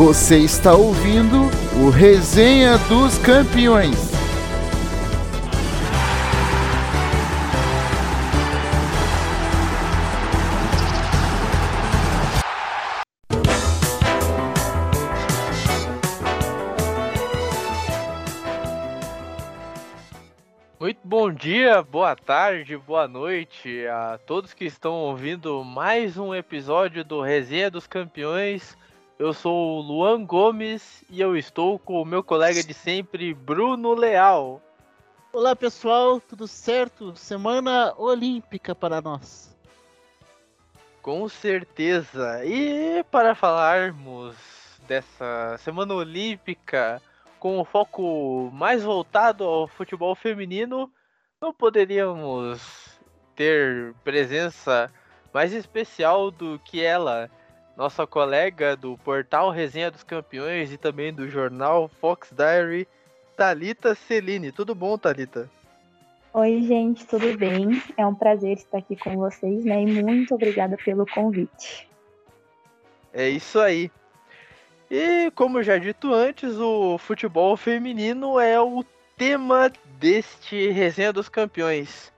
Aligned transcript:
Você 0.00 0.38
está 0.38 0.72
ouvindo 0.72 1.50
o 1.76 1.90
Resenha 1.90 2.78
dos 2.88 3.18
Campeões. 3.18 4.10
Muito 20.80 20.98
bom 21.04 21.30
dia, 21.30 21.82
boa 21.82 22.16
tarde, 22.16 22.74
boa 22.78 23.06
noite 23.06 23.86
a 23.86 24.18
todos 24.26 24.54
que 24.54 24.64
estão 24.64 24.94
ouvindo 24.94 25.62
mais 25.62 26.16
um 26.16 26.34
episódio 26.34 27.04
do 27.04 27.20
Resenha 27.20 27.70
dos 27.70 27.86
Campeões. 27.86 28.79
Eu 29.20 29.34
sou 29.34 29.76
o 29.76 29.80
Luan 29.82 30.24
Gomes 30.24 31.04
e 31.10 31.20
eu 31.20 31.36
estou 31.36 31.78
com 31.78 32.00
o 32.00 32.06
meu 32.06 32.24
colega 32.24 32.62
de 32.62 32.72
sempre, 32.72 33.34
Bruno 33.34 33.92
Leal. 33.92 34.62
Olá 35.30 35.54
pessoal, 35.54 36.18
tudo 36.18 36.48
certo? 36.48 37.14
Semana 37.14 37.92
olímpica 37.98 38.74
para 38.74 39.02
nós. 39.02 39.54
Com 41.02 41.28
certeza. 41.28 42.42
E 42.46 43.04
para 43.10 43.34
falarmos 43.34 44.36
dessa 44.88 45.54
semana 45.58 45.92
olímpica 45.92 47.02
com 47.38 47.60
o 47.60 47.64
foco 47.66 48.50
mais 48.54 48.82
voltado 48.82 49.44
ao 49.44 49.68
futebol 49.68 50.14
feminino, 50.14 50.90
não 51.38 51.52
poderíamos 51.52 52.98
ter 53.36 53.94
presença 54.02 54.90
mais 55.30 55.52
especial 55.52 56.30
do 56.30 56.58
que 56.60 56.82
ela, 56.82 57.30
nossa 57.80 58.06
colega 58.06 58.76
do 58.76 58.98
portal 58.98 59.50
Resenha 59.50 59.90
dos 59.90 60.02
Campeões 60.02 60.70
e 60.70 60.76
também 60.76 61.14
do 61.14 61.26
jornal 61.30 61.88
Fox 61.88 62.30
Diary, 62.30 62.86
Talita 63.34 63.94
Celine. 63.94 64.52
Tudo 64.52 64.74
bom, 64.74 64.98
Talita? 64.98 65.48
Oi, 66.34 66.60
gente, 66.60 67.06
tudo 67.06 67.38
bem? 67.38 67.82
É 67.96 68.06
um 68.06 68.14
prazer 68.14 68.58
estar 68.58 68.76
aqui 68.76 68.96
com 68.96 69.16
vocês, 69.16 69.64
né? 69.64 69.82
E 69.82 69.86
muito 69.86 70.34
obrigada 70.34 70.76
pelo 70.76 71.06
convite. 71.06 71.88
É 73.14 73.30
isso 73.30 73.58
aí. 73.58 73.90
E 74.90 75.30
como 75.34 75.62
já 75.62 75.78
dito 75.78 76.12
antes, 76.12 76.58
o 76.58 76.98
futebol 76.98 77.56
feminino 77.56 78.38
é 78.38 78.60
o 78.60 78.84
tema 79.16 79.72
deste 79.98 80.68
Resenha 80.68 81.14
dos 81.14 81.30
Campeões. 81.30 82.12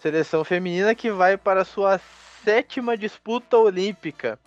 Seleção 0.00 0.44
feminina 0.44 0.94
que 0.94 1.10
vai 1.10 1.38
para 1.38 1.64
sua 1.64 1.98
sétima 2.44 2.94
disputa 2.94 3.56
olímpica. 3.56 4.38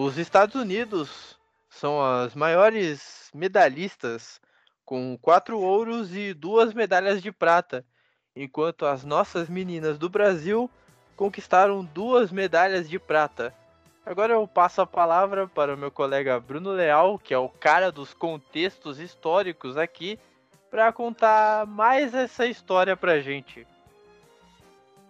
Os 0.00 0.16
Estados 0.16 0.54
Unidos 0.54 1.36
são 1.68 2.00
as 2.00 2.32
maiores 2.32 3.28
medalhistas, 3.34 4.40
com 4.84 5.18
quatro 5.20 5.58
ouros 5.58 6.14
e 6.14 6.32
duas 6.32 6.72
medalhas 6.72 7.20
de 7.20 7.32
prata, 7.32 7.84
enquanto 8.36 8.86
as 8.86 9.02
nossas 9.02 9.48
meninas 9.48 9.98
do 9.98 10.08
Brasil 10.08 10.70
conquistaram 11.16 11.84
duas 11.84 12.30
medalhas 12.30 12.88
de 12.88 12.96
prata. 12.96 13.52
Agora 14.06 14.34
eu 14.34 14.46
passo 14.46 14.80
a 14.80 14.86
palavra 14.86 15.48
para 15.48 15.74
o 15.74 15.76
meu 15.76 15.90
colega 15.90 16.38
Bruno 16.38 16.70
Leal, 16.70 17.18
que 17.18 17.34
é 17.34 17.38
o 17.38 17.48
cara 17.48 17.90
dos 17.90 18.14
contextos 18.14 19.00
históricos 19.00 19.76
aqui, 19.76 20.16
para 20.70 20.92
contar 20.92 21.66
mais 21.66 22.14
essa 22.14 22.46
história 22.46 22.96
pra 22.96 23.18
gente. 23.18 23.66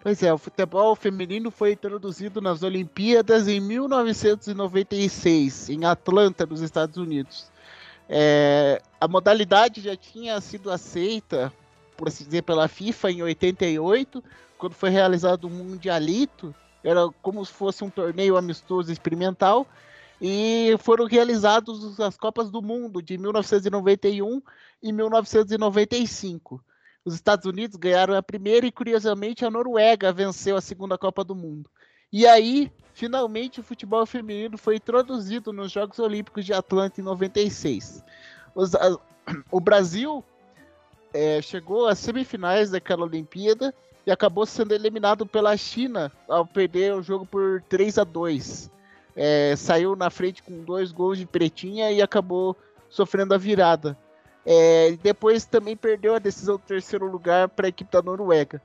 Pois 0.01 0.23
é, 0.23 0.33
o 0.33 0.39
futebol 0.39 0.95
feminino 0.95 1.51
foi 1.51 1.73
introduzido 1.73 2.41
nas 2.41 2.63
Olimpíadas 2.63 3.49
em 3.49 3.59
1996, 3.59 5.71
em 5.71 5.85
Atlanta, 5.85 6.47
nos 6.47 6.61
Estados 6.61 6.97
Unidos. 6.97 7.51
É, 8.09 8.81
a 9.01 9.09
modalidade 9.09 9.81
já 9.81 9.97
tinha 9.97 10.41
sido 10.41 10.71
aceita, 10.71 11.53
por 11.97 12.07
assim 12.09 12.25
dizer, 12.25 12.43
pela 12.43 12.69
FIFA 12.69 13.11
em 13.11 13.23
88, 13.23 14.23
quando 14.57 14.75
foi 14.75 14.91
realizado 14.91 15.47
o 15.47 15.51
Mundialito, 15.51 16.55
era 16.83 17.09
como 17.21 17.45
se 17.45 17.53
fosse 17.53 17.83
um 17.83 17.91
torneio 17.91 18.37
amistoso 18.37 18.93
experimental. 18.93 19.67
E 20.21 20.77
foram 20.81 21.07
realizados 21.07 22.01
as 22.01 22.17
Copas 22.17 22.51
do 22.51 22.61
Mundo 22.61 23.01
de 23.01 23.17
1991 23.19 24.43
e 24.83 24.93
1995. 24.93 26.61
Os 27.09 27.15
Estados 27.15 27.47
Unidos 27.47 27.75
ganharam 27.77 28.15
a 28.15 28.23
primeira 28.23 28.67
e, 28.67 28.71
curiosamente, 28.71 29.43
a 29.43 29.51
Noruega 29.51 30.13
venceu 30.13 30.59
a 30.59 30.61
segunda 30.61 30.99
Copa 30.99 31.25
do 31.25 31.35
Mundo. 31.35 31.71
E 32.13 32.27
aí, 32.27 32.71
finalmente, 32.93 33.61
o 33.61 33.63
futebol 33.63 34.05
feminino 34.05 34.59
foi 34.59 34.77
introduzido 34.77 35.51
nos 35.51 35.73
Jogos 35.73 35.99
Olímpicos 35.99 36.45
de 36.45 36.53
Atlanta 36.53 37.01
em 37.01 37.05
96. 37.05 38.05
Os, 38.55 38.75
a, 38.75 38.99
o 39.51 39.59
Brasil 39.59 40.23
é, 41.15 41.41
chegou 41.41 41.87
às 41.87 41.99
semifinais 41.99 42.73
daquela 42.73 43.05
Olimpíada 43.05 43.75
e 44.07 44.11
acabou 44.11 44.45
sendo 44.45 44.75
eliminado 44.75 45.25
pela 45.25 45.57
China 45.57 46.13
ao 46.29 46.45
perder 46.45 46.93
o 46.93 47.03
jogo 47.03 47.25
por 47.25 47.63
3 47.71 47.97
a 47.97 48.05
2 48.05 48.71
é, 49.17 49.57
Saiu 49.57 49.97
na 49.97 50.11
frente 50.11 50.43
com 50.43 50.63
dois 50.63 50.93
gols 50.93 51.17
de 51.17 51.25
pretinha 51.25 51.91
e 51.91 52.03
acabou 52.03 52.55
sofrendo 52.91 53.33
a 53.33 53.39
virada. 53.39 53.97
É, 54.45 54.93
depois 55.03 55.45
também 55.45 55.77
perdeu 55.77 56.15
a 56.15 56.19
decisão 56.19 56.57
do 56.57 56.63
terceiro 56.63 57.07
lugar 57.07 57.49
para 57.49 57.67
a 57.67 57.69
equipe 57.69 57.91
da 57.91 58.03
Noruega. 58.03 58.63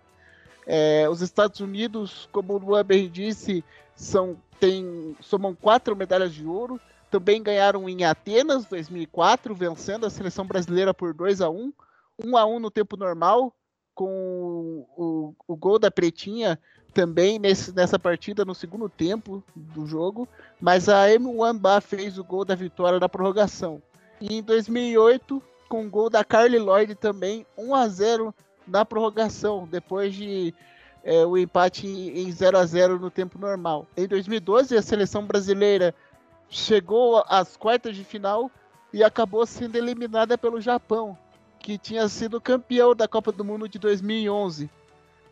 É, 0.65 1.07
os 1.09 1.21
Estados 1.21 1.59
Unidos, 1.59 2.29
como 2.31 2.53
o 2.53 2.57
Luan 2.57 2.85
bem 2.85 3.09
disse, 3.09 3.63
são, 3.95 4.37
tem, 4.59 5.15
somam 5.19 5.53
quatro 5.53 5.95
medalhas 5.95 6.33
de 6.33 6.45
ouro. 6.45 6.79
Também 7.11 7.43
ganharam 7.43 7.87
em 7.87 8.03
Atenas 8.05 8.65
2004, 8.65 9.53
vencendo 9.53 10.05
a 10.05 10.09
seleção 10.09 10.45
brasileira 10.45 10.93
por 10.93 11.13
2 11.13 11.41
a 11.41 11.49
1 11.49 11.71
1 12.23 12.37
a 12.37 12.45
1 12.45 12.59
no 12.59 12.71
tempo 12.71 12.95
normal, 12.95 13.53
com 13.93 14.85
o, 14.95 15.35
o 15.47 15.55
gol 15.55 15.77
da 15.77 15.91
Pretinha 15.91 16.59
também 16.93 17.39
nesse, 17.39 17.73
nessa 17.73 17.97
partida 17.97 18.45
no 18.45 18.53
segundo 18.53 18.87
tempo 18.87 19.43
do 19.55 19.85
jogo, 19.85 20.27
mas 20.61 20.87
a 20.87 21.07
M1 21.07 21.57
Ba 21.57 21.81
fez 21.81 22.17
o 22.17 22.23
gol 22.23 22.45
da 22.45 22.55
vitória 22.55 22.99
da 22.99 23.09
prorrogação. 23.09 23.81
E 24.21 24.37
em 24.37 24.43
2008, 24.43 25.41
com 25.73 25.87
o 25.87 25.89
gol 25.89 26.07
da 26.07 26.23
Carly 26.23 26.59
Lloyd 26.59 26.93
também, 26.93 27.47
1 27.57 27.73
a 27.73 27.87
0 27.87 28.35
na 28.67 28.85
prorrogação, 28.85 29.67
depois 29.67 30.13
de 30.13 30.53
é, 31.03 31.25
o 31.25 31.35
empate 31.35 31.87
em 31.87 32.31
0 32.31 32.59
a 32.59 32.63
0 32.63 32.99
no 32.99 33.09
tempo 33.09 33.39
normal. 33.39 33.87
Em 33.97 34.07
2012, 34.07 34.77
a 34.77 34.83
seleção 34.83 35.25
brasileira 35.25 35.95
chegou 36.47 37.23
às 37.27 37.57
quartas 37.57 37.95
de 37.95 38.03
final 38.03 38.51
e 38.93 39.03
acabou 39.03 39.47
sendo 39.47 39.75
eliminada 39.75 40.37
pelo 40.37 40.61
Japão, 40.61 41.17
que 41.57 41.75
tinha 41.79 42.07
sido 42.07 42.39
campeão 42.39 42.95
da 42.95 43.07
Copa 43.07 43.31
do 43.31 43.43
Mundo 43.43 43.67
de 43.67 43.79
2011, 43.79 44.69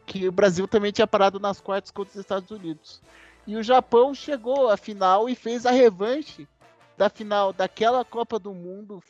que 0.08 0.28
o 0.28 0.32
Brasil 0.32 0.68
também 0.68 0.92
tinha 0.92 1.06
parado 1.06 1.40
nas 1.40 1.62
quartas 1.62 1.92
contra 1.92 2.14
os 2.14 2.20
Estados 2.20 2.50
Unidos. 2.50 3.00
E 3.46 3.56
o 3.56 3.62
Japão 3.62 4.12
chegou 4.12 4.70
à 4.72 4.76
final 4.76 5.30
e 5.30 5.36
fez 5.36 5.68
a 5.68 5.72
revanche 5.72 6.48
da 6.98 7.12
final 7.12 7.54
daquela 7.54 8.04
Copa 8.04 8.40
do 8.40 8.56
Mundo 8.56 9.04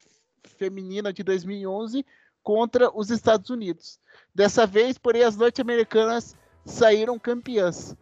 feminina 0.48 1.12
de 1.12 1.24
2011 1.24 2.06
contra 2.44 2.90
os 2.96 3.10
Estados 3.10 3.50
Unidos. 3.50 4.00
Dessa 4.34 4.66
vez, 4.66 4.98
porém, 4.98 5.24
as 5.24 5.36
norte-americanas 5.36 6.36
saíram 6.66 7.20
campeãs. 7.20 7.96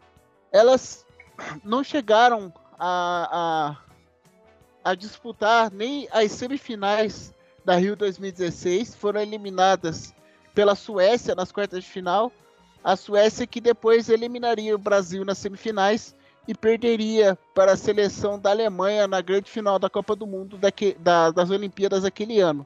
Elas 0.52 1.06
não 1.64 1.84
chegaram 1.84 2.54
a, 2.78 3.76
a, 4.84 4.92
a 4.92 4.96
disputar 4.96 5.72
nem 5.72 6.08
as 6.12 6.32
semifinais 6.32 7.34
da 7.64 7.76
Rio 7.76 7.96
2016 7.96 8.96
foram 8.96 9.22
eliminadas 9.22 10.14
pela 10.56 10.76
Suécia 10.76 11.36
nas 11.36 11.52
quartas 11.52 11.84
de 11.84 11.90
final. 11.90 12.32
A 12.84 12.96
Suécia 12.96 13.46
que 13.46 13.60
depois 13.60 14.10
eliminaria 14.10 14.74
o 14.74 14.80
Brasil 14.80 15.26
nas 15.26 15.38
semifinais 15.38 16.16
e 16.50 16.56
perderia 16.56 17.38
para 17.54 17.74
a 17.74 17.78
seleção 17.78 18.40
da 18.40 18.50
Alemanha 18.50 19.08
na 19.08 19.22
grande 19.22 19.52
final 19.52 19.78
da 19.78 19.88
Copa 19.88 20.16
do 20.16 20.26
Mundo 20.26 20.58
da, 20.98 21.30
das 21.30 21.52
Olimpíadas 21.52 22.02
daquele 22.02 22.40
ano. 22.40 22.66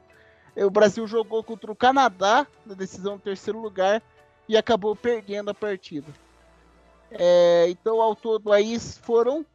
O 0.55 0.69
Brasil 0.69 1.05
jogou 1.05 1.43
contra 1.43 1.69
o 1.69 1.75
Canadá 1.75 2.47
na 2.65 2.75
decisão 2.75 3.17
do 3.17 3.21
terceiro 3.21 3.59
lugar 3.59 4.01
e 4.47 4.55
acabou 4.55 4.95
perdendo 4.95 5.49
a 5.49 5.53
partida. 5.53 6.07
É, 7.11 7.65
então, 7.67 8.01
ao 8.01 8.15
todo, 8.15 8.53
aí 8.53 8.79
foram 8.79 9.45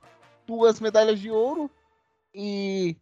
duas 0.47 0.79
medalhas 0.79 1.19
de 1.19 1.31
ouro 1.31 1.71
e 2.35 2.95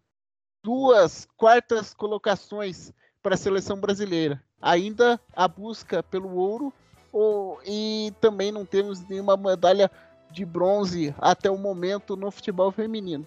duas 0.63 1.27
quartas 1.37 1.93
colocações 1.93 2.93
para 3.21 3.35
a 3.35 3.39
seleção 3.39 3.81
brasileira. 3.81 4.41
Ainda 4.63 5.21
a 5.35 5.49
busca 5.49 6.05
pelo 6.05 6.37
ouro 6.37 6.73
ou, 7.13 7.59
e 7.67 8.13
também 8.21 8.53
não 8.53 8.65
temos 8.65 9.01
nenhuma 9.09 9.37
medalha 9.37 9.91
de 10.31 10.45
bronze 10.45 11.15
até 11.19 11.51
o 11.51 11.59
momento 11.59 12.17
no 12.17 12.31
futebol 12.31 12.71
feminino. 12.71 13.27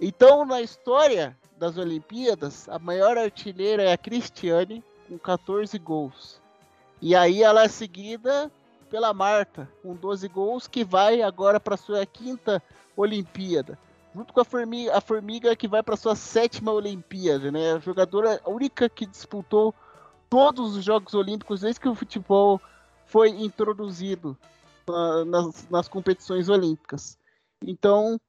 Então, 0.00 0.44
na 0.44 0.60
história 0.60 1.36
das 1.56 1.76
Olimpíadas, 1.76 2.68
a 2.68 2.78
maior 2.78 3.18
artilheira 3.18 3.82
é 3.82 3.92
a 3.92 3.98
Cristiane, 3.98 4.82
com 5.08 5.18
14 5.18 5.76
gols. 5.78 6.40
E 7.00 7.14
aí 7.14 7.42
ela 7.42 7.64
é 7.64 7.68
seguida 7.68 8.50
pela 8.88 9.12
Marta, 9.12 9.68
com 9.82 9.94
12 9.94 10.28
gols, 10.28 10.68
que 10.68 10.84
vai 10.84 11.22
agora 11.22 11.58
para 11.58 11.76
sua 11.76 12.06
quinta 12.06 12.62
Olimpíada 12.96 13.78
junto 14.18 14.32
com 14.32 14.40
a 14.40 14.44
formiga, 14.44 14.96
a 14.96 15.00
formiga 15.00 15.54
que 15.54 15.68
vai 15.68 15.82
para 15.82 15.96
sua 15.96 16.16
sétima 16.16 16.72
Olimpíada, 16.72 17.52
né? 17.52 17.74
A 17.74 17.78
jogadora 17.78 18.40
única 18.44 18.88
que 18.88 19.06
disputou 19.06 19.74
todos 20.28 20.76
os 20.76 20.84
Jogos 20.84 21.14
Olímpicos 21.14 21.60
desde 21.60 21.80
que 21.80 21.88
o 21.88 21.94
futebol 21.94 22.60
foi 23.06 23.30
introduzido 23.30 24.36
nas, 25.26 25.68
nas 25.68 25.88
competições 25.88 26.48
olímpicas. 26.48 27.18
Então, 27.62 28.20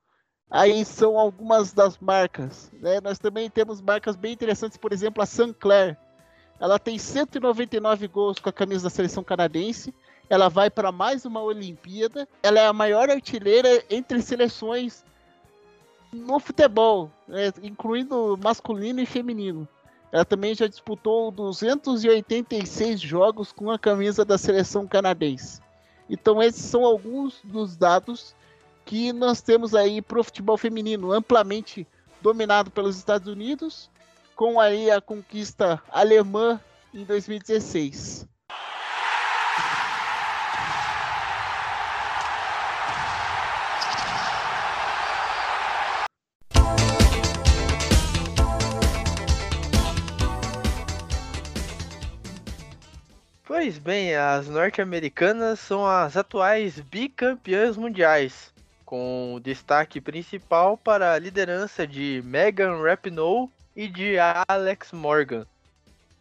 aí 0.49 0.83
são 0.85 1.17
algumas 1.17 1.73
das 1.73 1.97
marcas. 1.97 2.71
Né? 2.73 2.99
Nós 3.01 3.19
também 3.19 3.49
temos 3.49 3.81
marcas 3.81 4.15
bem 4.15 4.33
interessantes, 4.33 4.77
por 4.77 4.91
exemplo, 4.91 5.21
a 5.21 5.25
Sinclair. 5.25 5.97
Ela 6.59 6.77
tem 6.77 6.97
199 6.97 8.07
gols 8.07 8.39
com 8.39 8.49
a 8.49 8.53
camisa 8.53 8.83
da 8.83 8.89
seleção 8.89 9.23
canadense. 9.23 9.93
Ela 10.29 10.49
vai 10.49 10.69
para 10.69 10.91
mais 10.91 11.25
uma 11.25 11.41
Olimpíada. 11.41 12.27
Ela 12.43 12.59
é 12.59 12.67
a 12.67 12.73
maior 12.73 13.09
artilheira 13.09 13.83
entre 13.89 14.21
seleções 14.21 15.03
no 16.11 16.39
futebol, 16.39 17.11
né? 17.27 17.51
incluindo 17.63 18.37
masculino 18.43 18.99
e 18.99 19.05
feminino. 19.05 19.67
Ela 20.11 20.25
também 20.25 20.55
já 20.55 20.67
disputou 20.67 21.31
286 21.31 22.99
jogos 22.99 23.51
com 23.51 23.69
a 23.69 23.77
camisa 23.77 24.25
da 24.25 24.37
seleção 24.37 24.87
canadense. 24.87 25.61
Então 26.09 26.41
esses 26.41 26.65
são 26.65 26.83
alguns 26.83 27.39
dos 27.43 27.77
dados 27.77 28.35
que 28.85 29.13
nós 29.13 29.41
temos 29.41 29.75
aí 29.75 30.01
para 30.01 30.19
o 30.19 30.23
futebol 30.23 30.57
feminino 30.57 31.11
amplamente 31.11 31.85
dominado 32.21 32.71
pelos 32.71 32.97
Estados 32.97 33.27
Unidos, 33.27 33.89
com 34.35 34.59
aí 34.59 34.89
a 34.89 34.99
conquista 34.99 35.81
alemã 35.91 36.59
em 36.93 37.03
2016. 37.03 38.27
Pois 53.61 53.77
bem, 53.77 54.15
as 54.15 54.47
norte-americanas 54.47 55.59
são 55.59 55.85
as 55.85 56.15
atuais 56.15 56.79
bicampeãs 56.79 57.75
mundiais, 57.75 58.53
com 58.85 59.37
destaque 59.43 59.99
principal 59.99 60.77
para 60.77 61.11
a 61.11 61.19
liderança 61.19 61.85
de 61.85 62.23
Megan 62.25 62.81
Rapinoe 62.81 63.49
e 63.75 63.89
de 63.89 64.15
Alex 64.47 64.93
Morgan. 64.93 65.45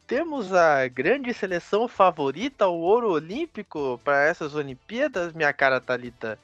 Temos 0.05 0.52
a 0.52 0.88
grande 0.88 1.32
seleção 1.32 1.87
favorita 1.87 2.64
ao 2.64 2.76
ouro 2.76 3.12
olímpico 3.12 4.00
para 4.02 4.25
essas 4.25 4.56
Olimpíadas, 4.56 5.32
minha 5.32 5.52
cara 5.52 5.81
Talita. 5.81 6.37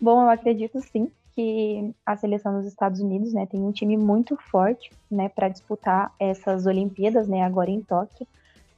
Bom, 0.00 0.22
eu 0.22 0.30
acredito 0.30 0.80
sim 0.80 1.10
que 1.34 1.92
a 2.06 2.16
seleção 2.16 2.56
dos 2.56 2.66
Estados 2.66 3.00
Unidos, 3.00 3.32
né, 3.32 3.46
tem 3.46 3.58
um 3.58 3.72
time 3.72 3.96
muito 3.96 4.36
forte, 4.36 4.92
né, 5.10 5.28
para 5.28 5.48
disputar 5.48 6.14
essas 6.20 6.66
Olimpíadas, 6.66 7.26
né, 7.26 7.42
agora 7.42 7.68
em 7.68 7.82
Tóquio. 7.82 8.28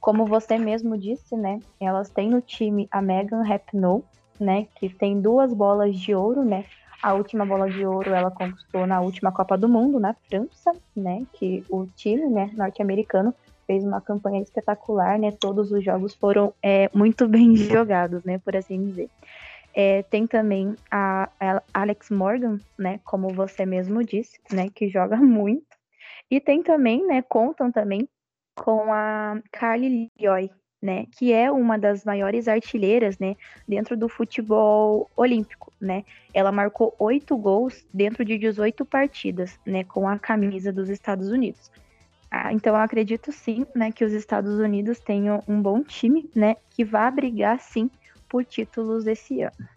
Como 0.03 0.25
você 0.25 0.57
mesmo 0.57 0.97
disse, 0.97 1.33
né, 1.33 1.61
elas 1.79 2.09
têm 2.09 2.29
no 2.29 2.41
time 2.41 2.89
a 2.91 3.01
Megan 3.01 3.41
Rapinoe, 3.41 4.03
né, 4.37 4.67
que 4.75 4.89
tem 4.89 5.21
duas 5.21 5.53
bolas 5.53 5.95
de 5.95 6.13
ouro, 6.13 6.43
né? 6.43 6.65
A 7.01 7.13
última 7.13 7.45
bola 7.45 7.69
de 7.69 7.85
ouro 7.85 8.13
ela 8.13 8.29
conquistou 8.29 8.85
na 8.85 8.99
última 8.99 9.31
Copa 9.31 9.57
do 9.57 9.69
Mundo 9.69 10.01
na 10.01 10.13
França, 10.13 10.73
né? 10.93 11.25
Que 11.31 11.63
o 11.69 11.85
time, 11.95 12.27
né, 12.27 12.51
norte-americano 12.53 13.33
fez 13.65 13.85
uma 13.85 14.01
campanha 14.01 14.41
espetacular, 14.41 15.17
né? 15.17 15.31
Todos 15.31 15.71
os 15.71 15.81
jogos 15.81 16.13
foram 16.13 16.53
é, 16.61 16.89
muito 16.93 17.25
bem 17.25 17.55
jogados, 17.55 18.25
né, 18.25 18.37
por 18.39 18.57
assim 18.57 18.83
dizer. 18.83 19.09
É, 19.73 20.03
tem 20.03 20.27
também 20.27 20.75
a, 20.91 21.29
a, 21.39 21.63
Alex 21.73 22.09
Morgan, 22.09 22.59
né, 22.77 22.99
como 23.05 23.29
você 23.29 23.65
mesmo 23.65 24.03
disse, 24.03 24.37
né, 24.51 24.67
que 24.67 24.89
joga 24.89 25.15
muito. 25.23 25.77
E 26.29 26.41
tem 26.41 26.61
também, 26.61 27.07
né, 27.07 27.21
contam 27.21 27.71
também 27.71 28.05
com 28.55 28.93
a 28.93 29.39
Carly 29.51 30.09
Lloyd, 30.19 30.53
né, 30.81 31.05
que 31.17 31.31
é 31.31 31.49
uma 31.51 31.77
das 31.77 32.03
maiores 32.03 32.47
artilheiras, 32.47 33.17
né, 33.17 33.35
dentro 33.67 33.95
do 33.95 34.09
futebol 34.09 35.09
olímpico, 35.15 35.71
né. 35.79 36.03
Ela 36.33 36.51
marcou 36.51 36.93
oito 36.99 37.37
gols 37.37 37.85
dentro 37.93 38.25
de 38.25 38.37
18 38.37 38.83
partidas, 38.83 39.57
né, 39.65 39.83
com 39.83 40.07
a 40.07 40.19
camisa 40.19 40.73
dos 40.73 40.89
Estados 40.89 41.29
Unidos. 41.29 41.71
Ah, 42.29 42.51
então 42.51 42.75
eu 42.75 42.81
acredito 42.81 43.31
sim, 43.31 43.65
né, 43.75 43.91
que 43.91 44.03
os 44.03 44.11
Estados 44.11 44.59
Unidos 44.59 44.99
tenham 44.99 45.41
um 45.47 45.61
bom 45.61 45.81
time, 45.83 46.29
né, 46.35 46.57
que 46.71 46.83
vá 46.83 47.09
brigar 47.09 47.59
sim 47.59 47.89
por 48.27 48.43
títulos 48.43 49.07
esse 49.07 49.41
ano. 49.41 49.69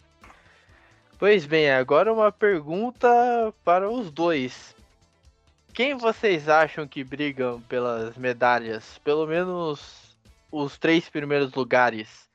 Pois 1.19 1.45
bem, 1.45 1.71
agora 1.71 2.13
uma 2.13 2.31
pergunta 2.31 3.53
para 3.63 3.89
os 3.89 4.11
dois. 4.11 4.75
Quem 5.77 5.93
vocês 5.93 6.49
acham 6.49 6.87
que 6.87 7.03
brigam 7.03 7.61
pelas 7.69 8.17
medalhas? 8.17 8.99
Pelo 9.03 9.27
menos 9.27 10.17
os 10.51 10.75
três 10.75 11.07
primeiros 11.07 11.53
lugares 11.53 12.27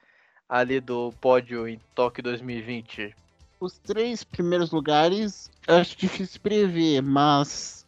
ali 0.48 0.78
do 0.78 1.12
pódio 1.20 1.66
em 1.66 1.80
Tóquio 1.92 2.22
2020? 2.22 3.12
Os 3.58 3.80
três 3.80 4.22
primeiros 4.22 4.70
lugares 4.70 5.50
acho 5.66 5.98
difícil 5.98 6.40
prever, 6.40 7.02
mas 7.02 7.84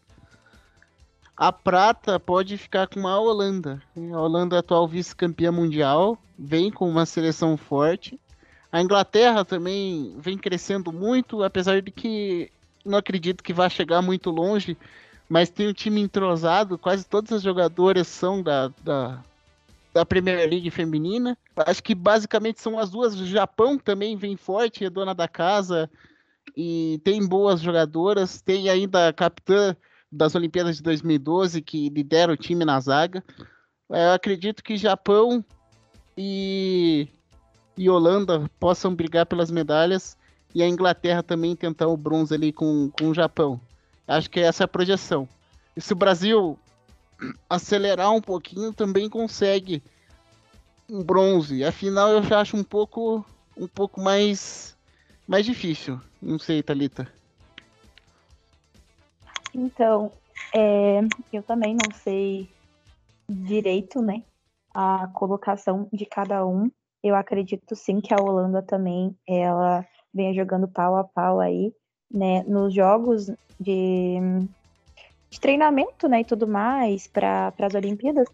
a 1.36 1.52
prata 1.52 2.18
pode 2.18 2.58
ficar 2.58 2.88
com 2.88 3.06
a 3.06 3.16
Holanda. 3.16 3.80
A 3.96 4.20
Holanda, 4.20 4.58
atual 4.58 4.88
vice-campeã 4.88 5.52
mundial, 5.52 6.18
vem 6.36 6.68
com 6.68 6.88
uma 6.88 7.06
seleção 7.06 7.56
forte. 7.56 8.18
A 8.72 8.82
Inglaterra 8.82 9.44
também 9.44 10.16
vem 10.18 10.36
crescendo 10.36 10.92
muito, 10.92 11.44
apesar 11.44 11.80
de 11.80 11.92
que 11.92 12.50
não 12.84 12.98
acredito 12.98 13.44
que 13.44 13.52
vá 13.52 13.68
chegar 13.68 14.02
muito 14.02 14.30
longe, 14.30 14.76
mas 15.28 15.48
tem 15.48 15.68
um 15.68 15.72
time 15.72 16.00
entrosado, 16.00 16.78
quase 16.78 17.04
todas 17.06 17.32
as 17.32 17.42
jogadoras 17.42 18.06
são 18.06 18.42
da, 18.42 18.68
da, 18.82 19.22
da 19.92 20.04
Premier 20.04 20.48
League 20.48 20.70
feminina. 20.70 21.36
Acho 21.56 21.82
que 21.82 21.94
basicamente 21.94 22.60
são 22.60 22.78
as 22.78 22.90
duas. 22.90 23.18
O 23.18 23.26
Japão 23.26 23.78
também 23.78 24.16
vem 24.16 24.36
forte, 24.36 24.84
é 24.84 24.90
dona 24.90 25.14
da 25.14 25.26
casa 25.26 25.90
e 26.56 27.00
tem 27.04 27.26
boas 27.26 27.60
jogadoras. 27.60 28.42
Tem 28.42 28.68
ainda 28.68 29.08
a 29.08 29.12
capitã 29.12 29.74
das 30.10 30.34
Olimpíadas 30.34 30.76
de 30.76 30.82
2012 30.82 31.62
que 31.62 31.88
lidera 31.88 32.32
o 32.32 32.36
time 32.36 32.64
na 32.64 32.78
zaga. 32.80 33.24
Eu 33.88 34.12
acredito 34.12 34.62
que 34.62 34.76
Japão 34.76 35.44
e, 36.16 37.08
e 37.76 37.88
Holanda 37.88 38.48
possam 38.60 38.94
brigar 38.94 39.26
pelas 39.26 39.50
medalhas 39.50 40.16
e 40.54 40.62
a 40.62 40.68
Inglaterra 40.68 41.22
também 41.22 41.56
tentar 41.56 41.88
o 41.88 41.96
bronze 41.96 42.32
ali 42.32 42.52
com, 42.52 42.90
com 42.90 43.08
o 43.08 43.14
Japão. 43.14 43.60
Acho 44.06 44.30
que 44.30 44.40
essa 44.40 44.64
é 44.64 44.66
a 44.66 44.68
projeção. 44.68 45.28
E 45.76 45.80
se 45.80 45.92
o 45.92 45.96
Brasil 45.96 46.58
acelerar 47.48 48.12
um 48.12 48.20
pouquinho, 48.20 48.72
também 48.72 49.08
consegue 49.08 49.82
um 50.88 51.02
bronze. 51.02 51.64
Afinal, 51.64 52.10
eu 52.10 52.22
já 52.22 52.40
acho 52.40 52.56
um 52.56 52.64
pouco, 52.64 53.24
um 53.56 53.66
pouco 53.66 54.00
mais, 54.00 54.76
mais 55.26 55.44
difícil. 55.44 56.00
Não 56.20 56.38
sei, 56.38 56.62
Talita. 56.62 57.10
Então, 59.54 60.12
é, 60.54 61.00
eu 61.32 61.42
também 61.42 61.74
não 61.74 61.94
sei 61.94 62.48
direito, 63.28 64.02
né, 64.02 64.22
a 64.72 65.08
colocação 65.08 65.88
de 65.92 66.04
cada 66.04 66.44
um. 66.44 66.70
Eu 67.02 67.14
acredito 67.14 67.76
sim 67.76 68.00
que 68.00 68.12
a 68.12 68.20
Holanda 68.20 68.62
também 68.62 69.16
ela 69.26 69.86
venha 70.12 70.34
jogando 70.34 70.68
pau 70.68 70.96
a 70.96 71.04
pau 71.04 71.40
aí, 71.40 71.72
né, 72.10 72.42
nos 72.44 72.74
jogos 72.74 73.30
de 73.58 74.46
de 75.34 75.40
treinamento, 75.40 76.08
né, 76.08 76.20
e 76.20 76.24
tudo 76.24 76.46
mais 76.46 77.08
para 77.08 77.52
as 77.58 77.74
Olimpíadas. 77.74 78.28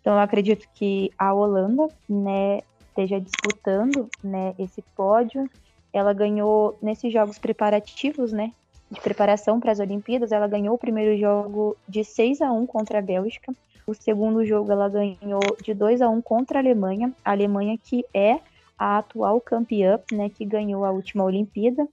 Então 0.00 0.12
eu 0.12 0.20
acredito 0.20 0.68
que 0.74 1.10
a 1.18 1.32
Holanda, 1.32 1.88
né, 2.06 2.60
esteja 2.88 3.18
disputando, 3.18 4.10
né, 4.22 4.54
esse 4.58 4.82
pódio. 4.94 5.48
Ela 5.90 6.12
ganhou 6.12 6.76
nesses 6.82 7.10
jogos 7.10 7.38
preparativos, 7.38 8.30
né, 8.30 8.52
de 8.90 9.00
preparação 9.00 9.58
para 9.58 9.72
as 9.72 9.80
Olimpíadas, 9.80 10.32
ela 10.32 10.46
ganhou 10.46 10.74
o 10.74 10.78
primeiro 10.78 11.18
jogo 11.18 11.76
de 11.88 12.04
6 12.04 12.42
a 12.42 12.52
1 12.52 12.66
contra 12.66 12.98
a 12.98 13.02
Bélgica. 13.02 13.50
O 13.86 13.94
segundo 13.94 14.44
jogo 14.44 14.70
ela 14.70 14.88
ganhou 14.88 15.40
de 15.62 15.72
2 15.72 16.02
a 16.02 16.08
1 16.10 16.20
contra 16.20 16.58
a 16.58 16.62
Alemanha, 16.62 17.10
a 17.24 17.30
Alemanha 17.30 17.78
que 17.82 18.04
é 18.12 18.38
a 18.78 18.98
atual 18.98 19.40
campeã, 19.40 19.98
né, 20.12 20.28
que 20.28 20.44
ganhou 20.44 20.84
a 20.84 20.90
última 20.90 21.24
Olimpíada, 21.24 21.88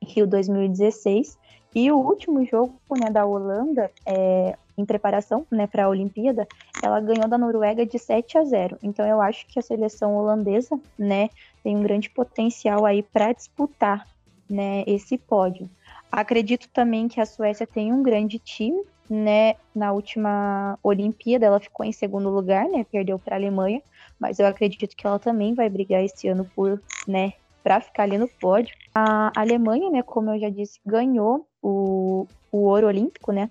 Rio 0.00 0.28
2016. 0.28 1.36
E 1.74 1.90
o 1.92 1.98
último 1.98 2.44
jogo 2.44 2.74
né, 2.98 3.10
da 3.10 3.24
Holanda, 3.24 3.90
é, 4.06 4.56
em 4.76 4.84
preparação 4.84 5.46
né, 5.50 5.66
para 5.66 5.84
a 5.84 5.88
Olimpíada, 5.88 6.46
ela 6.82 7.00
ganhou 7.00 7.28
da 7.28 7.38
Noruega 7.38 7.86
de 7.86 7.98
7 7.98 8.38
a 8.38 8.44
0. 8.44 8.78
Então 8.82 9.06
eu 9.06 9.20
acho 9.20 9.46
que 9.46 9.58
a 9.58 9.62
seleção 9.62 10.16
holandesa 10.16 10.78
né, 10.98 11.28
tem 11.62 11.76
um 11.76 11.82
grande 11.82 12.10
potencial 12.10 12.84
aí 12.84 13.02
para 13.02 13.32
disputar 13.32 14.06
né, 14.48 14.82
esse 14.86 15.16
pódio. 15.16 15.70
Acredito 16.10 16.68
também 16.70 17.06
que 17.06 17.20
a 17.20 17.26
Suécia 17.26 17.66
tem 17.66 17.92
um 17.92 18.02
grande 18.02 18.38
time, 18.40 18.82
né? 19.08 19.54
Na 19.74 19.92
última 19.92 20.78
Olimpíada 20.82 21.46
ela 21.46 21.60
ficou 21.60 21.86
em 21.86 21.92
segundo 21.92 22.30
lugar, 22.30 22.68
né? 22.68 22.84
Perdeu 22.90 23.18
para 23.18 23.36
a 23.36 23.38
Alemanha, 23.38 23.80
mas 24.18 24.38
eu 24.38 24.46
acredito 24.46 24.96
que 24.96 25.06
ela 25.06 25.18
também 25.20 25.54
vai 25.54 25.68
brigar 25.68 26.02
esse 26.02 26.26
ano 26.26 26.48
por, 26.54 26.82
né, 27.06 27.32
para 27.62 27.80
ficar 27.80 28.04
ali 28.04 28.18
no 28.18 28.28
pódio. 28.28 28.74
A 28.94 29.32
Alemanha, 29.34 29.90
né, 29.90 30.02
como 30.02 30.30
eu 30.30 30.38
já 30.38 30.48
disse, 30.48 30.80
ganhou 30.84 31.46
o, 31.62 32.26
o 32.50 32.58
ouro 32.64 32.86
olímpico, 32.86 33.32
né? 33.32 33.50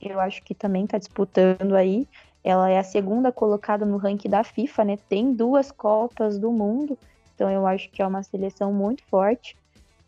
Eu 0.00 0.18
acho 0.18 0.42
que 0.42 0.54
também 0.54 0.84
está 0.84 0.98
disputando 0.98 1.74
aí. 1.74 2.06
Ela 2.42 2.70
é 2.70 2.78
a 2.78 2.84
segunda 2.84 3.30
colocada 3.30 3.84
no 3.84 3.98
ranking 3.98 4.30
da 4.30 4.42
FIFA, 4.42 4.84
né? 4.84 4.98
Tem 5.08 5.32
duas 5.32 5.70
Copas 5.70 6.38
do 6.38 6.50
Mundo, 6.50 6.98
então 7.34 7.50
eu 7.50 7.66
acho 7.66 7.90
que 7.90 8.00
é 8.00 8.06
uma 8.06 8.22
seleção 8.22 8.72
muito 8.72 9.02
forte. 9.04 9.56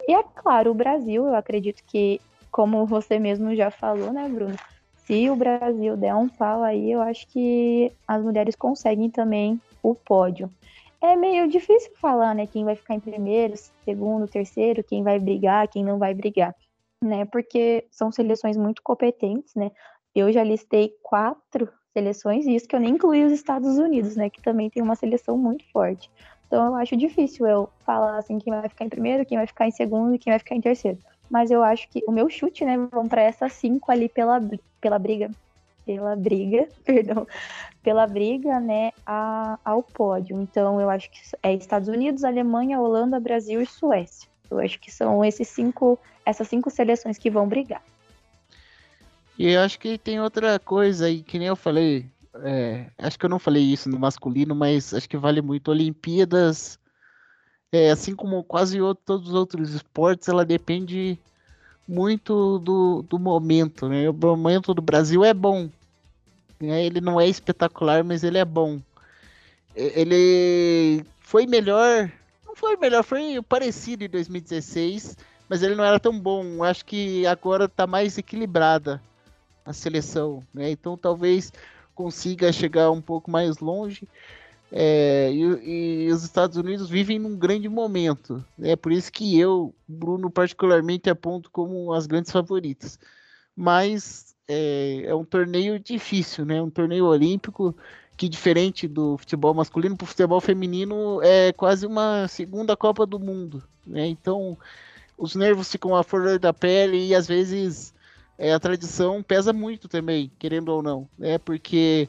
E 0.09 0.14
é 0.14 0.23
claro, 0.23 0.71
o 0.71 0.75
Brasil, 0.75 1.26
eu 1.26 1.35
acredito 1.35 1.83
que, 1.87 2.21
como 2.50 2.87
você 2.87 3.19
mesmo 3.19 3.54
já 3.54 3.71
falou, 3.71 4.12
né, 4.12 4.28
Bruno? 4.28 4.57
Se 5.07 5.28
o 5.28 5.37
Brasil 5.37 5.97
der 5.97 6.14
um 6.14 6.28
pau 6.28 6.62
aí, 6.62 6.90
eu 6.90 7.00
acho 7.02 7.26
que 7.28 7.92
as 8.07 8.23
mulheres 8.23 8.57
conseguem 8.57 9.11
também 9.11 9.61
o 9.83 9.95
pódio. 9.95 10.50
É 11.02 11.16
meio 11.16 11.49
difícil 11.49 11.90
falar, 11.97 12.32
né, 12.32 12.47
quem 12.47 12.64
vai 12.64 12.76
ficar 12.76 12.94
em 12.94 13.00
primeiro, 13.00 13.54
segundo, 13.85 14.28
terceiro, 14.28 14.85
quem 14.85 15.02
vai 15.02 15.18
brigar, 15.18 15.66
quem 15.66 15.85
não 15.85 15.99
vai 15.99 16.14
brigar, 16.14 16.54
né? 17.02 17.25
Porque 17.25 17.85
são 17.90 18.12
seleções 18.12 18.56
muito 18.56 18.80
competentes, 18.85 19.52
né? 19.56 19.73
Eu 20.14 20.30
já 20.30 20.44
listei 20.44 20.94
quatro 21.02 21.68
seleções, 21.92 22.47
e 22.47 22.54
isso 22.54 22.68
que 22.68 22.76
eu 22.76 22.80
nem 22.80 22.94
incluí 22.94 23.25
os 23.25 23.32
Estados 23.32 23.78
Unidos, 23.78 24.14
né? 24.14 24.30
Que 24.30 24.40
também 24.40 24.71
tem 24.71 24.80
uma 24.80 24.94
seleção 24.94 25.37
muito 25.37 25.64
forte. 25.73 26.09
Então 26.47 26.66
eu 26.66 26.75
acho 26.76 26.97
difícil 26.97 27.49
eu 27.49 27.68
falar 27.85 28.18
assim 28.18 28.38
quem 28.38 28.52
vai 28.52 28.68
ficar 28.68 28.85
em 28.85 28.88
primeiro, 28.88 29.26
quem 29.26 29.38
vai 29.38 29.47
ficar 29.49 29.66
em 29.66 29.73
segundo 29.73 30.14
e 30.14 30.18
quem 30.21 30.30
vai 30.30 30.38
ficar 30.38 30.54
em 30.54 30.61
terceiro. 30.61 30.99
Mas 31.28 31.50
eu 31.50 31.64
acho 31.64 31.88
que 31.88 32.04
o 32.06 32.12
meu 32.12 32.30
chute, 32.30 32.64
né, 32.64 32.76
vão 32.92 33.09
para 33.09 33.23
essas 33.23 33.54
cinco 33.54 33.90
ali 33.90 34.09
pela, 34.09 34.40
pela 34.80 35.00
briga. 35.00 35.30
Pela 35.85 36.15
briga, 36.17 36.69
perdão. 36.85 37.27
Pela 37.83 38.07
briga, 38.07 38.61
né, 38.61 38.93
a, 39.05 39.59
ao 39.65 39.83
pódio. 39.83 40.41
Então 40.41 40.81
eu 40.81 40.89
acho 40.89 41.11
que 41.11 41.19
é 41.43 41.55
Estados 41.55 41.89
Unidos, 41.89 42.25
Alemanha, 42.25 42.81
Holanda, 42.81 43.19
Brasil 43.19 43.61
e 43.61 43.67
Suécia. 43.67 44.29
Eu 44.51 44.59
acho 44.59 44.79
que 44.79 44.91
são 44.91 45.25
esses 45.25 45.49
cinco, 45.49 45.99
essas 46.25 46.47
cinco 46.47 46.71
seleções 46.71 47.19
que 47.19 47.31
vão 47.31 47.49
brigar. 47.49 47.83
E 49.39 49.51
eu 49.51 49.61
acho 49.61 49.79
que 49.79 49.97
tem 49.99 50.21
outra 50.21 50.59
coisa 50.59 51.07
aí, 51.07 51.23
que 51.23 51.39
nem 51.39 51.49
eu 51.49 51.57
falei. 51.57 52.07
É, 52.45 52.87
acho 52.99 53.19
que 53.19 53.25
eu 53.25 53.31
não 53.31 53.39
falei 53.39 53.62
isso 53.62 53.89
no 53.89 53.99
masculino, 53.99 54.55
mas 54.55 54.93
acho 54.95 55.09
que 55.09 55.17
vale 55.17 55.41
muito. 55.41 55.71
Olimpíadas, 55.71 56.79
é, 57.73 57.91
assim 57.91 58.15
como 58.15 58.45
quase 58.45 58.81
outro, 58.81 59.03
todos 59.05 59.29
os 59.29 59.35
outros 59.35 59.75
esportes, 59.75 60.29
ela 60.29 60.45
depende 60.45 61.19
muito 61.87 62.59
do, 62.59 63.03
do 63.03 63.19
momento. 63.19 63.89
Né? 63.89 64.09
O 64.09 64.12
momento 64.12 64.75
do 64.75 64.83
Brasil 64.83 65.25
é 65.25 65.35
bom. 65.35 65.69
Né? 66.61 66.85
Ele 66.85 67.01
não 67.01 67.21
é 67.21 67.27
espetacular, 67.29 68.05
mas 68.05 68.23
ele 68.25 68.39
é 68.39 68.45
bom. 68.45 68.81
Ele 69.75 71.05
foi 71.21 71.47
melhor. 71.47 72.11
Não 72.47 72.55
foi 72.55 72.77
melhor, 72.77 73.03
foi 73.03 73.41
parecido 73.49 74.05
em 74.05 74.09
2016, 74.09 75.17
mas 75.49 75.62
ele 75.62 75.75
não 75.75 75.85
era 75.85 75.99
tão 75.99 76.19
bom. 76.19 76.62
Acho 76.62 76.85
que 76.85 77.27
agora 77.27 77.65
está 77.65 77.87
mais 77.87 78.19
equilibrada 78.19 79.01
a 79.65 79.73
seleção, 79.73 80.43
né? 80.53 80.71
Então 80.71 80.97
talvez 80.97 81.53
consiga 81.95 82.53
chegar 82.53 82.91
um 82.91 83.01
pouco 83.01 83.31
mais 83.31 83.59
longe. 83.59 84.07
É, 84.75 85.31
e, 85.31 86.07
e, 86.07 86.11
os 86.11 86.25
Estados 86.25 86.57
Unidos 86.57 86.88
vivem 86.88 87.19
num 87.19 87.37
grande 87.37 87.69
momento. 87.69 88.43
É 88.59 88.69
né? 88.69 88.76
por 88.76 88.91
isso 88.91 89.12
que 89.12 89.38
eu, 89.38 89.75
Bruno, 89.87 90.31
particularmente 90.31 91.11
aponto 91.11 91.50
como 91.50 91.93
as 91.93 92.07
grandes 92.07 92.33
favoritas. 92.33 92.99
Mas 93.55 94.35
é, 94.49 95.02
é 95.05 95.14
um 95.14 95.26
torneio 95.26 95.79
difícil, 95.79 96.47
né? 96.47 96.62
Um 96.62 96.71
torneio 96.71 97.05
olímpico 97.05 97.76
que, 98.17 98.31
diferente 98.31 98.88
do 98.88 99.19
futebol 99.19 99.52
masculino, 99.52 99.95
para 99.95 100.05
o 100.05 100.09
futebol 100.09 100.41
feminino 100.41 101.21
é 101.23 101.52
quase 101.52 101.87
uma 101.87 102.26
segunda 102.29 102.75
Copa 102.75 103.05
do 103.05 103.19
Mundo. 103.19 103.62
Né? 103.87 104.07
Então, 104.07 104.57
os 105.19 105.35
nervos 105.35 105.71
ficam 105.71 105.95
à 105.95 106.02
flor 106.02 106.38
da 106.38 106.52
pele 106.52 107.09
e 107.09 107.14
às 107.14 107.26
vezes 107.26 107.95
é, 108.38 108.52
a 108.55 108.61
tradição 108.61 109.23
pesa 109.23 109.52
muito 109.52 109.87
também, 109.87 110.31
querendo 110.38 110.71
ou 110.71 110.83
não, 110.83 111.09
né? 111.19 111.38
Porque 111.38 112.09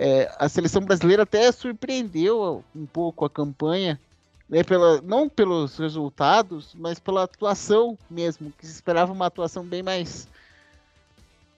é, 0.00 0.30
a 0.38 0.48
seleção 0.48 0.80
brasileira 0.80 1.24
até 1.24 1.50
surpreendeu 1.50 2.62
um 2.74 2.86
pouco 2.86 3.24
a 3.24 3.30
campanha, 3.30 4.00
né? 4.48 4.62
Pela, 4.62 5.02
não 5.02 5.28
pelos 5.28 5.76
resultados, 5.76 6.72
mas 6.78 7.00
pela 7.00 7.24
atuação 7.24 7.98
mesmo, 8.08 8.52
que 8.56 8.64
se 8.64 8.72
esperava 8.72 9.12
uma 9.12 9.26
atuação 9.26 9.64
bem 9.64 9.82
mais, 9.82 10.28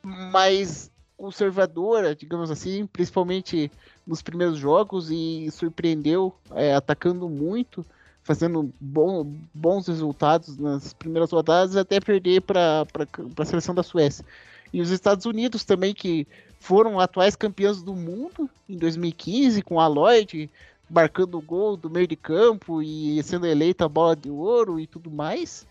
mais 0.03 0.91
conservadora, 1.19 2.17
digamos 2.17 2.51
assim, 2.51 2.87
principalmente 2.87 3.71
nos 4.07 4.23
primeiros 4.23 4.57
jogos 4.57 5.11
e 5.11 5.51
surpreendeu 5.51 6.35
é, 6.53 6.75
atacando 6.75 7.29
muito 7.29 7.85
fazendo 8.23 8.73
bom, 8.81 9.35
bons 9.53 9.87
resultados 9.87 10.57
nas 10.57 10.93
primeiras 10.93 11.31
rodadas 11.31 11.77
até 11.77 12.01
perder 12.01 12.41
para 12.41 12.87
a 13.39 13.45
seleção 13.45 13.75
da 13.75 13.83
Suécia. 13.83 14.25
E 14.73 14.81
os 14.81 14.91
Estados 14.91 15.27
Unidos 15.27 15.65
também, 15.65 15.95
que 15.95 16.27
foram 16.59 17.01
atuais 17.01 17.35
campeões 17.35 17.83
do 17.83 17.95
mundo 17.95 18.49
em 18.69 18.77
2015, 18.77 19.63
com 19.63 19.81
a 19.81 19.87
Lloyd 19.87 20.51
marcando 20.89 21.39
o 21.39 21.43
gol 21.43 21.77
do 21.77 21.89
meio 21.89 22.07
de 22.07 22.17
campo 22.17 22.83
e 22.83 23.23
sendo 23.23 23.47
eleita 23.47 23.85
a 23.85 23.89
bola 23.89 24.17
de 24.17 24.29
ouro 24.29 24.81
e 24.81 24.87
tudo 24.87 25.11
mais. 25.11 25.67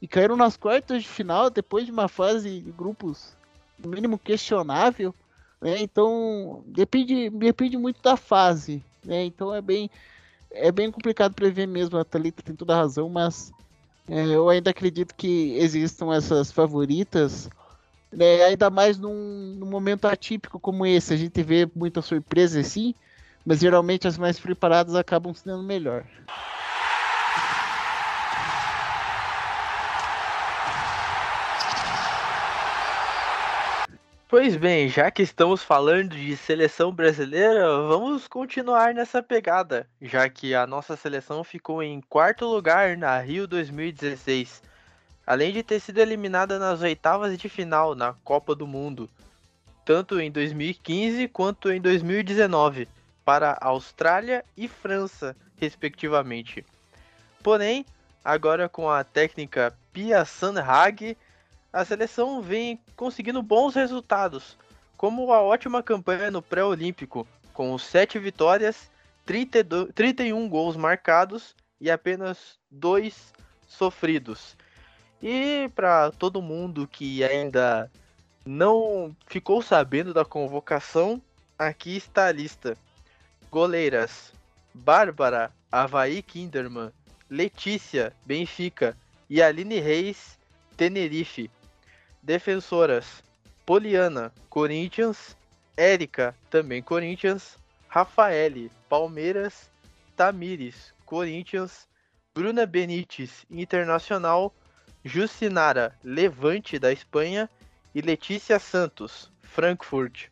E 0.00 0.08
caíram 0.08 0.36
nas 0.36 0.56
quartas 0.56 1.02
de 1.02 1.08
final 1.08 1.50
depois 1.50 1.86
de 1.86 1.92
uma 1.92 2.08
fase 2.08 2.60
de 2.60 2.72
grupos, 2.72 3.36
no 3.78 3.90
mínimo 3.90 4.18
questionável. 4.18 5.14
Né? 5.60 5.80
Então, 5.80 6.64
depende, 6.66 7.30
depende 7.30 7.76
muito 7.76 8.02
da 8.02 8.16
fase. 8.16 8.82
Né? 9.04 9.24
Então, 9.24 9.54
é 9.54 9.60
bem 9.60 9.90
é 10.54 10.70
bem 10.70 10.90
complicado 10.90 11.34
prever 11.34 11.66
mesmo, 11.66 11.98
a 11.98 12.04
Thalita 12.04 12.42
tem 12.42 12.54
toda 12.54 12.74
a 12.74 12.76
razão, 12.76 13.08
mas 13.08 13.50
é, 14.08 14.26
eu 14.26 14.48
ainda 14.48 14.70
acredito 14.70 15.14
que 15.14 15.56
existam 15.56 16.12
essas 16.12 16.52
favoritas, 16.52 17.48
né, 18.12 18.44
ainda 18.44 18.68
mais 18.68 18.98
num, 18.98 19.56
num, 19.58 19.66
momento 19.66 20.06
atípico 20.06 20.60
como 20.60 20.84
esse. 20.86 21.14
A 21.14 21.16
gente 21.16 21.42
vê 21.42 21.68
muita 21.74 22.02
surpresa 22.02 22.60
assim, 22.60 22.94
mas 23.44 23.60
geralmente 23.60 24.06
as 24.06 24.18
mais 24.18 24.38
preparadas 24.38 24.94
acabam 24.94 25.34
sendo 25.34 25.62
melhor. 25.62 26.04
Pois 34.28 34.56
bem, 34.56 34.88
já 34.88 35.10
que 35.10 35.20
estamos 35.20 35.62
falando 35.62 36.16
de 36.16 36.34
seleção 36.38 36.90
brasileira, 36.90 37.66
vamos 37.86 38.26
continuar 38.26 38.94
nessa 38.94 39.22
pegada, 39.22 39.86
já 40.00 40.26
que 40.26 40.54
a 40.54 40.66
nossa 40.66 40.96
seleção 40.96 41.44
ficou 41.44 41.82
em 41.82 42.00
quarto 42.00 42.46
lugar 42.46 42.96
na 42.96 43.18
Rio 43.18 43.46
2016, 43.46 44.62
além 45.26 45.52
de 45.52 45.62
ter 45.62 45.80
sido 45.80 45.98
eliminada 45.98 46.58
nas 46.58 46.80
oitavas 46.82 47.36
de 47.38 47.48
final 47.48 47.94
na 47.94 48.12
Copa 48.24 48.54
do 48.54 48.66
Mundo, 48.66 49.08
tanto 49.84 50.20
em 50.20 50.30
2015 50.30 51.28
quanto 51.28 51.70
em 51.70 51.80
2019, 51.80 52.88
para 53.24 53.56
Austrália 53.60 54.44
e 54.56 54.66
França, 54.68 55.36
respectivamente. 55.56 56.64
Porém, 57.42 57.86
agora 58.24 58.68
com 58.68 58.88
a 58.88 59.04
técnica 59.04 59.76
Pia 59.92 60.24
Sandhag, 60.24 61.16
a 61.72 61.84
seleção 61.84 62.42
vem 62.42 62.80
conseguindo 62.96 63.42
bons 63.42 63.74
resultados, 63.74 64.56
como 64.96 65.32
a 65.32 65.40
ótima 65.40 65.82
campanha 65.82 66.30
no 66.30 66.42
pré-olímpico, 66.42 67.26
com 67.52 67.76
7 67.78 68.18
vitórias, 68.18 68.90
32, 69.24 69.90
31 69.94 70.48
gols 70.48 70.76
marcados 70.76 71.54
e 71.80 71.90
apenas 71.90 72.58
2 72.70 73.32
sofridos. 73.66 74.56
E 75.22 75.70
para 75.74 76.10
todo 76.10 76.42
mundo 76.42 76.88
que 76.88 77.22
ainda 77.22 77.88
não 78.44 79.14
ficou 79.28 79.62
sabendo 79.62 80.12
da 80.12 80.24
convocação, 80.24 81.22
aqui 81.56 81.96
está 81.96 82.26
a 82.26 82.32
lista: 82.32 82.76
goleiras 83.48 84.32
Bárbara 84.74 85.52
Havaí 85.70 86.22
Kinderman, 86.22 86.90
Letícia 87.30 88.12
Benfica 88.26 88.96
e 89.30 89.40
Aline 89.40 89.78
Reis 89.78 90.36
Tenerife. 90.76 91.48
Defensoras: 92.20 93.22
Poliana, 93.64 94.32
Corinthians, 94.50 95.36
Érica, 95.76 96.34
também 96.50 96.82
Corinthians, 96.82 97.56
Rafaele, 97.86 98.72
Palmeiras, 98.88 99.70
Tamires, 100.16 100.92
Corinthians, 101.06 101.86
Bruna 102.34 102.66
Benites, 102.66 103.46
Internacional, 103.48 104.52
Jucinara, 105.04 105.98
Levante 106.04 106.78
da 106.78 106.92
Espanha 106.92 107.50
e 107.94 108.00
Letícia 108.00 108.58
Santos, 108.58 109.30
Frankfurt. 109.42 110.28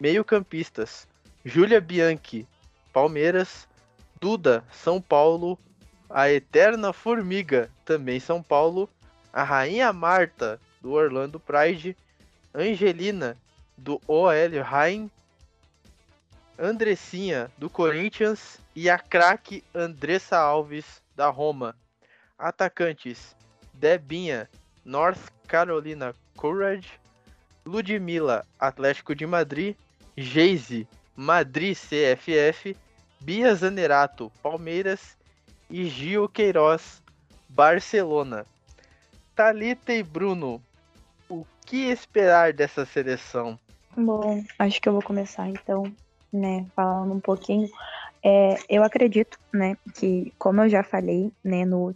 Meio-campistas: 0.00 1.06
Júlia 1.44 1.80
Bianchi, 1.80 2.46
Palmeiras, 2.92 3.68
Duda, 4.20 4.64
São 4.72 5.00
Paulo, 5.00 5.58
a 6.08 6.28
Eterna 6.28 6.92
Formiga, 6.92 7.70
também 7.84 8.18
São 8.18 8.42
Paulo, 8.42 8.90
a 9.32 9.44
Rainha 9.44 9.92
Marta, 9.92 10.60
do 10.80 10.92
Orlando 10.92 11.38
Pride, 11.38 11.96
Angelina, 12.52 13.36
do 13.76 14.00
OL 14.08 14.28
Rein, 14.28 15.08
Andressinha, 16.58 17.50
do 17.56 17.70
Corinthians, 17.70 18.58
e 18.74 18.90
a 18.90 18.98
craque 18.98 19.62
Andressa 19.72 20.36
Alves, 20.36 21.00
da 21.14 21.28
Roma. 21.28 21.76
Atacantes: 22.36 23.36
Debinha, 23.80 24.46
North 24.84 25.32
Carolina 25.48 26.14
Courage, 26.36 27.00
Ludmilla, 27.64 28.44
Atlético 28.58 29.14
de 29.14 29.26
Madrid, 29.26 29.74
Geise, 30.16 30.86
Madrid 31.16 31.74
CFF, 31.74 32.76
Bia 33.20 33.54
Zanerato, 33.54 34.30
Palmeiras 34.42 35.16
e 35.70 35.86
Gil 35.86 36.28
Queiroz, 36.28 37.02
Barcelona. 37.48 38.44
Talita 39.34 39.94
e 39.94 40.02
Bruno, 40.02 40.60
o 41.26 41.46
que 41.64 41.90
esperar 41.90 42.52
dessa 42.52 42.84
seleção? 42.84 43.58
Bom, 43.96 44.44
acho 44.58 44.80
que 44.80 44.88
eu 44.90 44.92
vou 44.92 45.02
começar 45.02 45.48
então, 45.48 45.90
né, 46.30 46.66
falando 46.76 47.14
um 47.14 47.20
pouquinho. 47.20 47.68
É, 48.22 48.58
eu 48.68 48.84
acredito, 48.84 49.38
né, 49.50 49.76
que 49.94 50.34
como 50.38 50.60
eu 50.60 50.68
já 50.68 50.82
falei, 50.82 51.32
né, 51.42 51.64
no 51.64 51.94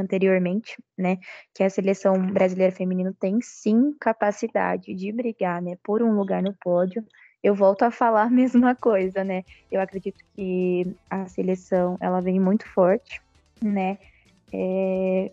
anteriormente, 0.00 0.76
né, 0.96 1.18
que 1.54 1.62
a 1.62 1.70
seleção 1.70 2.14
brasileira 2.32 2.74
feminina 2.74 3.14
tem 3.18 3.40
sim 3.40 3.94
capacidade 4.00 4.94
de 4.94 5.12
brigar, 5.12 5.60
né, 5.62 5.76
por 5.82 6.02
um 6.02 6.14
lugar 6.14 6.42
no 6.42 6.54
pódio. 6.54 7.04
Eu 7.42 7.54
volto 7.54 7.82
a 7.82 7.90
falar 7.90 8.24
a 8.24 8.30
mesma 8.30 8.74
coisa, 8.74 9.24
né? 9.24 9.44
Eu 9.70 9.80
acredito 9.80 10.22
que 10.34 10.94
a 11.08 11.26
seleção 11.26 11.96
ela 12.00 12.20
vem 12.20 12.38
muito 12.38 12.68
forte, 12.68 13.20
né? 13.62 13.98
É, 14.52 15.30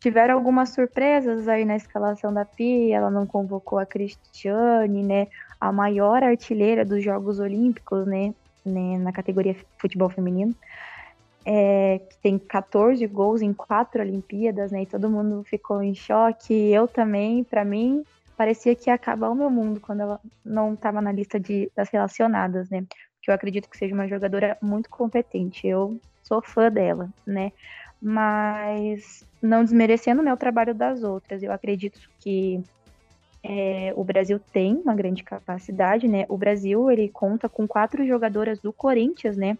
tiveram 0.00 0.34
algumas 0.34 0.70
surpresas 0.70 1.48
aí 1.48 1.64
na 1.64 1.76
escalação 1.76 2.32
da 2.32 2.44
Pia, 2.44 2.96
ela 2.96 3.10
não 3.10 3.26
convocou 3.26 3.78
a 3.78 3.86
Cristiane, 3.86 5.02
né? 5.02 5.28
A 5.60 5.72
maior 5.72 6.22
artilheira 6.22 6.84
dos 6.84 7.02
Jogos 7.02 7.38
Olímpicos, 7.38 8.06
né? 8.06 8.34
né 8.64 8.98
na 8.98 9.12
categoria 9.12 9.56
futebol 9.78 10.10
feminino 10.10 10.54
é, 11.48 12.00
que 12.00 12.18
tem 12.18 12.36
14 12.40 13.06
gols 13.06 13.40
em 13.40 13.52
quatro 13.52 14.02
Olimpíadas, 14.02 14.72
né? 14.72 14.82
E 14.82 14.86
todo 14.86 15.08
mundo 15.08 15.44
ficou 15.44 15.80
em 15.80 15.94
choque. 15.94 16.52
Eu 16.52 16.88
também, 16.88 17.44
para 17.44 17.64
mim, 17.64 18.04
parecia 18.36 18.74
que 18.74 18.90
ia 18.90 18.94
acabar 18.94 19.30
o 19.30 19.34
meu 19.34 19.48
mundo 19.48 19.78
quando 19.78 20.00
ela 20.00 20.20
não 20.44 20.74
estava 20.74 21.00
na 21.00 21.12
lista 21.12 21.38
de, 21.38 21.70
das 21.76 21.88
relacionadas, 21.88 22.68
né? 22.68 22.84
Porque 23.14 23.30
eu 23.30 23.34
acredito 23.34 23.70
que 23.70 23.76
seja 23.78 23.94
uma 23.94 24.08
jogadora 24.08 24.58
muito 24.60 24.90
competente. 24.90 25.68
Eu 25.68 26.00
sou 26.24 26.42
fã 26.42 26.68
dela, 26.68 27.08
né? 27.24 27.52
Mas 28.02 29.24
não 29.40 29.62
desmerecendo 29.62 30.22
né, 30.22 30.32
o 30.32 30.36
trabalho 30.36 30.74
das 30.74 31.04
outras. 31.04 31.44
Eu 31.44 31.52
acredito 31.52 32.00
que 32.18 32.60
é, 33.44 33.92
o 33.94 34.02
Brasil 34.02 34.40
tem 34.52 34.74
uma 34.74 34.96
grande 34.96 35.22
capacidade, 35.22 36.08
né? 36.08 36.26
O 36.28 36.36
Brasil 36.36 36.90
ele 36.90 37.08
conta 37.08 37.48
com 37.48 37.68
quatro 37.68 38.04
jogadoras 38.04 38.58
do 38.58 38.72
Corinthians, 38.72 39.36
né? 39.36 39.56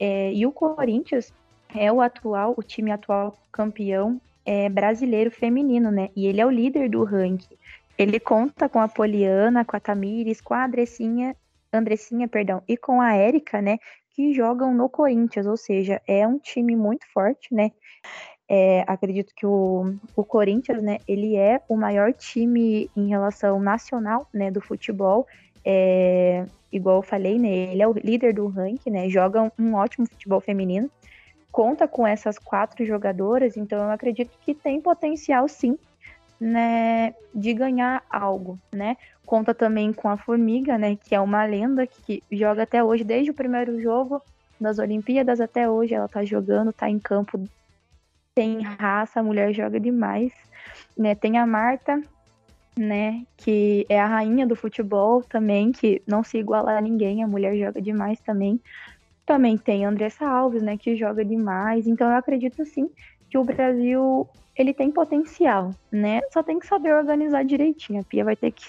É, 0.00 0.32
e 0.32 0.46
o 0.46 0.52
Corinthians 0.52 1.32
é 1.74 1.92
o 1.92 2.00
atual, 2.00 2.54
o 2.56 2.62
time 2.62 2.90
atual 2.90 3.36
campeão 3.52 4.20
é, 4.44 4.68
brasileiro 4.68 5.30
feminino, 5.30 5.90
né? 5.90 6.08
E 6.16 6.26
ele 6.26 6.40
é 6.40 6.46
o 6.46 6.50
líder 6.50 6.88
do 6.88 7.04
ranking. 7.04 7.56
Ele 7.98 8.18
conta 8.18 8.68
com 8.68 8.80
a 8.80 8.88
Poliana, 8.88 9.64
com 9.64 9.76
a 9.76 9.80
Tamires, 9.80 10.40
com 10.40 10.54
a 10.54 10.64
Andressinha, 10.64 11.36
Andressinha, 11.72 12.26
perdão, 12.26 12.62
e 12.66 12.76
com 12.76 13.00
a 13.00 13.14
Érica, 13.14 13.60
né? 13.60 13.78
Que 14.14 14.32
jogam 14.32 14.74
no 14.74 14.88
Corinthians, 14.88 15.46
ou 15.46 15.56
seja, 15.56 16.00
é 16.06 16.26
um 16.26 16.38
time 16.38 16.74
muito 16.74 17.06
forte, 17.12 17.54
né? 17.54 17.70
É, 18.48 18.84
acredito 18.88 19.32
que 19.36 19.46
o, 19.46 19.94
o 20.16 20.24
Corinthians, 20.24 20.82
né, 20.82 20.98
ele 21.06 21.36
é 21.36 21.62
o 21.68 21.76
maior 21.76 22.12
time 22.12 22.90
em 22.96 23.08
relação 23.08 23.60
nacional, 23.60 24.26
né, 24.34 24.50
do 24.50 24.60
futebol. 24.60 25.24
É, 25.64 26.46
igual 26.72 26.96
eu 26.96 27.02
falei, 27.02 27.38
né, 27.38 27.48
ele 27.72 27.82
é 27.82 27.88
o 27.88 27.92
líder 27.92 28.34
do 28.34 28.46
ranking, 28.48 28.90
né, 28.90 29.08
joga 29.08 29.52
um, 29.58 29.74
ótimo 29.74 30.06
futebol 30.06 30.40
feminino, 30.40 30.90
conta 31.50 31.86
com 31.88 32.06
essas 32.06 32.38
quatro 32.38 32.84
jogadoras, 32.86 33.56
então 33.56 33.82
eu 33.82 33.90
acredito 33.90 34.30
que 34.40 34.54
tem 34.54 34.80
potencial 34.80 35.48
sim, 35.48 35.76
né, 36.40 37.14
de 37.34 37.52
ganhar 37.52 38.02
algo, 38.08 38.58
né. 38.72 38.96
Conta 39.26 39.54
também 39.54 39.92
com 39.92 40.08
a 40.08 40.16
Formiga, 40.16 40.78
né, 40.78 40.96
que 40.96 41.14
é 41.14 41.20
uma 41.20 41.44
lenda 41.44 41.86
que 41.86 42.22
joga 42.32 42.62
até 42.62 42.82
hoje, 42.82 43.04
desde 43.04 43.30
o 43.30 43.34
primeiro 43.34 43.80
jogo 43.80 44.22
das 44.60 44.78
Olimpíadas 44.78 45.40
até 45.40 45.68
hoje, 45.68 45.94
ela 45.94 46.08
tá 46.08 46.24
jogando, 46.24 46.72
tá 46.72 46.88
em 46.88 46.98
campo, 46.98 47.42
tem 48.34 48.62
raça, 48.62 49.20
a 49.20 49.22
mulher 49.22 49.52
joga 49.52 49.78
demais, 49.78 50.32
né. 50.96 51.14
Tem 51.14 51.36
a 51.36 51.46
Marta, 51.46 52.00
né? 52.78 53.24
Que 53.36 53.86
é 53.88 54.00
a 54.00 54.06
rainha 54.06 54.46
do 54.46 54.56
futebol 54.56 55.22
também, 55.22 55.72
que 55.72 56.02
não 56.06 56.22
se 56.22 56.38
iguala 56.38 56.76
a 56.76 56.80
ninguém, 56.80 57.22
a 57.22 57.26
mulher 57.26 57.56
joga 57.56 57.80
demais 57.80 58.20
também. 58.20 58.60
Também 59.26 59.56
tem 59.56 59.84
Andressa 59.84 60.26
Alves, 60.26 60.62
né? 60.62 60.76
Que 60.76 60.96
joga 60.96 61.24
demais. 61.24 61.86
Então 61.86 62.08
eu 62.10 62.16
acredito 62.16 62.64
sim 62.64 62.90
que 63.28 63.38
o 63.38 63.44
Brasil 63.44 64.28
ele 64.56 64.74
tem 64.74 64.90
potencial, 64.90 65.74
né? 65.90 66.20
Só 66.30 66.42
tem 66.42 66.58
que 66.58 66.66
saber 66.66 66.94
organizar 66.94 67.44
direitinho. 67.44 68.00
A 68.00 68.04
Pia 68.04 68.24
vai 68.24 68.36
ter 68.36 68.50
que 68.50 68.64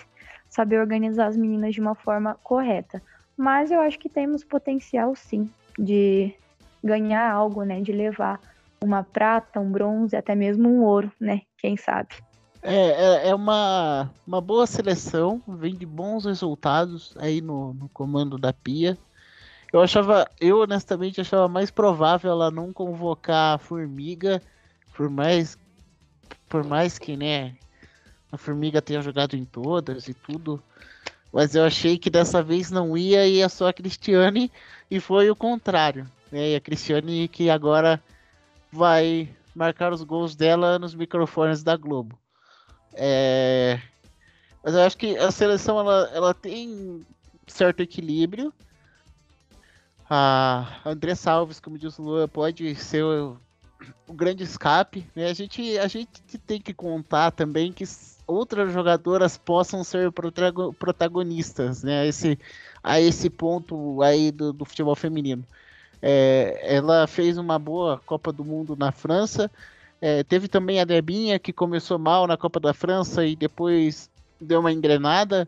saber 0.50 0.80
organizar 0.80 1.28
as 1.28 1.38
meninas 1.38 1.74
de 1.74 1.82
uma 1.82 1.96
forma 1.96 2.38
correta. 2.44 3.02
Mas 3.36 3.72
eu 3.72 3.82
acho 3.82 3.98
que 3.98 4.10
temos 4.10 4.44
potencial 4.44 5.16
sim 5.16 5.50
de 5.78 6.34
ganhar 6.84 7.32
algo, 7.32 7.64
né? 7.64 7.82
De 7.82 7.92
levar 7.92 8.40
uma 8.84 9.04
prata, 9.04 9.60
um 9.60 9.72
bronze, 9.72 10.16
até 10.16 10.36
mesmo 10.36 10.70
um 10.70 10.84
ouro, 10.84 11.12
né? 11.20 11.42
Quem 11.58 11.78
sabe? 11.78 12.10
É, 12.64 12.76
é, 12.76 13.30
é, 13.30 13.36
uma, 13.36 14.12
uma 14.26 14.40
boa 14.40 14.68
seleção, 14.68 15.42
vem 15.48 15.76
de 15.76 15.86
bons 15.86 16.26
resultados 16.26 17.16
aí 17.18 17.42
no, 17.42 17.74
no 17.74 17.90
comando 17.90 18.38
da 18.38 18.54
Pia. 18.54 18.98
Eu 19.74 19.82
achava, 19.82 20.30
eu 20.40 20.60
honestamente 20.62 21.20
achava 21.20 21.48
mais 21.48 21.72
provável 21.72 22.30
ela 22.32 22.52
não 22.52 22.72
convocar 22.72 23.56
a 23.56 23.58
Formiga, 23.58 24.42
por 24.94 25.10
mais, 25.10 25.58
por 26.48 26.64
mais 26.64 27.00
que, 27.00 27.18
né, 27.18 27.56
a 28.32 28.38
Formiga 28.38 28.82
tenha 28.82 29.02
jogado 29.02 29.36
em 29.36 29.44
todas 29.46 30.08
e 30.08 30.14
tudo. 30.14 30.62
Mas 31.34 31.56
eu 31.56 31.64
achei 31.64 31.98
que 31.98 32.10
dessa 32.10 32.44
vez 32.44 32.70
não 32.70 32.96
ia, 32.96 33.26
ia 33.26 33.50
só 33.50 33.70
a 33.70 33.74
Cristiane, 33.74 34.52
e 34.90 35.00
foi 35.00 35.32
o 35.32 35.36
contrário. 35.36 36.06
Né? 36.32 36.52
E 36.52 36.56
a 36.56 36.62
Cristiane 36.62 37.28
que 37.28 37.50
agora 37.50 38.02
vai 38.72 39.30
marcar 39.56 39.94
os 39.94 40.04
gols 40.04 40.36
dela 40.36 40.78
nos 40.78 40.94
microfones 40.94 41.64
da 41.64 41.76
Globo. 41.76 42.20
É... 42.94 43.80
Mas 44.64 44.74
eu 44.74 44.82
acho 44.82 44.98
que 44.98 45.18
a 45.18 45.32
seleção 45.32 45.80
ela, 45.80 46.10
ela 46.14 46.34
tem 46.34 47.06
certo 47.48 47.82
equilíbrio. 47.82 48.54
A 50.10 50.82
André 50.86 51.14
Alves, 51.26 51.60
como 51.60 51.78
diz 51.78 51.98
o 51.98 52.04
Lua, 52.04 52.28
pode 52.28 52.76
ser 52.76 53.04
o, 53.04 53.38
o 54.08 54.14
grande 54.14 54.44
escape. 54.44 55.08
Né? 55.16 55.28
A, 55.30 55.34
gente, 55.34 55.78
a 55.80 55.88
gente 55.88 56.22
tem 56.46 56.60
que 56.60 56.74
contar 56.74 57.32
também 57.32 57.72
que 57.72 57.86
outras 58.28 58.72
jogadoras 58.74 59.38
possam 59.38 59.84
ser 59.84 60.12
protagonistas 60.12 61.84
né? 61.84 62.02
a, 62.02 62.06
esse, 62.06 62.40
a 62.84 63.00
esse 63.00 63.30
ponto 63.30 64.02
aí 64.02 64.32
do, 64.32 64.54
do 64.54 64.66
futebol 64.66 64.96
feminino. 64.96 65.46
É, 66.02 66.60
ela 66.64 67.08
fez 67.08 67.38
uma 67.38 67.60
boa 67.60 68.02
Copa 68.06 68.32
do 68.32 68.44
Mundo 68.44 68.76
na 68.76 68.92
França, 68.92 69.52
é, 70.02 70.24
teve 70.24 70.48
também 70.48 70.80
a 70.80 70.86
Debinha, 70.86 71.38
que 71.38 71.54
começou 71.54 72.00
mal 72.00 72.26
na 72.26 72.36
Copa 72.36 72.60
da 72.60 72.74
França 72.74 73.24
e 73.24 73.36
depois 73.36 74.10
deu 74.40 74.60
uma 74.60 74.72
engrenada. 74.72 75.48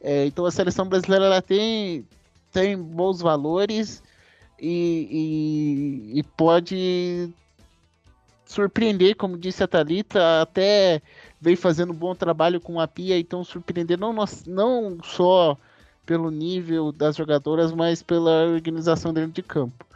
É, 0.00 0.26
então 0.26 0.44
a 0.44 0.50
seleção 0.50 0.88
brasileira 0.88 1.26
ela 1.26 1.40
tem, 1.40 2.04
tem 2.52 2.76
bons 2.76 3.20
valores 3.20 4.02
e, 4.58 6.10
e, 6.12 6.18
e, 6.18 6.22
pode 6.36 7.30
surpreender, 8.44 9.14
como 9.16 9.38
disse 9.38 9.62
a 9.62 9.68
Thalita, 9.68 10.42
até 10.42 11.00
veio 11.40 11.56
fazendo 11.56 11.92
um 11.92 11.96
bom 11.96 12.14
trabalho 12.14 12.60
com 12.60 12.80
a 12.80 12.88
Pia, 12.88 13.18
então 13.18 13.44
surpreender 13.44 13.98
não, 13.98 14.12
não 14.46 14.98
só 15.04 15.56
pelo 16.04 16.30
nível 16.30 16.90
das 16.90 17.16
jogadoras, 17.16 17.72
mas 17.72 18.02
pela 18.02 18.46
organização 18.46 19.12
dentro 19.12 19.32
de 19.32 19.42
campo. 19.42 19.86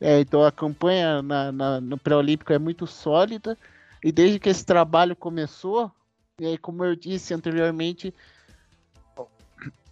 É, 0.00 0.20
então 0.20 0.44
a 0.44 0.52
campanha 0.52 1.22
na, 1.22 1.52
na, 1.52 1.80
no 1.80 1.98
pré-olímpico 1.98 2.52
é 2.52 2.58
muito 2.58 2.86
sólida 2.86 3.56
e 4.02 4.10
desde 4.10 4.38
que 4.38 4.48
esse 4.48 4.64
trabalho 4.64 5.14
começou, 5.14 5.92
e 6.38 6.46
aí, 6.46 6.58
como 6.58 6.84
eu 6.84 6.96
disse 6.96 7.34
anteriormente, 7.34 8.14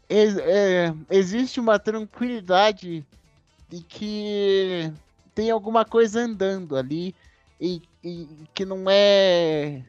é, 0.08 0.94
existe 1.10 1.60
uma 1.60 1.78
tranquilidade 1.78 3.04
de 3.68 3.82
que 3.82 4.90
tem 5.34 5.50
alguma 5.50 5.84
coisa 5.84 6.20
andando 6.20 6.74
ali 6.74 7.14
e, 7.60 7.82
e, 8.02 8.26
que 8.54 8.64
não 8.64 8.84
é. 8.88 9.84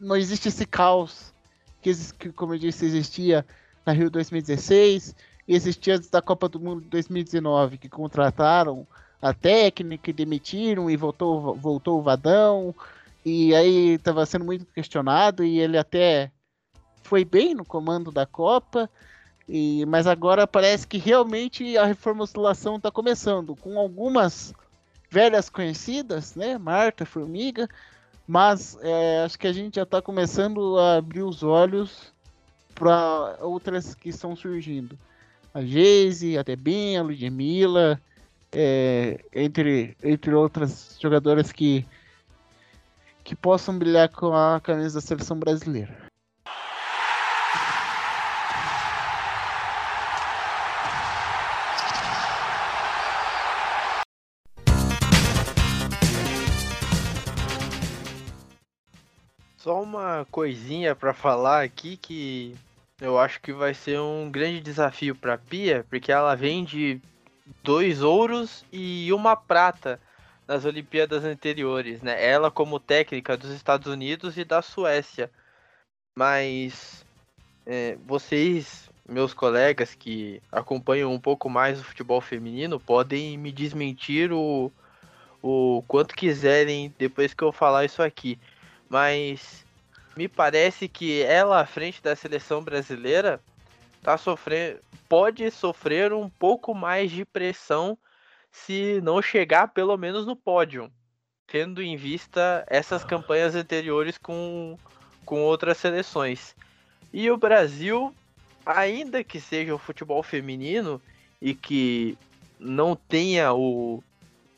Não 0.00 0.16
existe 0.16 0.48
esse 0.48 0.64
caos 0.64 1.34
que, 1.82 2.32
como 2.32 2.54
eu 2.54 2.58
disse, 2.58 2.86
existia 2.86 3.44
na 3.84 3.92
Rio 3.92 4.08
2016 4.10 5.10
e 5.10 5.14
existia 5.46 5.96
antes 5.96 6.08
da 6.08 6.22
Copa 6.22 6.48
do 6.48 6.60
Mundo 6.60 6.82
de 6.82 6.88
2019, 6.88 7.78
que 7.78 7.88
contrataram 7.88 8.86
a 9.20 9.32
técnica 9.32 10.10
e 10.10 10.12
demitiram 10.12 10.90
e 10.90 10.96
voltou, 10.96 11.54
voltou 11.54 11.98
o 11.98 12.02
Vadão. 12.02 12.74
E 13.24 13.54
aí 13.54 13.94
estava 13.94 14.26
sendo 14.26 14.44
muito 14.44 14.66
questionado 14.66 15.44
e 15.44 15.58
ele 15.58 15.78
até 15.78 16.30
foi 17.02 17.24
bem 17.24 17.54
no 17.54 17.64
comando 17.64 18.10
da 18.10 18.26
Copa. 18.26 18.90
E, 19.48 19.84
mas 19.86 20.06
agora 20.06 20.46
parece 20.46 20.86
que 20.86 20.98
realmente 20.98 21.76
a 21.76 21.84
reformulação 21.84 22.76
está 22.76 22.90
começando, 22.90 23.54
com 23.54 23.78
algumas 23.78 24.54
velhas 25.10 25.48
conhecidas, 25.48 26.34
né? 26.34 26.58
Marta, 26.58 27.04
Formiga, 27.04 27.68
mas 28.26 28.76
é, 28.80 29.22
acho 29.22 29.38
que 29.38 29.46
a 29.46 29.52
gente 29.52 29.76
já 29.76 29.82
está 29.82 30.00
começando 30.00 30.78
a 30.78 30.96
abrir 30.96 31.22
os 31.22 31.42
olhos 31.42 32.12
para 32.74 33.36
outras 33.40 33.94
que 33.94 34.08
estão 34.08 34.34
surgindo. 34.34 34.98
A 35.54 35.62
Geise, 35.62 36.36
a 36.36 36.42
Debinha, 36.42 36.98
a 36.98 37.04
Ludmilla, 37.04 38.02
é, 38.50 39.24
entre, 39.32 39.96
entre 40.02 40.34
outras 40.34 40.98
jogadoras 41.00 41.52
que, 41.52 41.86
que 43.22 43.36
possam 43.36 43.78
brilhar 43.78 44.08
com 44.08 44.34
a 44.34 44.60
camisa 44.60 44.96
da 44.96 45.00
seleção 45.00 45.38
brasileira. 45.38 45.96
Só 59.56 59.80
uma 59.80 60.26
coisinha 60.32 60.96
para 60.96 61.14
falar 61.14 61.62
aqui 61.62 61.96
que 61.96 62.56
eu 63.04 63.18
acho 63.18 63.40
que 63.40 63.52
vai 63.52 63.74
ser 63.74 64.00
um 64.00 64.30
grande 64.30 64.60
desafio 64.60 65.14
para 65.14 65.38
Pia, 65.38 65.84
porque 65.88 66.10
ela 66.10 66.34
vem 66.34 66.64
de 66.64 67.00
dois 67.62 68.02
ouros 68.02 68.64
e 68.72 69.12
uma 69.12 69.36
prata 69.36 70.00
nas 70.46 70.64
Olimpíadas 70.64 71.24
anteriores, 71.24 72.02
né? 72.02 72.22
Ela 72.24 72.50
como 72.50 72.80
técnica 72.80 73.36
dos 73.36 73.50
Estados 73.50 73.86
Unidos 73.86 74.36
e 74.36 74.44
da 74.44 74.62
Suécia. 74.62 75.30
Mas 76.16 77.04
é, 77.66 77.96
vocês, 78.06 78.90
meus 79.08 79.34
colegas 79.34 79.94
que 79.94 80.42
acompanham 80.50 81.12
um 81.12 81.20
pouco 81.20 81.48
mais 81.48 81.80
o 81.80 81.84
futebol 81.84 82.20
feminino, 82.20 82.80
podem 82.80 83.36
me 83.38 83.52
desmentir 83.52 84.32
o, 84.32 84.70
o 85.42 85.82
quanto 85.88 86.14
quiserem 86.14 86.94
depois 86.98 87.34
que 87.34 87.42
eu 87.42 87.52
falar 87.52 87.84
isso 87.84 88.02
aqui 88.02 88.38
mas 88.94 89.63
me 90.16 90.28
parece 90.28 90.88
que 90.88 91.22
ela 91.22 91.60
à 91.60 91.66
frente 91.66 92.02
da 92.02 92.14
seleção 92.14 92.62
brasileira 92.62 93.40
tá 94.02 94.16
sofrendo, 94.16 94.80
pode 95.08 95.50
sofrer 95.50 96.12
um 96.12 96.28
pouco 96.28 96.74
mais 96.74 97.10
de 97.10 97.24
pressão 97.24 97.98
se 98.50 99.00
não 99.02 99.20
chegar 99.20 99.68
pelo 99.68 99.96
menos 99.96 100.26
no 100.26 100.36
pódio, 100.36 100.90
tendo 101.46 101.82
em 101.82 101.96
vista 101.96 102.64
essas 102.68 103.04
campanhas 103.04 103.54
anteriores 103.54 104.16
com, 104.16 104.78
com 105.24 105.40
outras 105.40 105.78
seleções. 105.78 106.54
E 107.12 107.30
o 107.30 107.36
Brasil, 107.36 108.14
ainda 108.64 109.24
que 109.24 109.40
seja 109.40 109.74
o 109.74 109.78
futebol 109.78 110.22
feminino 110.22 111.00
e 111.40 111.54
que 111.54 112.16
não 112.58 112.94
tenha 112.94 113.52
o, 113.52 114.02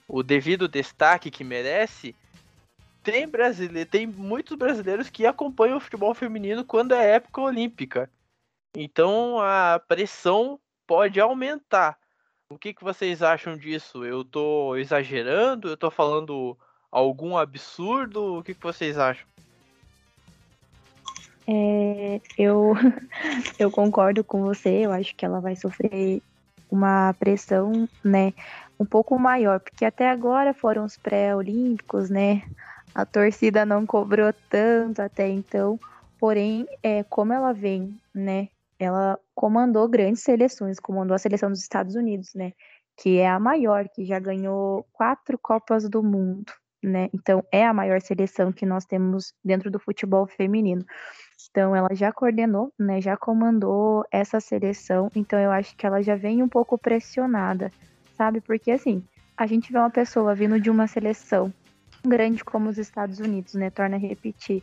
o 0.07 0.23
devido 0.23 0.69
destaque 0.69 1.31
que 1.31 1.45
merece, 1.45 2.15
tem 3.07 3.29
brasileiro, 3.29 3.89
tem 3.89 4.05
muitos 4.05 4.59
brasileiros 4.59 5.09
que 5.09 5.25
acompanham 5.25 5.77
o 5.77 5.81
futebol 5.81 6.13
feminino 6.13 6.65
quando 6.65 6.93
é 6.93 7.13
época 7.13 7.41
olímpica. 7.41 8.11
Então 8.77 9.39
a 9.39 9.81
pressão 9.87 10.59
pode 10.89 11.21
aumentar. 11.21 11.97
O 12.51 12.59
que, 12.59 12.75
que 12.75 12.83
vocês 12.83 13.23
acham 13.23 13.57
disso? 13.57 14.05
Eu 14.05 14.25
tô 14.25 14.75
exagerando? 14.75 15.69
Eu 15.69 15.77
tô 15.77 15.89
falando 15.89 16.59
algum 16.91 17.37
absurdo? 17.37 18.39
O 18.39 18.43
que, 18.43 18.55
que 18.55 18.63
vocês 18.63 18.99
acham? 18.99 19.25
É, 21.47 22.21
eu, 22.37 22.75
eu 23.57 23.71
concordo 23.71 24.25
com 24.25 24.43
você, 24.43 24.85
eu 24.85 24.91
acho 24.91 25.15
que 25.15 25.25
ela 25.25 25.41
vai 25.41 25.55
sofrer 25.55 26.21
uma 26.69 27.15
pressão, 27.15 27.89
né, 28.03 28.35
um 28.81 28.85
pouco 28.85 29.17
maior, 29.17 29.61
porque 29.61 29.85
até 29.85 30.11
agora 30.11 30.53
foram 30.53 30.85
os 30.85 30.97
pré-olímpicos, 30.97 32.11
né, 32.11 32.43
a 32.97 33.05
torcida 33.05 33.67
não 33.67 33.85
cobrou 33.85 34.33
tanto 34.49 35.03
até 35.03 35.29
então, 35.29 35.79
porém, 36.19 36.67
é, 36.83 37.05
como 37.05 37.31
ela 37.31 37.53
vem, 37.53 37.95
né? 38.15 38.49
Ela 38.79 39.19
comandou 39.35 39.87
grandes 39.87 40.23
seleções, 40.23 40.81
comandou 40.81 41.15
a 41.15 41.19
seleção 41.19 41.51
dos 41.51 41.61
Estados 41.61 41.95
Unidos, 41.95 42.33
né? 42.35 42.55
Que 42.97 43.19
é 43.19 43.29
a 43.29 43.39
maior, 43.39 43.87
que 43.91 44.07
já 44.07 44.19
ganhou 44.19 44.87
quatro 44.95 45.39
Copas 45.39 45.87
do 45.91 46.03
Mundo, 46.03 46.51
né? 46.83 47.11
Então, 47.13 47.45
é 47.53 47.67
a 47.67 47.75
maior 47.75 48.01
seleção 48.01 48.51
que 48.51 48.65
nós 48.65 48.87
temos 48.87 49.35
dentro 49.45 49.71
do 49.71 49.79
futebol 49.79 50.27
feminino. 50.27 50.83
Então, 51.51 51.77
ela 51.77 51.95
já 51.95 52.11
coordenou, 52.11 52.73
né? 52.79 52.99
Já 53.03 53.15
comandou 53.15 54.07
essa 54.11 54.41
seleção. 54.41 55.11
Então, 55.15 55.39
eu 55.39 55.51
acho 55.51 55.77
que 55.77 55.87
ela 55.87 56.03
já 56.03 56.17
vem 56.17 56.43
um 56.43 56.49
pouco 56.49 56.79
pressionada, 56.79 57.71
sabe? 58.17 58.41
Porque, 58.41 58.71
assim, 58.71 59.05
a 59.37 59.47
gente 59.47 59.71
vê 59.71 59.77
uma 59.77 59.91
pessoa 59.91 60.35
vindo 60.35 60.59
de 60.59 60.71
uma 60.71 60.87
seleção 60.87 61.53
grande 62.07 62.45
como 62.45 62.69
os 62.69 62.79
Estados 62.79 63.21
Unidos, 63.21 63.55
né? 63.55 63.71
Torna 63.71 63.97
a 63.97 63.99
repetir. 63.99 64.63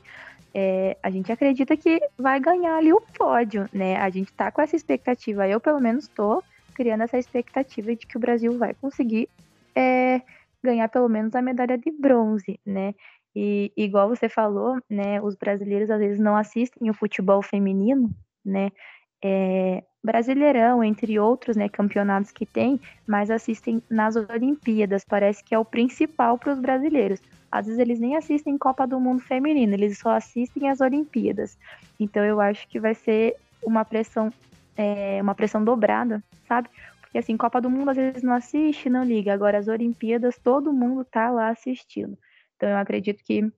É, 0.54 0.98
a 1.02 1.10
gente 1.10 1.32
acredita 1.32 1.76
que 1.76 2.00
vai 2.18 2.40
ganhar 2.40 2.78
ali 2.78 2.94
o 2.94 3.02
pódio, 3.02 3.68
né? 3.74 3.98
A 3.98 4.10
gente 4.10 4.32
tá 4.34 4.52
com 4.52 4.62
essa 4.62 4.76
expectativa. 4.76 5.48
Eu, 5.48 5.60
pelo 5.60 5.80
menos, 5.80 6.08
tô 6.08 6.44
criando 6.74 7.02
essa 7.02 7.18
expectativa 7.18 7.96
de 7.96 8.06
que 8.06 8.18
o 8.18 8.20
Brasil 8.20 8.58
vai 8.58 8.74
conseguir 8.74 9.30
é, 9.76 10.22
ganhar 10.64 10.88
pelo 10.90 11.10
menos 11.10 11.36
a 11.36 11.42
medalha 11.42 11.78
de 11.78 11.92
bronze, 11.92 12.60
né? 12.66 12.94
E 13.36 13.72
igual 13.76 14.08
você 14.08 14.30
falou, 14.30 14.80
né? 14.90 15.22
Os 15.22 15.36
brasileiros 15.36 15.90
às 15.90 16.00
vezes 16.00 16.20
não 16.20 16.38
assistem 16.38 16.90
o 16.90 16.94
futebol 16.94 17.42
feminino, 17.42 18.10
né? 18.46 18.72
É, 19.24 19.84
Brasileirão, 20.04 20.84
entre 20.84 21.18
outros 21.18 21.56
né, 21.56 21.70
campeonatos 21.70 22.30
que 22.30 22.46
tem, 22.46 22.78
mas 23.08 23.32
assistem 23.32 23.82
nas 23.90 24.18
Olimpíadas. 24.18 25.06
Parece 25.06 25.42
que 25.42 25.56
é 25.56 25.60
o 25.60 25.64
principal 25.64 26.38
para 26.38 26.52
os 26.52 26.60
brasileiros. 26.60 27.22
Às 27.50 27.68
vezes 27.68 27.80
eles 27.80 28.00
nem 28.02 28.18
assistem 28.18 28.58
Copa 28.58 28.86
do 28.86 29.00
Mundo 29.00 29.22
Feminino, 29.22 29.74
eles 29.74 29.98
só 29.98 30.10
assistem 30.10 30.70
as 30.70 30.82
Olimpíadas. 30.82 31.58
Então 31.98 32.26
eu 32.26 32.42
acho 32.42 32.68
que 32.68 32.82
vai 32.82 32.94
ser 32.94 33.38
uma 33.64 33.86
pressão, 33.86 34.30
é, 34.76 35.22
uma 35.22 35.34
pressão 35.34 35.64
dobrada, 35.64 36.22
sabe? 36.50 36.68
Porque 37.00 37.18
assim, 37.18 37.38
Copa 37.38 37.62
do 37.62 37.70
Mundo 37.70 37.92
às 37.92 37.96
vezes 37.96 38.24
não 38.24 38.34
assiste, 38.34 38.90
não 38.90 39.06
liga. 39.06 39.34
Agora 39.34 39.58
as 39.58 39.70
Olimpíadas, 39.70 40.38
todo 40.38 40.74
mundo 40.74 41.06
tá 41.06 41.30
lá 41.30 41.48
assistindo. 41.48 42.18
Então 42.58 42.68
eu 42.68 42.78
acredito 42.78 43.24
que 43.24 43.50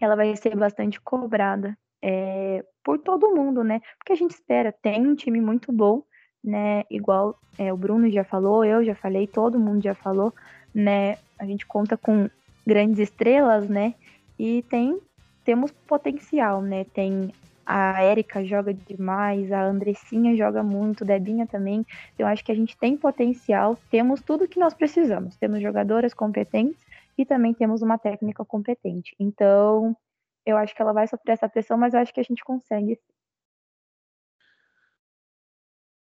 ela 0.00 0.16
vai 0.16 0.34
ser 0.34 0.56
bastante 0.56 0.98
cobrada 0.98 1.76
é, 2.02 2.64
por 2.82 2.98
todo 2.98 3.34
mundo, 3.34 3.62
né? 3.62 3.80
Porque 3.98 4.12
a 4.12 4.16
gente 4.16 4.32
espera, 4.32 4.72
tem 4.72 5.06
um 5.06 5.14
time 5.14 5.40
muito 5.40 5.72
bom, 5.72 6.02
né? 6.42 6.84
Igual 6.90 7.38
é, 7.58 7.72
o 7.72 7.76
Bruno 7.76 8.10
já 8.10 8.24
falou, 8.24 8.64
eu 8.64 8.84
já 8.84 8.94
falei, 8.94 9.26
todo 9.26 9.58
mundo 9.58 9.82
já 9.82 9.94
falou, 9.94 10.32
né? 10.74 11.18
A 11.38 11.44
gente 11.44 11.66
conta 11.66 11.96
com 11.96 12.28
grandes 12.66 12.98
estrelas, 12.98 13.68
né? 13.68 13.94
E 14.38 14.62
tem 14.68 14.98
temos 15.44 15.70
potencial, 15.70 16.62
né? 16.62 16.84
Tem 16.84 17.32
a 17.64 18.02
Érica 18.02 18.44
joga 18.44 18.74
demais, 18.74 19.52
a 19.52 19.62
Andressinha 19.62 20.36
joga 20.36 20.62
muito, 20.62 21.04
Debinha 21.04 21.46
também. 21.46 21.86
Eu 22.18 22.26
acho 22.26 22.44
que 22.44 22.50
a 22.50 22.54
gente 22.54 22.76
tem 22.76 22.96
potencial, 22.96 23.78
temos 23.90 24.20
tudo 24.20 24.48
que 24.48 24.58
nós 24.58 24.74
precisamos. 24.74 25.36
Temos 25.36 25.62
jogadoras 25.62 26.12
competentes 26.12 26.84
e 27.16 27.24
também 27.24 27.54
temos 27.54 27.80
uma 27.80 27.96
técnica 27.96 28.44
competente. 28.44 29.14
Então, 29.20 29.96
eu 30.44 30.56
acho 30.56 30.74
que 30.74 30.82
ela 30.82 30.92
vai 30.92 31.06
sofrer 31.06 31.32
essa 31.32 31.48
pressão, 31.48 31.76
mas 31.76 31.94
eu 31.94 32.00
acho 32.00 32.12
que 32.12 32.20
a 32.20 32.24
gente 32.24 32.44
consegue. 32.44 32.98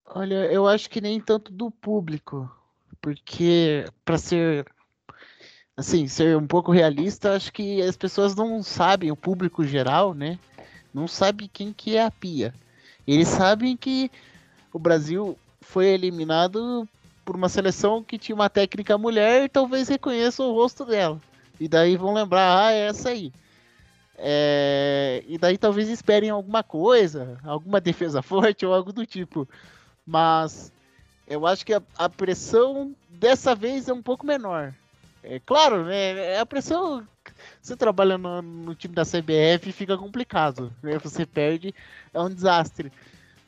Olha, 0.05 0.51
eu 0.51 0.67
acho 0.67 0.89
que 0.89 1.01
nem 1.01 1.19
tanto 1.19 1.51
do 1.51 1.69
público, 1.69 2.49
porque 3.01 3.85
para 4.05 4.17
ser 4.17 4.65
assim, 5.75 6.07
ser 6.07 6.35
um 6.35 6.47
pouco 6.47 6.71
realista, 6.71 7.35
acho 7.35 7.53
que 7.53 7.81
as 7.81 7.95
pessoas 7.95 8.35
não 8.35 8.63
sabem, 8.63 9.11
o 9.11 9.15
público 9.15 9.63
geral, 9.63 10.13
né? 10.13 10.39
Não 10.91 11.07
sabe 11.07 11.47
quem 11.47 11.71
que 11.71 11.95
é 11.95 12.03
a 12.03 12.09
Pia. 12.09 12.53
Eles 13.05 13.27
sabem 13.27 13.77
que 13.77 14.09
o 14.73 14.79
Brasil 14.79 15.37
foi 15.61 15.87
eliminado 15.87 16.87
por 17.23 17.35
uma 17.35 17.49
seleção 17.49 18.01
que 18.01 18.17
tinha 18.17 18.35
uma 18.35 18.49
técnica 18.49 18.97
mulher 18.97 19.43
e 19.43 19.49
talvez 19.49 19.87
reconheçam 19.87 20.49
o 20.49 20.53
rosto 20.53 20.83
dela. 20.83 21.21
E 21.59 21.67
daí 21.67 21.95
vão 21.95 22.13
lembrar, 22.13 22.65
ah, 22.65 22.71
é 22.71 22.87
essa 22.87 23.09
aí. 23.09 23.31
É, 24.17 25.23
e 25.27 25.37
daí 25.37 25.57
talvez 25.57 25.89
esperem 25.89 26.31
alguma 26.31 26.63
coisa, 26.63 27.37
alguma 27.43 27.79
defesa 27.79 28.21
forte 28.23 28.65
ou 28.65 28.73
algo 28.73 28.91
do 28.91 29.05
tipo. 29.05 29.47
Mas 30.05 30.71
eu 31.27 31.45
acho 31.45 31.65
que 31.65 31.73
a, 31.73 31.81
a 31.97 32.09
pressão 32.09 32.95
dessa 33.09 33.53
vez 33.53 33.87
é 33.87 33.93
um 33.93 34.01
pouco 34.01 34.25
menor. 34.25 34.73
É 35.23 35.39
claro, 35.39 35.83
né? 35.85 36.39
A 36.39 36.45
pressão. 36.45 37.05
Você 37.61 37.75
trabalha 37.75 38.17
no, 38.17 38.41
no 38.41 38.73
time 38.73 38.95
da 38.95 39.03
CBF 39.03 39.71
fica 39.73 39.97
complicado. 39.97 40.73
Né? 40.81 40.97
Você 40.99 41.25
perde, 41.25 41.75
é 42.13 42.19
um 42.21 42.29
desastre. 42.29 42.91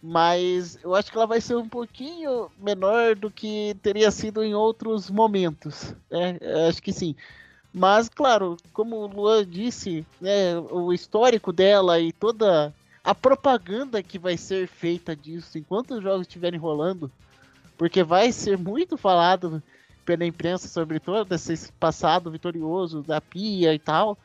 Mas 0.01 0.77
eu 0.83 0.93
acho 0.93 1.11
que 1.11 1.17
ela 1.17 1.27
vai 1.27 1.41
ser 1.41 1.55
um 1.55 1.67
pouquinho 1.67 2.49
menor 2.57 3.15
do 3.15 3.31
que 3.31 3.75
teria 3.81 4.11
sido 4.11 4.43
em 4.43 4.53
outros 4.53 5.09
momentos. 5.09 5.95
Né? 6.11 6.37
acho 6.67 6.81
que 6.81 6.91
sim. 6.91 7.15
Mas, 7.73 8.09
claro, 8.09 8.57
como 8.73 8.97
o 8.97 9.07
Luan 9.07 9.45
disse, 9.45 10.05
né, 10.19 10.57
o 10.57 10.91
histórico 10.91 11.53
dela 11.53 11.99
e 11.99 12.11
toda 12.11 12.73
a 13.03 13.13
propaganda 13.13 14.01
que 14.01 14.17
vai 14.17 14.37
ser 14.37 14.67
feita 14.67 15.15
disso 15.15 15.57
enquanto 15.57 15.95
os 15.95 16.03
jogos 16.03 16.21
estiverem 16.21 16.59
rolando, 16.59 17.11
porque 17.77 18.03
vai 18.03 18.31
ser 18.31 18.57
muito 18.57 18.97
falado 18.97 19.61
pela 20.03 20.25
imprensa 20.25 20.67
sobre 20.67 20.99
todo 20.99 21.33
esse 21.33 21.71
passado 21.73 22.31
vitorioso 22.31 23.03
da 23.03 23.21
Pia 23.21 23.73
e 23.73 23.79
tal. 23.79 24.17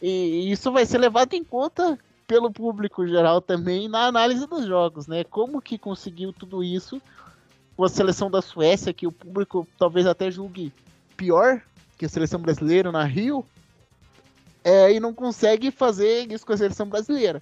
E 0.00 0.50
isso 0.50 0.70
vai 0.70 0.84
ser 0.84 0.98
levado 0.98 1.32
em 1.32 1.42
conta 1.42 1.98
pelo 2.26 2.50
público 2.50 3.06
geral 3.06 3.40
também 3.40 3.88
na 3.88 4.06
análise 4.06 4.46
dos 4.46 4.66
jogos, 4.66 5.06
né? 5.06 5.24
Como 5.24 5.62
que 5.62 5.78
conseguiu 5.78 6.32
tudo 6.32 6.62
isso 6.62 7.00
com 7.76 7.84
a 7.84 7.88
seleção 7.88 8.30
da 8.30 8.42
Suécia, 8.42 8.92
que 8.92 9.06
o 9.06 9.12
público 9.12 9.66
talvez 9.78 10.06
até 10.06 10.30
julgue 10.30 10.72
pior 11.16 11.62
que 12.02 12.06
a 12.06 12.08
seleção 12.08 12.40
brasileira 12.40 12.90
na 12.90 13.04
Rio, 13.04 13.46
é, 14.64 14.92
e 14.92 14.98
não 14.98 15.14
consegue 15.14 15.70
fazer 15.70 16.32
isso 16.32 16.44
com 16.44 16.52
a 16.52 16.56
seleção 16.56 16.88
brasileira. 16.88 17.40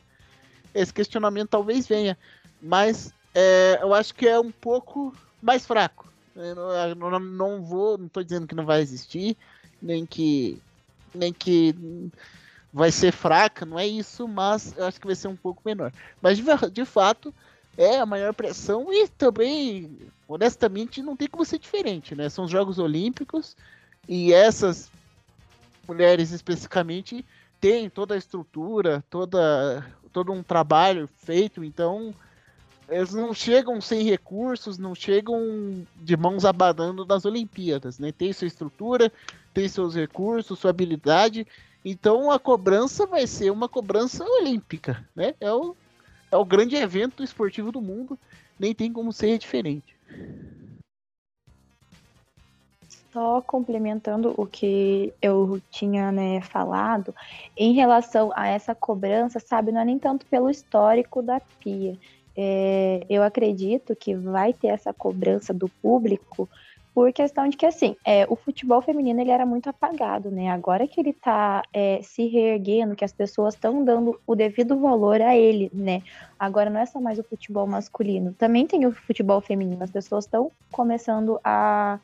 Esse 0.74 0.92
questionamento 0.92 1.48
talvez 1.48 1.86
venha, 1.86 2.16
mas 2.60 3.10
é, 3.34 3.78
eu 3.80 3.94
acho 3.94 4.14
que 4.14 4.28
é 4.28 4.38
um 4.38 4.50
pouco 4.50 5.14
mais 5.40 5.64
fraco. 5.64 6.12
Eu 6.36 6.94
não, 6.94 7.18
não, 7.18 7.62
vou, 7.62 7.96
não 7.96 8.04
estou 8.04 8.22
dizendo 8.22 8.46
que 8.46 8.54
não 8.54 8.66
vai 8.66 8.82
existir, 8.82 9.34
nem 9.80 10.04
que 10.04 10.60
nem 11.14 11.32
que 11.32 11.74
vai 12.70 12.92
ser 12.92 13.12
fraca, 13.12 13.64
não 13.64 13.78
é 13.78 13.86
isso, 13.86 14.28
mas 14.28 14.76
eu 14.76 14.84
acho 14.84 15.00
que 15.00 15.06
vai 15.06 15.16
ser 15.16 15.28
um 15.28 15.36
pouco 15.36 15.62
menor. 15.64 15.90
Mas 16.20 16.36
de, 16.36 16.44
de 16.70 16.84
fato 16.84 17.34
é 17.78 17.98
a 17.98 18.04
maior 18.04 18.34
pressão 18.34 18.92
e 18.92 19.08
também, 19.08 19.98
honestamente, 20.28 21.02
não 21.02 21.16
tem 21.16 21.28
como 21.28 21.46
ser 21.46 21.58
diferente, 21.58 22.14
né? 22.14 22.28
São 22.28 22.44
os 22.44 22.50
Jogos 22.50 22.78
Olímpicos 22.78 23.56
e 24.08 24.32
essas 24.32 24.90
mulheres 25.86 26.30
especificamente 26.30 27.24
têm 27.60 27.90
toda 27.90 28.14
a 28.14 28.18
estrutura, 28.18 29.04
toda 29.10 29.84
todo 30.12 30.32
um 30.32 30.42
trabalho 30.42 31.08
feito, 31.18 31.62
então 31.62 32.12
eles 32.88 33.14
não 33.14 33.32
chegam 33.32 33.80
sem 33.80 34.02
recursos, 34.02 34.76
não 34.76 34.94
chegam 34.94 35.86
de 35.94 36.16
mãos 36.16 36.44
abanando 36.44 37.04
das 37.04 37.24
Olimpíadas, 37.24 37.98
né? 37.98 38.10
Tem 38.10 38.32
sua 38.32 38.48
estrutura, 38.48 39.12
tem 39.54 39.68
seus 39.68 39.94
recursos, 39.94 40.58
sua 40.58 40.70
habilidade, 40.70 41.46
então 41.84 42.30
a 42.30 42.38
cobrança 42.38 43.06
vai 43.06 43.26
ser 43.26 43.50
uma 43.50 43.68
cobrança 43.68 44.24
olímpica, 44.24 45.08
né? 45.14 45.34
É 45.40 45.52
o, 45.52 45.76
é 46.32 46.36
o 46.36 46.44
grande 46.44 46.74
evento 46.74 47.22
esportivo 47.22 47.70
do 47.70 47.80
mundo, 47.80 48.18
nem 48.58 48.74
tem 48.74 48.92
como 48.92 49.12
ser 49.12 49.38
diferente. 49.38 49.96
Só 53.12 53.42
complementando 53.42 54.34
o 54.36 54.46
que 54.46 55.12
eu 55.20 55.60
tinha 55.70 56.12
né, 56.12 56.40
falado, 56.40 57.14
em 57.56 57.72
relação 57.72 58.30
a 58.34 58.46
essa 58.46 58.74
cobrança, 58.74 59.40
sabe, 59.40 59.72
não 59.72 59.80
é 59.80 59.84
nem 59.84 59.98
tanto 59.98 60.24
pelo 60.26 60.48
histórico 60.48 61.20
da 61.22 61.40
Pia. 61.60 61.96
É, 62.36 63.04
eu 63.10 63.22
acredito 63.22 63.96
que 63.96 64.14
vai 64.14 64.52
ter 64.52 64.68
essa 64.68 64.92
cobrança 64.92 65.52
do 65.52 65.68
público 65.68 66.48
por 66.94 67.12
questão 67.12 67.48
de 67.48 67.56
que, 67.56 67.66
assim, 67.66 67.96
é, 68.04 68.26
o 68.28 68.36
futebol 68.36 68.82
feminino 68.82 69.20
ele 69.20 69.30
era 69.30 69.46
muito 69.46 69.68
apagado, 69.68 70.30
né? 70.30 70.50
Agora 70.50 70.86
que 70.86 71.00
ele 71.00 71.12
tá 71.12 71.62
é, 71.72 72.00
se 72.02 72.26
reerguendo, 72.26 72.96
que 72.96 73.04
as 73.04 73.12
pessoas 73.12 73.54
estão 73.54 73.84
dando 73.84 74.20
o 74.26 74.34
devido 74.34 74.78
valor 74.78 75.20
a 75.22 75.36
ele, 75.36 75.70
né? 75.72 76.02
Agora 76.38 76.68
não 76.68 76.80
é 76.80 76.86
só 76.86 77.00
mais 77.00 77.18
o 77.18 77.24
futebol 77.24 77.66
masculino, 77.66 78.34
também 78.34 78.66
tem 78.66 78.86
o 78.86 78.92
futebol 78.92 79.40
feminino. 79.40 79.82
As 79.82 79.90
pessoas 79.90 80.24
estão 80.24 80.50
começando 80.70 81.40
a, 81.44 81.98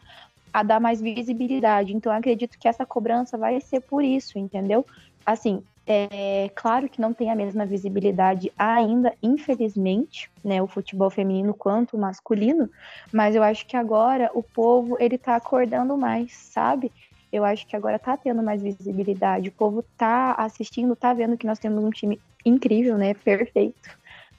a 0.57 0.63
dar 0.63 0.81
mais 0.81 1.03
visibilidade. 1.03 1.95
Então, 1.95 2.11
acredito 2.11 2.59
que 2.59 2.67
essa 2.67 2.87
cobrança 2.87 3.37
vai 3.37 3.61
ser 3.61 3.81
por 3.81 4.03
isso, 4.03 4.39
entendeu? 4.39 4.87
Assim, 5.27 5.63
é 5.87 6.51
claro 6.55 6.89
que 6.89 6.99
não 6.99 7.13
tem 7.13 7.31
a 7.31 7.37
mesma 7.37 7.67
visibilidade 7.67 8.51
ainda, 8.57 9.13
infelizmente, 9.23 10.31
né, 10.43 10.63
o 10.63 10.67
futebol 10.67 11.11
feminino 11.11 11.53
quanto 11.53 11.95
o 11.95 12.01
masculino, 12.01 12.71
mas 13.13 13.37
eu 13.37 13.43
acho 13.43 13.67
que 13.67 13.77
agora 13.77 14.31
o 14.33 14.43
povo 14.43 14.97
ele 14.99 15.19
tá 15.19 15.37
acordando 15.37 15.95
mais, 15.95 16.33
sabe? 16.33 16.91
Eu 17.31 17.45
acho 17.45 17.67
que 17.67 17.77
agora 17.77 17.99
tá 17.99 18.17
tendo 18.17 18.43
mais 18.43 18.63
visibilidade, 18.63 19.51
o 19.51 19.53
povo 19.53 19.85
tá 19.99 20.33
assistindo, 20.39 20.97
tá 20.97 21.13
vendo 21.13 21.37
que 21.37 21.47
nós 21.47 21.59
temos 21.59 21.85
um 21.85 21.91
time 21.91 22.19
incrível, 22.47 22.97
né, 22.97 23.13
perfeito, 23.13 23.91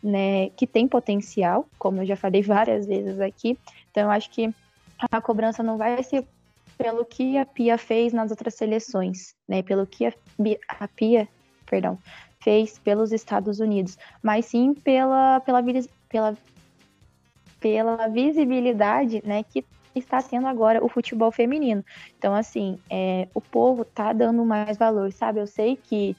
né, 0.02 0.50
que 0.50 0.66
tem 0.66 0.88
potencial, 0.88 1.68
como 1.78 2.02
eu 2.02 2.08
já 2.08 2.16
falei 2.16 2.42
várias 2.42 2.88
vezes 2.88 3.20
aqui. 3.20 3.56
Então 3.92 4.06
eu 4.06 4.10
acho 4.10 4.32
que 4.32 4.52
a 5.00 5.22
cobrança 5.22 5.62
não 5.62 5.78
vai 5.78 6.02
ser 6.04 6.26
pelo 6.78 7.04
que 7.06 7.38
a 7.38 7.46
Pia 7.46 7.78
fez 7.78 8.14
nas 8.14 8.30
outras 8.32 8.54
seleções, 8.54 9.36
né? 9.48 9.64
Pelo 9.64 9.86
que 9.88 10.06
a, 10.06 10.14
a 10.80 10.88
Pia 10.88 11.28
perdão, 11.68 12.00
fez 12.40 12.80
pelos 12.80 13.12
Estados 13.12 13.60
Unidos, 13.60 13.98
mas 14.24 14.46
sim 14.46 14.74
pela, 14.74 15.40
pela, 15.42 15.62
pela, 16.10 16.38
pela 17.60 18.08
visibilidade 18.08 19.22
né, 19.26 19.44
que 19.44 19.64
está 19.94 20.22
tendo 20.22 20.48
agora 20.48 20.84
o 20.84 20.90
futebol 20.90 21.32
feminino. 21.32 21.84
Então, 22.18 22.34
assim, 22.34 22.80
é, 22.90 23.28
o 23.34 23.42
povo 23.42 23.84
tá 23.84 24.14
dando 24.14 24.44
mais 24.46 24.78
valor, 24.78 25.12
sabe? 25.12 25.40
Eu 25.40 25.48
sei 25.48 25.76
que 25.76 26.16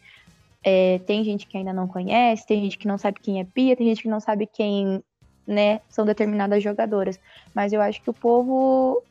é, 0.63 0.99
tem 1.01 1.25
gente 1.25 1.47
que 1.47 1.57
ainda 1.57 1.73
não 1.73 1.87
conhece, 1.87 2.47
tem 2.47 2.63
gente 2.63 2.77
que 2.77 2.89
não 2.89 2.99
sabe 2.99 3.21
quem 3.21 3.41
é 3.41 3.45
Pia, 3.45 3.77
tem 3.77 3.87
gente 3.87 4.03
que 4.03 4.09
não 4.09 4.21
sabe 4.21 4.47
quem 4.47 5.03
né, 5.49 5.81
são 5.89 6.05
determinadas 6.05 6.63
jogadoras. 6.63 7.19
Mas 7.53 7.73
eu 7.73 7.81
acho 7.81 8.01
que 8.01 8.11
o 8.11 8.15
povo 8.15 9.03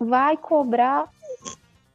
vai 0.00 0.36
cobrar 0.36 1.08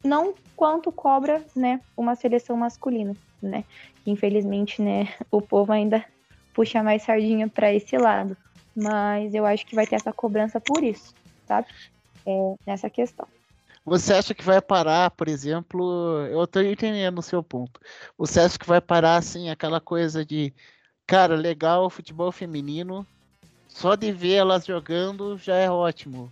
não 0.01 0.33
quanto 0.55 0.91
cobra, 0.91 1.43
né, 1.53 1.81
uma 1.97 2.15
seleção 2.15 2.55
masculina 2.55 3.13
né? 3.41 3.63
Infelizmente, 4.05 4.81
né, 4.81 5.13
o 5.31 5.41
povo 5.41 5.71
ainda 5.71 6.03
puxa 6.53 6.81
mais 6.81 7.03
sardinha 7.03 7.47
para 7.47 7.73
esse 7.73 7.97
lado. 7.97 8.35
Mas 8.75 9.33
eu 9.33 9.45
acho 9.45 9.65
que 9.65 9.75
vai 9.75 9.87
ter 9.87 9.95
essa 9.95 10.13
cobrança 10.13 10.61
por 10.61 10.83
isso, 10.83 11.13
sabe? 11.47 11.67
É, 12.25 12.55
nessa 12.65 12.89
questão. 12.89 13.27
Você 13.83 14.13
acha 14.13 14.35
que 14.35 14.43
vai 14.43 14.61
parar, 14.61 15.09
por 15.11 15.27
exemplo, 15.27 16.27
eu 16.29 16.43
estou 16.43 16.61
entendendo 16.61 17.19
o 17.19 17.23
seu 17.23 17.41
ponto. 17.41 17.79
Você 18.17 18.39
acha 18.39 18.59
que 18.59 18.67
vai 18.67 18.81
parar 18.81 19.15
assim 19.15 19.49
aquela 19.49 19.79
coisa 19.79 20.25
de, 20.25 20.53
cara, 21.07 21.35
legal 21.35 21.89
futebol 21.89 22.31
feminino, 22.31 23.07
só 23.67 23.95
de 23.95 24.11
ver 24.11 24.35
elas 24.35 24.65
jogando 24.65 25.37
já 25.37 25.55
é 25.55 25.69
ótimo, 25.69 26.31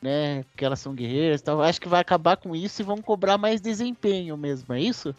né? 0.00 0.42
Porque 0.44 0.64
elas 0.64 0.80
são 0.80 0.94
guerreiras, 0.94 1.42
tal. 1.42 1.62
Acho 1.62 1.80
que 1.80 1.88
vai 1.88 2.00
acabar 2.00 2.36
com 2.36 2.54
isso 2.54 2.82
e 2.82 2.84
vão 2.84 2.98
cobrar 2.98 3.38
mais 3.38 3.60
desempenho 3.60 4.36
mesmo, 4.36 4.74
é 4.74 4.80
isso? 4.80 5.14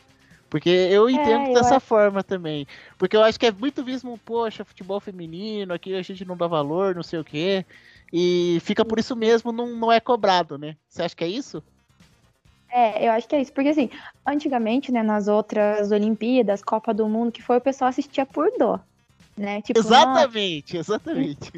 Porque 0.49 0.69
eu 0.69 1.09
é, 1.09 1.11
entendo 1.11 1.49
é, 1.49 1.53
dessa 1.53 1.77
acho... 1.77 1.85
forma 1.85 2.23
também. 2.23 2.67
Porque 2.97 3.17
eu 3.17 3.23
acho 3.23 3.39
que 3.39 3.45
é 3.45 3.51
muito 3.51 3.83
visto, 3.83 4.19
poxa, 4.23 4.63
futebol 4.63 4.99
feminino, 4.99 5.73
aqui 5.73 5.95
a 5.95 6.01
gente 6.01 6.23
não 6.23 6.37
dá 6.37 6.47
valor, 6.47 6.95
não 6.95 7.03
sei 7.03 7.19
o 7.19 7.25
quê. 7.25 7.65
E 8.13 8.59
fica 8.61 8.85
por 8.85 8.99
isso 8.99 9.15
mesmo, 9.15 9.51
não, 9.51 9.67
não 9.75 9.91
é 9.91 9.99
cobrado, 9.99 10.57
né? 10.57 10.77
Você 10.87 11.03
acha 11.03 11.15
que 11.15 11.23
é 11.23 11.27
isso? 11.27 11.63
É, 12.69 13.07
eu 13.07 13.11
acho 13.11 13.27
que 13.27 13.35
é 13.35 13.41
isso. 13.41 13.51
Porque 13.51 13.69
assim, 13.69 13.89
antigamente, 14.25 14.91
né, 14.91 15.01
nas 15.01 15.27
outras 15.27 15.91
Olimpíadas, 15.91 16.61
Copa 16.61 16.93
do 16.93 17.07
Mundo, 17.07 17.31
que 17.31 17.41
foi, 17.41 17.57
o 17.57 17.61
pessoal 17.61 17.89
assistia 17.89 18.25
por 18.25 18.51
dó. 18.57 18.79
Né? 19.37 19.61
Tipo, 19.61 19.79
exatamente, 19.79 20.77
exatamente. 20.77 21.51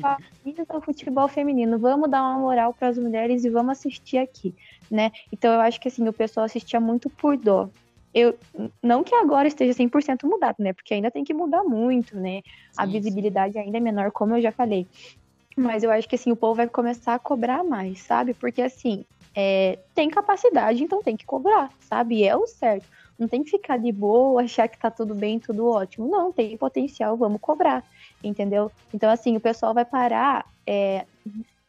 Isso 0.43 0.65
é 0.67 0.77
o 0.77 0.81
futebol 0.81 1.27
feminino, 1.27 1.77
vamos 1.77 2.09
dar 2.09 2.23
uma 2.23 2.39
moral 2.39 2.73
para 2.73 2.87
as 2.87 2.97
mulheres 2.97 3.45
e 3.45 3.49
vamos 3.51 3.73
assistir 3.77 4.17
aqui, 4.17 4.55
né? 4.89 5.11
Então 5.31 5.53
eu 5.53 5.61
acho 5.61 5.79
que 5.79 5.87
assim, 5.87 6.07
o 6.07 6.13
pessoal 6.13 6.45
assistia 6.45 6.79
muito 6.79 7.07
por 7.07 7.37
dó 7.37 7.69
eu 8.17 8.35
não 8.81 9.03
que 9.03 9.13
agora 9.13 9.47
esteja 9.47 9.73
100% 9.73 10.23
mudado, 10.23 10.55
né? 10.57 10.73
Porque 10.73 10.93
ainda 10.93 11.11
tem 11.11 11.23
que 11.23 11.35
mudar 11.35 11.63
muito, 11.63 12.15
né? 12.17 12.41
Sim, 12.71 12.75
a 12.75 12.85
visibilidade 12.87 13.53
sim. 13.53 13.59
ainda 13.59 13.77
é 13.77 13.79
menor, 13.79 14.11
como 14.11 14.35
eu 14.35 14.41
já 14.41 14.51
falei. 14.51 14.87
Mas 15.55 15.83
eu 15.83 15.91
acho 15.91 16.09
que 16.09 16.15
assim, 16.15 16.31
o 16.31 16.35
povo 16.35 16.55
vai 16.55 16.67
começar 16.67 17.13
a 17.13 17.19
cobrar 17.19 17.63
mais, 17.63 17.99
sabe? 18.01 18.33
Porque 18.33 18.61
assim, 18.61 19.05
é, 19.35 19.77
tem 19.93 20.09
capacidade, 20.09 20.83
então 20.83 21.03
tem 21.03 21.15
que 21.15 21.27
cobrar, 21.27 21.69
sabe? 21.81 22.23
é 22.23 22.35
o 22.35 22.47
certo. 22.47 22.87
Não 23.17 23.27
tem 23.27 23.43
que 23.43 23.51
ficar 23.51 23.77
de 23.77 23.91
boa, 23.91 24.43
achar 24.43 24.67
que 24.67 24.77
tá 24.77 24.91
tudo 24.91 25.15
bem, 25.15 25.39
tudo 25.39 25.67
ótimo. 25.67 26.07
Não, 26.07 26.31
tem 26.31 26.55
potencial, 26.57 27.17
vamos 27.17 27.41
cobrar, 27.41 27.83
entendeu? 28.23 28.71
Então, 28.93 29.09
assim, 29.09 29.35
o 29.35 29.39
pessoal 29.39 29.73
vai 29.73 29.85
parar 29.85 30.45
é, 30.65 31.05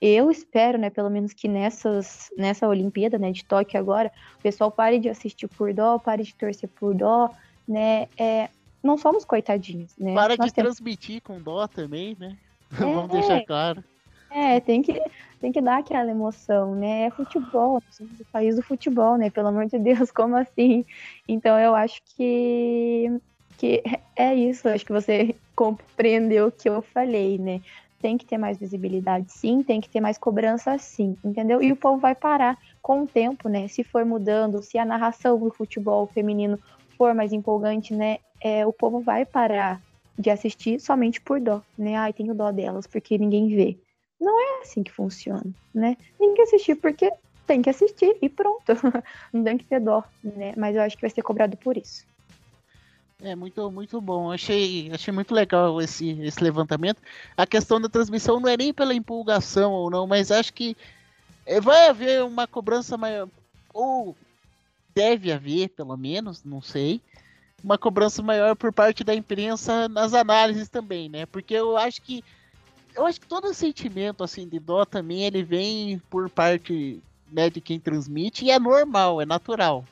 eu 0.00 0.30
espero, 0.30 0.78
né, 0.78 0.90
pelo 0.90 1.10
menos 1.10 1.32
que 1.32 1.48
nessas, 1.48 2.30
nessa 2.36 2.68
Olimpíada, 2.68 3.18
né, 3.18 3.32
de 3.32 3.44
Tóquio 3.44 3.78
agora, 3.78 4.12
o 4.38 4.42
pessoal 4.42 4.70
pare 4.70 4.98
de 4.98 5.08
assistir 5.08 5.48
por 5.48 5.72
dó, 5.74 5.98
pare 5.98 6.22
de 6.22 6.34
torcer 6.34 6.68
por 6.68 6.94
dó, 6.94 7.30
né, 7.66 8.08
é, 8.16 8.48
não 8.82 8.96
somos 8.96 9.24
coitadinhos, 9.24 9.96
né. 9.98 10.14
Para 10.14 10.36
Nós 10.36 10.46
de 10.46 10.54
temos... 10.54 10.76
transmitir 10.76 11.20
com 11.22 11.40
dó 11.40 11.66
também, 11.66 12.16
né, 12.18 12.36
é, 12.74 12.76
vamos 12.76 13.10
deixar 13.10 13.44
claro. 13.44 13.82
É, 14.30 14.60
tem 14.60 14.82
que, 14.82 14.92
tem 15.40 15.50
que 15.50 15.60
dar 15.60 15.78
aquela 15.78 16.10
emoção, 16.10 16.74
né, 16.74 17.04
é 17.06 17.10
futebol, 17.10 17.78
o 17.78 18.24
país 18.30 18.56
do 18.56 18.62
futebol, 18.62 19.16
né, 19.16 19.30
pelo 19.30 19.48
amor 19.48 19.66
de 19.66 19.78
Deus, 19.78 20.10
como 20.12 20.36
assim? 20.36 20.84
Então 21.26 21.58
eu 21.58 21.74
acho 21.74 22.00
que, 22.14 23.10
que 23.56 23.82
é 24.16 24.34
isso, 24.34 24.68
acho 24.68 24.84
que 24.84 24.92
você 24.92 25.34
compreendeu 25.56 26.48
o 26.48 26.52
que 26.52 26.68
eu 26.68 26.82
falei, 26.82 27.38
né, 27.38 27.62
tem 28.00 28.16
que 28.16 28.26
ter 28.26 28.38
mais 28.38 28.58
visibilidade, 28.58 29.32
sim, 29.32 29.62
tem 29.62 29.80
que 29.80 29.88
ter 29.88 30.00
mais 30.00 30.18
cobrança, 30.18 30.78
sim, 30.78 31.16
entendeu? 31.24 31.62
E 31.62 31.72
o 31.72 31.76
povo 31.76 31.98
vai 31.98 32.14
parar 32.14 32.56
com 32.80 33.02
o 33.02 33.06
tempo, 33.06 33.48
né? 33.48 33.66
Se 33.68 33.82
for 33.82 34.04
mudando, 34.04 34.62
se 34.62 34.78
a 34.78 34.84
narração 34.84 35.38
do 35.38 35.50
futebol 35.50 36.06
feminino 36.06 36.58
for 36.96 37.12
mais 37.14 37.32
empolgante, 37.32 37.92
né? 37.94 38.18
É, 38.40 38.64
o 38.64 38.72
povo 38.72 39.00
vai 39.00 39.26
parar 39.26 39.82
de 40.16 40.30
assistir 40.30 40.80
somente 40.80 41.20
por 41.20 41.40
dó, 41.40 41.62
né? 41.76 41.96
Ai, 41.96 42.12
tenho 42.12 42.34
dó 42.34 42.52
delas 42.52 42.86
porque 42.86 43.18
ninguém 43.18 43.48
vê. 43.48 43.78
Não 44.20 44.40
é 44.40 44.62
assim 44.62 44.82
que 44.82 44.92
funciona, 44.92 45.46
né? 45.72 45.96
Tem 46.18 46.34
que 46.34 46.42
assistir 46.42 46.74
porque 46.76 47.10
tem 47.46 47.62
que 47.62 47.70
assistir 47.70 48.16
e 48.20 48.28
pronto. 48.28 48.72
Não 49.32 49.42
tem 49.42 49.56
que 49.56 49.64
ter 49.64 49.80
dó, 49.80 50.04
né? 50.22 50.52
Mas 50.56 50.76
eu 50.76 50.82
acho 50.82 50.96
que 50.96 51.02
vai 51.02 51.10
ser 51.10 51.22
cobrado 51.22 51.56
por 51.56 51.76
isso. 51.76 52.04
É 53.20 53.34
muito, 53.34 53.68
muito 53.70 54.00
bom. 54.00 54.30
Achei, 54.30 54.90
achei 54.92 55.12
muito 55.12 55.34
legal 55.34 55.80
esse, 55.80 56.10
esse 56.20 56.42
levantamento. 56.42 57.00
A 57.36 57.46
questão 57.46 57.80
da 57.80 57.88
transmissão 57.88 58.38
não 58.38 58.48
é 58.48 58.56
nem 58.56 58.72
pela 58.72 58.94
empolgação 58.94 59.72
ou 59.72 59.90
não, 59.90 60.06
mas 60.06 60.30
acho 60.30 60.52
que 60.52 60.76
é, 61.44 61.60
vai 61.60 61.88
haver 61.88 62.22
uma 62.22 62.46
cobrança 62.46 62.96
maior, 62.96 63.28
ou 63.72 64.14
deve 64.94 65.32
haver, 65.32 65.70
pelo 65.70 65.96
menos, 65.96 66.44
não 66.44 66.60
sei, 66.60 67.00
uma 67.64 67.78
cobrança 67.78 68.22
maior 68.22 68.54
por 68.54 68.72
parte 68.72 69.02
da 69.02 69.14
imprensa 69.14 69.88
nas 69.88 70.14
análises 70.14 70.68
também, 70.68 71.08
né? 71.08 71.26
Porque 71.26 71.54
eu 71.54 71.76
acho 71.76 72.00
que 72.02 72.22
eu 72.98 73.06
acho 73.06 73.20
que 73.20 73.26
todo 73.26 73.54
sentimento 73.54 74.24
assim 74.24 74.46
de 74.46 74.58
dó 74.58 74.84
também 74.84 75.24
ele 75.24 75.42
vem 75.42 75.98
por 76.10 76.28
parte 76.28 77.00
né, 77.30 77.48
de 77.48 77.60
quem 77.60 77.78
transmite 77.78 78.44
e 78.44 78.50
é 78.50 78.58
normal, 78.58 79.20
é 79.20 79.26
natural. 79.26 79.84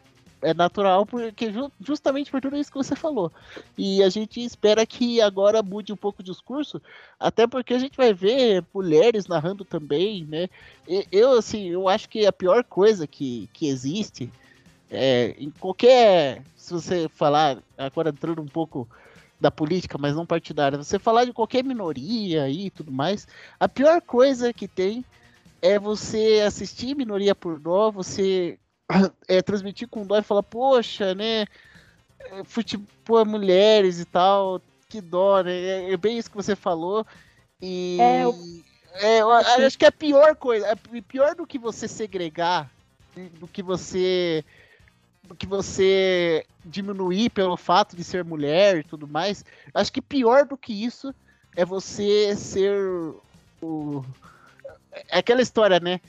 É 0.42 0.52
natural 0.52 1.06
porque 1.06 1.46
justamente 1.80 2.30
por 2.30 2.40
tudo 2.40 2.56
isso 2.56 2.70
que 2.70 2.76
você 2.76 2.94
falou. 2.94 3.32
E 3.76 4.02
a 4.02 4.08
gente 4.08 4.44
espera 4.44 4.84
que 4.84 5.20
agora 5.20 5.62
mude 5.62 5.92
um 5.92 5.96
pouco 5.96 6.20
o 6.20 6.24
discurso, 6.24 6.80
até 7.18 7.46
porque 7.46 7.72
a 7.72 7.78
gente 7.78 7.96
vai 7.96 8.12
ver 8.12 8.62
mulheres 8.74 9.26
narrando 9.26 9.64
também, 9.64 10.24
né? 10.24 10.48
Eu 11.10 11.38
assim, 11.38 11.68
eu 11.68 11.88
acho 11.88 12.08
que 12.08 12.26
a 12.26 12.32
pior 12.32 12.62
coisa 12.64 13.06
que, 13.06 13.48
que 13.52 13.66
existe 13.66 14.30
é, 14.90 15.34
em 15.38 15.50
qualquer 15.50 16.42
se 16.54 16.72
você 16.72 17.08
falar 17.08 17.58
agora 17.78 18.10
entrando 18.10 18.42
um 18.42 18.46
pouco 18.46 18.88
da 19.40 19.50
política, 19.50 19.98
mas 19.98 20.14
não 20.14 20.26
partidária, 20.26 20.78
você 20.78 20.98
falar 20.98 21.24
de 21.24 21.32
qualquer 21.32 21.62
minoria 21.62 22.48
e 22.48 22.70
tudo 22.70 22.90
mais, 22.90 23.26
a 23.60 23.68
pior 23.68 24.00
coisa 24.00 24.52
que 24.52 24.66
tem 24.66 25.04
é 25.60 25.78
você 25.78 26.42
assistir 26.46 26.94
minoria 26.94 27.34
por 27.34 27.58
dó, 27.58 27.90
você 27.90 28.58
é, 29.28 29.42
transmitir 29.42 29.88
com 29.88 30.06
dó 30.06 30.18
e 30.18 30.22
falar, 30.22 30.42
poxa, 30.42 31.14
né, 31.14 31.46
é, 32.20 32.44
futebol, 32.44 33.24
mulheres 33.26 34.00
e 34.00 34.04
tal, 34.04 34.60
que 34.88 35.00
dó, 35.00 35.42
né, 35.42 35.52
é, 35.52 35.92
é 35.92 35.96
bem 35.96 36.18
isso 36.18 36.30
que 36.30 36.36
você 36.36 36.56
falou, 36.56 37.06
e... 37.60 37.98
É, 38.00 38.24
eu... 38.24 38.34
É, 38.98 39.20
eu 39.20 39.30
acho 39.30 39.76
que 39.76 39.84
é 39.84 39.88
a 39.88 39.92
pior 39.92 40.34
coisa, 40.36 40.68
é 40.68 41.00
pior 41.02 41.34
do 41.34 41.46
que 41.46 41.58
você 41.58 41.86
segregar, 41.86 42.70
do 43.14 43.46
que 43.46 43.62
você 43.62 44.42
que 45.34 45.46
você 45.46 46.44
diminuir 46.64 47.30
pelo 47.30 47.56
fato 47.56 47.96
de 47.96 48.04
ser 48.04 48.24
mulher 48.24 48.78
e 48.78 48.82
tudo 48.82 49.06
mais. 49.08 49.44
Acho 49.72 49.92
que 49.92 50.02
pior 50.02 50.44
do 50.44 50.56
que 50.56 50.72
isso 50.72 51.14
é 51.56 51.64
você 51.64 52.36
ser 52.36 53.14
o. 53.62 54.04
É 55.10 55.18
aquela 55.18 55.42
história, 55.42 55.80
né? 55.80 56.00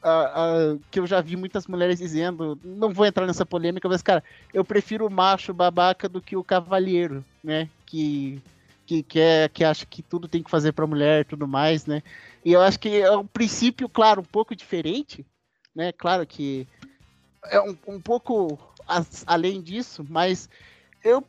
Uh, 0.00 0.80
que 0.92 1.00
eu 1.00 1.06
já 1.06 1.20
vi 1.20 1.36
muitas 1.36 1.66
mulheres 1.66 1.98
dizendo, 1.98 2.58
não 2.62 2.90
vou 2.90 3.04
entrar 3.04 3.26
nessa 3.26 3.44
polêmica, 3.44 3.88
mas, 3.88 4.00
cara, 4.00 4.22
eu 4.54 4.64
prefiro 4.64 5.04
o 5.04 5.10
macho 5.10 5.52
babaca 5.52 6.08
do 6.08 6.20
que 6.20 6.36
o 6.36 6.44
cavalheiro, 6.44 7.24
né? 7.42 7.68
Que, 7.84 8.40
que, 8.86 9.02
que, 9.02 9.18
é, 9.18 9.48
que 9.48 9.64
acha 9.64 9.84
que 9.84 10.00
tudo 10.00 10.28
tem 10.28 10.42
que 10.42 10.50
fazer 10.50 10.72
pra 10.72 10.86
mulher 10.86 11.24
tudo 11.24 11.48
mais, 11.48 11.84
né? 11.84 12.02
E 12.44 12.52
eu 12.52 12.60
acho 12.60 12.78
que 12.78 13.00
é 13.00 13.10
um 13.10 13.26
princípio, 13.26 13.88
claro, 13.88 14.20
um 14.20 14.24
pouco 14.24 14.54
diferente, 14.54 15.26
né? 15.74 15.90
Claro 15.92 16.24
que 16.24 16.66
é 17.46 17.60
um, 17.60 17.76
um 17.86 18.00
pouco 18.00 18.58
as, 18.86 19.24
além 19.26 19.60
disso, 19.60 20.04
mas 20.08 20.48
eu, 21.04 21.22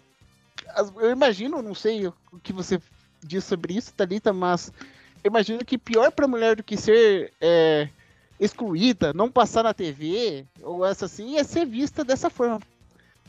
eu 0.97 1.11
imagino, 1.11 1.61
não 1.61 1.75
sei 1.75 2.07
o 2.07 2.13
que 2.41 2.53
você 2.53 2.81
diz 3.21 3.43
sobre 3.43 3.73
isso, 3.73 3.93
Thalita, 3.93 4.31
mas 4.31 4.71
eu 5.23 5.29
imagino 5.29 5.65
que 5.65 5.77
pior 5.77 6.11
para 6.11 6.27
mulher 6.27 6.55
do 6.55 6.63
que 6.63 6.77
ser 6.77 7.33
é, 7.41 7.89
excluída, 8.39 9.13
não 9.13 9.29
passar 9.29 9.63
na 9.63 9.73
TV, 9.73 10.45
ou 10.61 10.85
essa 10.85 11.05
assim, 11.05 11.37
é 11.37 11.43
ser 11.43 11.65
vista 11.65 12.03
dessa 12.03 12.29
forma. 12.29 12.59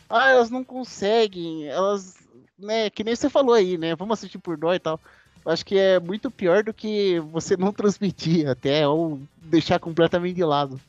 Ah, 0.09 0.31
elas 0.31 0.51
não 0.51 0.65
conseguem, 0.65 1.67
elas, 1.67 2.17
né, 2.59 2.91
que 2.91 3.05
nem 3.05 3.15
você 3.15 3.29
falou 3.29 3.55
aí, 3.55 3.77
né, 3.77 3.95
vamos 3.95 4.19
assistir 4.19 4.39
por 4.39 4.57
dó 4.57 4.73
e 4.75 4.79
tal. 4.79 5.01
Eu 5.45 5.53
acho 5.53 5.65
que 5.65 5.79
é 5.79 5.99
muito 5.99 6.31
pior 6.31 6.63
do 6.63 6.75
que 6.75 7.19
você 7.33 7.57
não 7.57 7.73
transmitir 7.75 8.49
até, 8.49 8.87
ou 8.87 9.21
deixar 9.43 9.79
completamente 9.79 10.37
de 10.37 10.45
lado. 10.45 10.81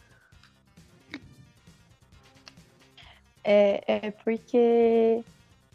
É, 3.44 3.84
é 3.88 4.12
porque 4.12 5.24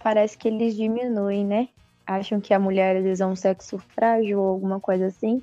parece 0.02 0.36
que 0.38 0.48
eles 0.48 0.76
diminuem, 0.76 1.44
né? 1.44 1.68
Acham 2.06 2.40
que 2.40 2.54
a 2.54 2.58
mulher 2.58 2.96
às 2.96 3.02
vezes 3.02 3.20
é 3.20 3.26
um 3.26 3.34
sexo 3.34 3.78
frágil 3.78 4.40
ou 4.40 4.48
alguma 4.48 4.78
coisa 4.78 5.06
assim, 5.06 5.42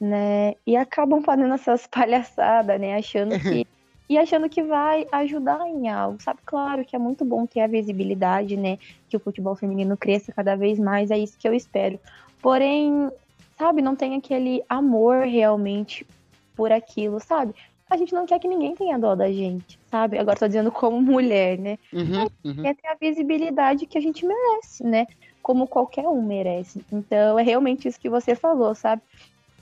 né? 0.00 0.54
E 0.66 0.76
acabam 0.76 1.22
fazendo 1.22 1.52
essas 1.54 1.86
palhaçadas, 1.86 2.80
né? 2.80 2.96
Achando 2.96 3.38
que. 3.40 3.66
e 4.08 4.18
achando 4.18 4.48
que 4.48 4.62
vai 4.62 5.06
ajudar 5.10 5.66
em 5.66 5.88
algo, 5.88 6.22
sabe? 6.22 6.40
Claro 6.44 6.84
que 6.84 6.94
é 6.94 6.98
muito 6.98 7.24
bom 7.24 7.46
ter 7.46 7.60
a 7.60 7.66
visibilidade, 7.66 8.56
né? 8.56 8.78
Que 9.08 9.16
o 9.16 9.20
futebol 9.20 9.56
feminino 9.56 9.96
cresça 9.96 10.32
cada 10.32 10.54
vez 10.54 10.78
mais, 10.78 11.10
é 11.10 11.18
isso 11.18 11.38
que 11.38 11.48
eu 11.48 11.54
espero. 11.54 11.98
Porém, 12.40 13.10
sabe, 13.58 13.80
não 13.80 13.96
tem 13.96 14.14
aquele 14.14 14.62
amor 14.68 15.24
realmente 15.24 16.06
por 16.54 16.70
aquilo, 16.70 17.18
sabe? 17.18 17.54
A 17.94 17.96
gente 17.96 18.12
não 18.12 18.26
quer 18.26 18.38
que 18.38 18.48
ninguém 18.48 18.74
tenha 18.74 18.98
dó 18.98 19.14
da 19.14 19.30
gente, 19.30 19.78
sabe? 19.90 20.18
Agora 20.18 20.38
tô 20.38 20.46
dizendo 20.46 20.70
como 20.70 21.00
mulher, 21.02 21.58
né? 21.58 21.78
Uhum, 21.92 22.26
uhum. 22.44 22.62
Quer 22.62 22.74
ter 22.74 22.88
a 22.88 22.96
visibilidade 22.96 23.86
que 23.86 23.96
a 23.96 24.00
gente 24.00 24.26
merece, 24.26 24.84
né? 24.84 25.06
Como 25.42 25.66
qualquer 25.66 26.08
um 26.08 26.22
merece. 26.22 26.84
Então 26.92 27.38
é 27.38 27.42
realmente 27.42 27.88
isso 27.88 28.00
que 28.00 28.08
você 28.08 28.34
falou, 28.34 28.74
sabe? 28.74 29.02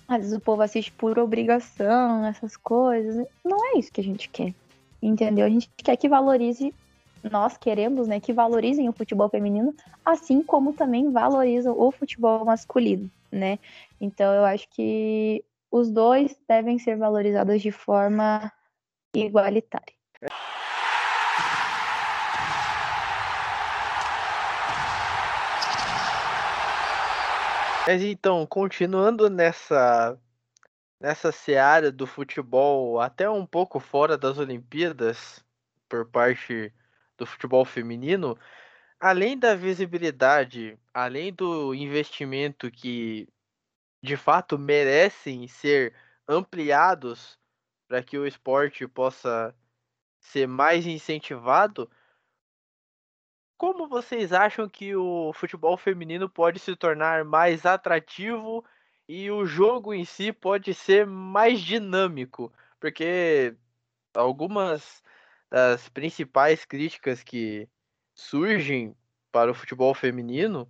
Às 0.09 0.19
vezes 0.19 0.37
o 0.37 0.41
povo 0.41 0.63
assiste 0.63 0.91
por 0.93 1.19
obrigação, 1.19 2.25
essas 2.27 2.57
coisas. 2.57 3.27
Não 3.45 3.75
é 3.75 3.79
isso 3.79 3.93
que 3.93 4.01
a 4.01 4.05
gente 4.05 4.29
quer. 4.29 4.55
Entendeu? 5.03 5.45
A 5.45 5.51
gente 5.51 5.69
quer 5.77 5.97
que 5.97 6.09
valorize 6.09 6.73
nós 7.31 7.57
queremos, 7.57 8.09
né, 8.09 8.19
que 8.19 8.33
valorizem 8.33 8.89
o 8.89 8.93
futebol 8.93 9.29
feminino, 9.29 9.73
assim 10.05 10.43
como 10.43 10.73
também 10.73 11.11
valorizam 11.13 11.79
o 11.79 11.91
futebol 11.93 12.45
masculino, 12.45 13.09
né? 13.31 13.61
Então 14.01 14.35
eu 14.35 14.45
acho 14.45 14.69
que 14.69 15.45
os 15.73 15.91
dois 15.91 16.39
devem 16.47 16.79
ser 16.79 16.99
valorizados 16.99 17.63
de 17.63 17.73
forma 17.73 18.53
igualitária. 19.17 19.97
Mas 27.87 28.03
então, 28.03 28.47
continuando 28.47 29.29
nessa 29.31 30.19
nessa 31.01 31.33
seara 31.33 31.91
do 31.91 32.07
futebol, 32.07 33.01
até 33.01 33.29
um 33.29 33.45
pouco 33.45 33.81
fora 33.81 34.17
das 34.17 34.39
Olimpíadas, 34.39 35.45
por 35.89 36.07
parte 36.07 36.73
do 37.19 37.27
futebol 37.27 37.65
feminino, 37.65 38.39
além 39.01 39.37
da 39.37 39.57
visibilidade, 39.57 40.79
além 40.95 41.33
do 41.35 41.75
investimento 41.75 42.71
que 42.71 43.29
de 44.03 44.17
fato 44.17 44.59
merecem 44.59 45.47
ser 45.47 45.95
ampliados 46.27 47.39
para 47.87 48.03
que 48.03 48.19
o 48.19 48.27
esporte 48.27 48.87
possa 48.89 49.55
ser 50.21 50.47
mais 50.49 50.87
incentivado, 50.87 51.91
como 53.57 53.87
vocês 53.87 54.33
acham 54.33 54.69
que 54.69 54.97
o 54.97 55.33
futebol 55.33 55.77
feminino 55.77 56.29
pode 56.29 56.59
se 56.59 56.75
tornar 56.75 57.25
mais 57.25 57.65
atrativo 57.65 58.65
e 59.09 59.31
o 59.31 59.47
jogo 59.47 59.95
em 59.95 60.05
si 60.05 60.33
pode 60.33 60.75
ser 60.75 61.07
mais 61.07 61.61
dinâmico? 61.61 62.53
Porque 62.81 63.57
algumas 64.15 65.03
das 65.51 65.89
principais 65.89 66.65
críticas 66.65 67.23
que 67.23 67.69
surgem 68.15 68.97
para 69.31 69.51
o 69.51 69.55
futebol 69.55 69.95
feminino 69.95 70.69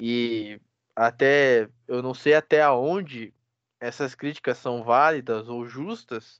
e 0.00 0.60
até 1.00 1.66
eu 1.88 2.02
não 2.02 2.12
sei 2.12 2.34
até 2.34 2.68
onde 2.68 3.32
essas 3.80 4.14
críticas 4.14 4.58
são 4.58 4.84
válidas 4.84 5.48
ou 5.48 5.66
justas, 5.66 6.38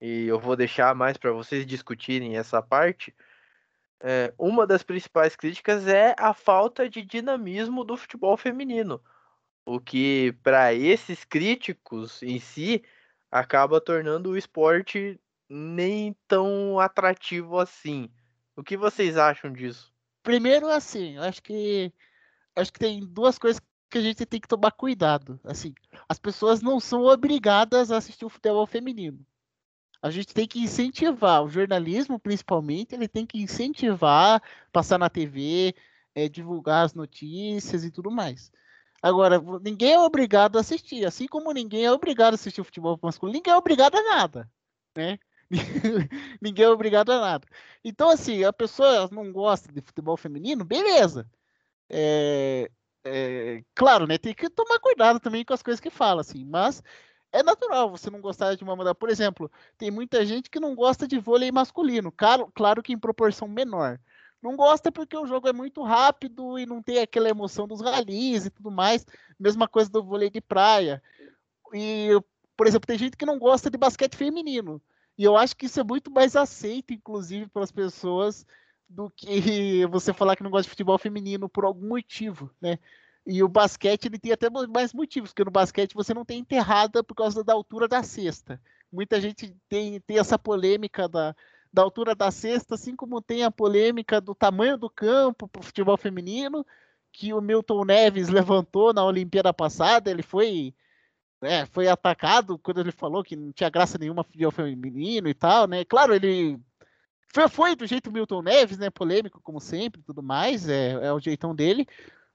e 0.00 0.26
eu 0.26 0.36
vou 0.40 0.56
deixar 0.56 0.96
mais 0.96 1.16
para 1.16 1.30
vocês 1.30 1.64
discutirem 1.64 2.36
essa 2.36 2.60
parte. 2.60 3.14
É, 4.00 4.34
uma 4.36 4.66
das 4.66 4.82
principais 4.82 5.36
críticas 5.36 5.86
é 5.86 6.16
a 6.18 6.34
falta 6.34 6.88
de 6.88 7.02
dinamismo 7.02 7.84
do 7.84 7.96
futebol 7.96 8.36
feminino, 8.36 9.00
o 9.64 9.78
que 9.78 10.34
para 10.42 10.74
esses 10.74 11.24
críticos 11.24 12.20
em 12.20 12.40
si 12.40 12.82
acaba 13.30 13.80
tornando 13.80 14.30
o 14.30 14.36
esporte 14.36 15.20
nem 15.48 16.16
tão 16.26 16.80
atrativo 16.80 17.60
assim. 17.60 18.10
O 18.56 18.64
que 18.64 18.76
vocês 18.76 19.16
acham 19.16 19.52
disso? 19.52 19.94
Primeiro, 20.24 20.66
assim, 20.66 21.16
acho 21.18 21.40
que 21.40 21.92
acho 22.56 22.72
que 22.72 22.78
tem 22.80 23.06
duas 23.06 23.38
coisas 23.38 23.60
que 23.90 23.98
a 23.98 24.00
gente 24.00 24.24
tem 24.24 24.40
que 24.40 24.48
tomar 24.48 24.70
cuidado. 24.72 25.40
Assim, 25.44 25.74
as 26.08 26.18
pessoas 26.18 26.62
não 26.62 26.80
são 26.80 27.04
obrigadas 27.04 27.90
a 27.90 27.96
assistir 27.96 28.24
o 28.24 28.30
futebol 28.30 28.66
feminino. 28.66 29.24
A 30.02 30.10
gente 30.10 30.32
tem 30.32 30.46
que 30.46 30.60
incentivar, 30.60 31.44
o 31.44 31.48
jornalismo 31.48 32.18
principalmente, 32.18 32.94
ele 32.94 33.08
tem 33.08 33.26
que 33.26 33.42
incentivar, 33.42 34.42
passar 34.72 34.98
na 34.98 35.10
TV, 35.10 35.74
é, 36.14 36.28
divulgar 36.28 36.86
as 36.86 36.94
notícias 36.94 37.84
e 37.84 37.90
tudo 37.90 38.10
mais. 38.10 38.50
Agora, 39.02 39.40
ninguém 39.62 39.92
é 39.94 40.00
obrigado 40.00 40.56
a 40.56 40.60
assistir, 40.60 41.04
assim 41.06 41.26
como 41.26 41.52
ninguém 41.52 41.84
é 41.84 41.92
obrigado 41.92 42.34
a 42.34 42.36
assistir 42.36 42.60
o 42.60 42.64
futebol 42.64 42.98
masculino, 43.02 43.38
ninguém 43.38 43.52
é 43.52 43.56
obrigado 43.56 43.96
a 43.96 44.02
nada, 44.02 44.50
né? 44.96 45.18
Ninguém 46.40 46.64
é 46.64 46.68
obrigado 46.68 47.10
a 47.10 47.20
nada. 47.20 47.46
Então, 47.84 48.08
assim, 48.08 48.44
a 48.44 48.52
pessoa 48.52 49.08
não 49.10 49.32
gosta 49.32 49.72
de 49.72 49.80
futebol 49.80 50.16
feminino, 50.16 50.64
beleza. 50.64 51.28
É, 51.88 52.70
é, 53.04 53.62
claro, 53.74 54.06
né? 54.06 54.18
Tem 54.18 54.34
que 54.34 54.50
tomar 54.50 54.78
cuidado 54.78 55.20
também 55.20 55.44
com 55.44 55.54
as 55.54 55.62
coisas 55.62 55.80
que 55.80 55.90
fala, 55.90 56.20
assim, 56.20 56.44
mas 56.44 56.82
é 57.32 57.42
natural 57.42 57.90
você 57.90 58.10
não 58.10 58.20
gostar 58.20 58.54
de 58.54 58.62
uma 58.62 58.76
modalidade. 58.76 58.98
Por 58.98 59.10
exemplo, 59.10 59.50
tem 59.78 59.90
muita 59.90 60.24
gente 60.24 60.50
que 60.50 60.60
não 60.60 60.74
gosta 60.74 61.06
de 61.06 61.18
vôlei 61.18 61.50
masculino, 61.52 62.12
claro, 62.12 62.50
claro 62.54 62.82
que 62.82 62.92
em 62.92 62.98
proporção 62.98 63.48
menor. 63.48 63.98
Não 64.42 64.56
gosta 64.56 64.90
porque 64.90 65.16
o 65.16 65.26
jogo 65.26 65.48
é 65.48 65.52
muito 65.52 65.82
rápido 65.82 66.58
e 66.58 66.64
não 66.64 66.82
tem 66.82 66.98
aquela 66.98 67.28
emoção 67.28 67.68
dos 67.68 67.82
ralis 67.82 68.46
e 68.46 68.50
tudo 68.50 68.70
mais. 68.70 69.04
Mesma 69.38 69.68
coisa 69.68 69.90
do 69.90 70.02
vôlei 70.02 70.30
de 70.30 70.40
praia. 70.40 71.02
E, 71.74 72.10
por 72.56 72.66
exemplo, 72.66 72.86
tem 72.86 72.98
gente 72.98 73.16
que 73.16 73.26
não 73.26 73.38
gosta 73.38 73.70
de 73.70 73.76
basquete 73.76 74.16
feminino. 74.16 74.80
E 75.18 75.24
eu 75.24 75.36
acho 75.36 75.54
que 75.54 75.66
isso 75.66 75.78
é 75.78 75.84
muito 75.84 76.10
mais 76.10 76.36
aceito, 76.36 76.94
inclusive, 76.94 77.48
pelas 77.48 77.70
pessoas 77.70 78.46
do 78.90 79.08
que 79.10 79.86
você 79.88 80.12
falar 80.12 80.36
que 80.36 80.42
não 80.42 80.50
gosta 80.50 80.64
de 80.64 80.70
futebol 80.70 80.98
feminino 80.98 81.48
por 81.48 81.64
algum 81.64 81.88
motivo, 81.88 82.50
né? 82.60 82.78
E 83.26 83.42
o 83.42 83.48
basquete 83.48 84.06
ele 84.06 84.18
tem 84.18 84.32
até 84.32 84.48
mais 84.50 84.92
motivos, 84.92 85.30
porque 85.30 85.44
no 85.44 85.50
basquete 85.50 85.94
você 85.94 86.12
não 86.12 86.24
tem 86.24 86.40
enterrada 86.40 87.04
por 87.04 87.14
causa 87.14 87.44
da 87.44 87.52
altura 87.52 87.86
da 87.86 88.02
cesta. 88.02 88.60
Muita 88.90 89.20
gente 89.20 89.54
tem, 89.68 90.00
tem 90.00 90.18
essa 90.18 90.38
polêmica 90.38 91.08
da, 91.08 91.34
da 91.72 91.82
altura 91.82 92.14
da 92.14 92.30
cesta, 92.30 92.74
assim 92.74 92.96
como 92.96 93.20
tem 93.20 93.44
a 93.44 93.50
polêmica 93.50 94.20
do 94.20 94.34
tamanho 94.34 94.76
do 94.76 94.90
campo 94.90 95.46
para 95.46 95.60
o 95.60 95.62
futebol 95.64 95.96
feminino, 95.96 96.66
que 97.12 97.32
o 97.32 97.40
Milton 97.40 97.84
Neves 97.84 98.28
levantou 98.30 98.92
na 98.92 99.04
Olimpíada 99.04 99.52
passada. 99.52 100.10
Ele 100.10 100.22
foi, 100.22 100.74
é, 101.42 101.66
foi 101.66 101.88
atacado 101.88 102.58
quando 102.58 102.80
ele 102.80 102.92
falou 102.92 103.22
que 103.22 103.36
não 103.36 103.52
tinha 103.52 103.70
graça 103.70 103.98
nenhuma 103.98 104.24
futebol 104.24 104.50
feminino 104.50 105.28
e 105.28 105.34
tal, 105.34 105.68
né? 105.68 105.84
Claro, 105.84 106.14
ele 106.14 106.58
foi, 107.32 107.48
foi 107.48 107.76
do 107.76 107.86
jeito 107.86 108.10
Milton 108.10 108.42
Neves, 108.42 108.78
né? 108.78 108.90
Polêmico, 108.90 109.40
como 109.40 109.60
sempre, 109.60 110.02
tudo 110.02 110.22
mais, 110.22 110.68
é, 110.68 110.92
é 110.92 111.12
o 111.12 111.20
jeitão 111.20 111.54
dele. 111.54 111.86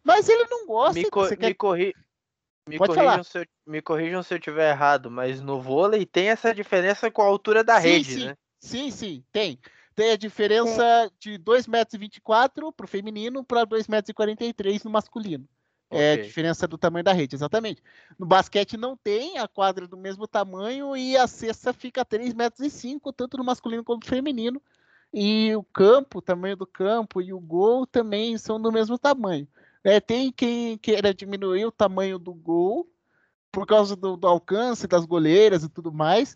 Mas 0.04 0.30
ele 0.30 0.46
não 0.46 0.66
gosta. 0.66 0.94
Me, 0.94 1.10
co 1.10 1.24
me, 1.24 1.36
quer... 1.36 1.54
corri... 1.56 1.94
me, 2.70 2.78
corrijam 2.78 3.24
se 3.24 3.40
eu, 3.40 3.46
me 3.66 3.82
corrijam 3.82 4.24
se 4.24 4.34
eu 4.34 4.40
tiver 4.40 4.70
errado, 4.70 5.10
mas 5.10 5.42
no 5.42 5.60
vôlei 5.60 6.06
tem 6.06 6.30
essa 6.30 6.54
diferença 6.54 7.10
com 7.10 7.22
a 7.22 7.26
altura 7.26 7.64
da 7.64 7.82
sim, 7.82 7.88
rede, 7.88 8.14
sim. 8.14 8.26
né? 8.26 8.38
Sim, 8.60 8.92
sim, 8.92 9.24
tem. 9.32 9.60
Tem 9.96 10.12
a 10.12 10.18
diferença 10.18 10.84
é. 10.84 11.10
de 11.20 11.40
2,24m 11.40 12.74
para 12.74 12.86
o 12.86 12.88
feminino 12.88 13.44
para 13.44 13.66
2,43m 13.66 14.84
no 14.84 14.92
masculino. 14.92 15.48
Okay. 15.90 16.04
É 16.04 16.14
a 16.14 16.22
diferença 16.22 16.68
do 16.68 16.78
tamanho 16.78 17.04
da 17.04 17.14
rede, 17.14 17.36
exatamente. 17.36 17.82
No 18.18 18.26
basquete 18.26 18.76
não 18.76 18.98
tem 18.98 19.38
a 19.38 19.48
quadra 19.48 19.88
do 19.88 19.96
mesmo 19.96 20.28
tamanho 20.28 20.98
e 20.98 21.16
a 21.16 21.28
cesta 21.28 21.72
fica 21.72 22.04
3,5 22.04 22.36
metros, 22.36 23.14
tanto 23.16 23.38
no 23.38 23.44
masculino 23.44 23.84
como 23.84 24.00
no 24.00 24.06
feminino. 24.06 24.62
E 25.18 25.56
o 25.56 25.64
campo, 25.64 26.20
o 26.20 26.22
tamanho 26.22 26.58
do 26.58 26.68
campo 26.68 27.22
e 27.22 27.32
o 27.32 27.40
gol 27.40 27.88
também 27.88 28.38
são 28.38 28.62
do 28.62 28.70
mesmo 28.70 29.00
tamanho. 29.00 29.48
É, 29.82 30.02
tem 30.02 30.30
quem 30.30 30.78
queira 30.78 31.14
diminuir 31.14 31.66
o 31.66 31.72
tamanho 31.72 32.20
do 32.20 32.34
gol 32.34 32.86
por 33.50 33.66
causa 33.66 33.96
do, 33.96 34.18
do, 34.18 34.28
alcance 34.28 34.88
das 34.88 35.06
goleiras 35.06 35.64
e 35.64 35.70
tudo 35.70 35.90
mais. 35.90 36.36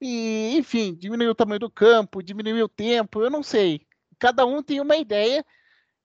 E, 0.00 0.56
enfim, 0.56 0.92
diminuir 0.92 1.28
o 1.28 1.36
tamanho 1.36 1.60
do 1.60 1.70
campo, 1.70 2.20
diminuir 2.20 2.64
o 2.64 2.68
tempo, 2.68 3.22
eu 3.22 3.30
não 3.30 3.44
sei. 3.44 3.86
Cada 4.18 4.44
um 4.44 4.60
tem 4.60 4.80
uma 4.80 4.96
ideia. 4.96 5.46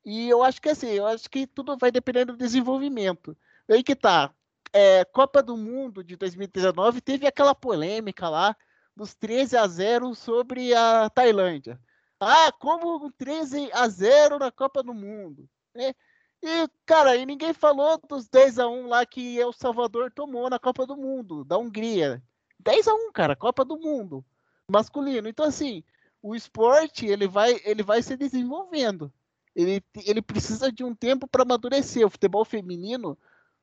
E 0.06 0.30
eu 0.30 0.44
acho 0.44 0.62
que 0.62 0.70
assim, 0.70 0.90
eu 0.92 1.08
acho 1.08 1.28
que 1.28 1.48
tudo 1.48 1.76
vai 1.76 1.92
depender 1.92 2.26
do 2.26 2.38
desenvolvimento. 2.38 3.36
Aí 3.68 3.84
que 3.84 3.96
tá. 3.96 4.32
É, 4.72 5.04
Copa 5.06 5.42
do 5.42 5.58
Mundo 5.58 6.04
de 6.04 6.16
2019 6.16 7.02
teve 7.02 7.26
aquela 7.26 7.56
polêmica 7.56 8.30
lá 8.30 8.56
dos 8.96 9.16
13 9.16 9.58
a 9.58 9.68
0 9.68 10.14
sobre 10.14 10.74
a 10.76 11.10
Tailândia. 11.10 11.80
Ah, 12.24 12.52
como 12.52 13.12
13 13.14 13.72
a 13.74 13.90
0 13.90 14.38
na 14.38 14.52
Copa 14.52 14.84
do 14.84 14.94
Mundo. 14.94 15.50
É, 15.76 15.96
e, 16.44 16.68
cara, 16.86 17.16
e 17.16 17.26
ninguém 17.26 17.52
falou 17.52 18.00
dos 18.08 18.30
10 18.30 18.60
a 18.60 18.68
1 18.68 18.88
lá 18.88 19.04
que 19.08 19.40
El 19.40 19.52
Salvador 19.52 20.12
tomou 20.12 20.48
na 20.48 20.60
Copa 20.60 20.86
do 20.86 20.96
Mundo, 20.96 21.44
da 21.44 21.58
Hungria. 21.58 22.22
10 22.60 22.88
a 22.88 22.94
1, 22.94 23.12
cara, 23.12 23.36
Copa 23.36 23.66
do 23.66 23.76
Mundo, 23.76 24.24
masculino. 24.70 25.28
Então, 25.28 25.48
assim, 25.48 25.84
o 26.22 26.36
esporte, 26.36 27.08
ele 27.08 27.28
vai, 27.28 27.60
ele 27.66 27.82
vai 27.82 28.04
se 28.04 28.16
desenvolvendo. 28.16 29.12
Ele, 29.56 29.84
ele 30.06 30.22
precisa 30.22 30.72
de 30.72 30.84
um 30.84 30.94
tempo 30.94 31.28
para 31.28 31.42
amadurecer. 31.42 32.06
O 32.06 32.10
futebol 32.12 32.46
feminino, 32.46 33.18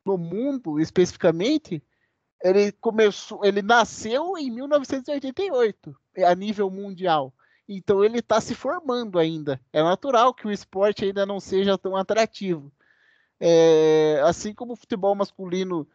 no 0.04 0.18
mundo, 0.18 0.80
especificamente, 0.80 1.80
ele 2.42 2.72
começou, 2.72 3.44
ele 3.44 3.62
nasceu 3.62 4.36
em 4.36 4.50
1988, 4.50 5.96
a 6.26 6.34
nível 6.34 6.68
mundial. 6.68 7.32
Então 7.68 8.02
ele 8.02 8.20
está 8.20 8.40
se 8.40 8.54
formando 8.54 9.18
ainda. 9.18 9.60
É 9.72 9.82
natural 9.82 10.32
que 10.32 10.46
o 10.46 10.50
esporte 10.50 11.04
ainda 11.04 11.26
não 11.26 11.38
seja 11.38 11.76
tão 11.76 11.96
atrativo. 11.96 12.72
É, 13.38 14.20
assim 14.24 14.54
como 14.54 14.72
o 14.72 14.76
futebol 14.76 15.14
masculino 15.14 15.86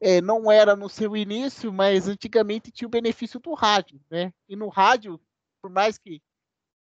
é, 0.00 0.20
não 0.20 0.50
era 0.50 0.76
no 0.76 0.88
seu 0.88 1.16
início, 1.16 1.72
mas 1.72 2.08
antigamente 2.08 2.70
tinha 2.70 2.86
o 2.86 2.90
benefício 2.90 3.40
do 3.40 3.54
rádio, 3.54 4.00
né? 4.10 4.32
E 4.48 4.54
no 4.56 4.68
rádio, 4.68 5.20
por 5.60 5.70
mais 5.70 5.98
que 5.98 6.22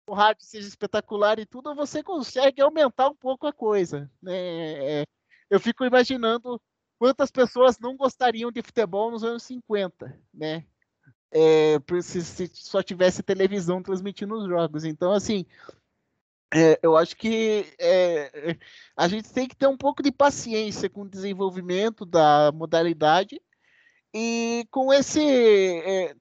o 0.07 0.15
rádio 0.15 0.45
seja 0.45 0.69
espetacular 0.69 1.39
e 1.39 1.47
tudo, 1.47 1.75
você 1.75 2.03
consegue 2.03 2.61
aumentar 2.61 3.09
um 3.09 3.15
pouco 3.15 3.47
a 3.47 3.53
coisa, 3.53 4.11
né? 4.21 5.03
É, 5.03 5.05
eu 5.49 5.61
fico 5.61 5.85
imaginando 5.85 6.61
quantas 6.99 7.31
pessoas 7.31 7.79
não 7.79 7.97
gostariam 7.97 8.51
de 8.51 8.63
futebol 8.63 9.11
nos 9.11 9.25
anos 9.25 9.43
50, 9.45 10.19
né? 10.33 10.67
É, 11.33 11.79
se, 12.03 12.23
se, 12.23 12.51
só 12.55 12.83
tivesse 12.83 13.23
televisão 13.23 13.83
transmitindo 13.83 14.35
os 14.35 14.47
jogos. 14.47 14.85
Então, 14.85 15.13
assim, 15.13 15.47
é, 16.55 16.79
eu 16.83 16.97
acho 16.97 17.17
que 17.17 17.75
é, 17.79 18.59
a 18.95 19.09
gente 19.09 19.33
tem 19.33 19.49
que 19.49 19.57
ter 19.57 19.67
um 19.67 19.77
pouco 19.77 20.03
de 20.03 20.13
paciência 20.13 20.91
com 20.91 21.03
o 21.03 21.09
desenvolvimento 21.09 22.05
da 22.05 22.53
modalidade 22.53 23.41
e 24.15 24.67
com 24.71 24.93
esse. 24.93 25.21
É, 25.21 26.15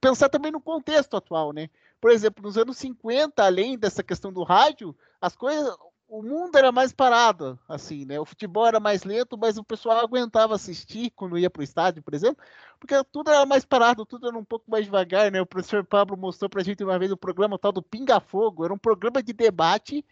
pensar 0.00 0.28
também 0.28 0.52
no 0.52 0.60
contexto 0.60 1.16
atual, 1.16 1.52
né? 1.52 1.68
Por 2.00 2.10
exemplo, 2.10 2.42
nos 2.42 2.56
anos 2.56 2.76
50, 2.78 3.42
além 3.42 3.78
dessa 3.78 4.02
questão 4.02 4.32
do 4.32 4.42
rádio, 4.42 4.96
as 5.20 5.34
coisas, 5.34 5.74
o 6.10 6.22
mundo 6.24 6.56
era 6.58 6.72
mais 6.72 6.92
parado, 6.92 7.56
assim, 7.68 8.04
né? 8.04 8.18
O 8.18 8.24
futebol 8.24 8.66
era 8.66 8.80
mais 8.80 9.04
lento, 9.04 9.38
mas 9.38 9.56
o 9.56 9.62
pessoal 9.62 10.00
aguentava 10.00 10.56
assistir 10.56 11.10
quando 11.10 11.38
ia 11.38 11.48
para 11.48 11.60
o 11.60 11.62
estádio, 11.62 12.02
por 12.02 12.12
exemplo, 12.12 12.44
porque 12.80 12.94
tudo 13.12 13.30
era 13.30 13.46
mais 13.46 13.64
parado, 13.64 14.04
tudo 14.04 14.26
era 14.26 14.36
um 14.36 14.44
pouco 14.44 14.68
mais 14.68 14.84
devagar, 14.84 15.30
né? 15.30 15.40
O 15.40 15.46
professor 15.46 15.84
Pablo 15.84 16.16
mostrou 16.16 16.50
para 16.50 16.62
a 16.62 16.64
gente 16.64 16.82
uma 16.82 16.98
vez 16.98 17.12
o 17.12 17.16
programa 17.16 17.56
tal 17.56 17.70
do 17.70 17.80
Pinga 17.80 18.18
Fogo, 18.18 18.64
era 18.64 18.74
um 18.74 18.78
programa 18.78 19.22
de 19.22 19.32
debate 19.32 20.04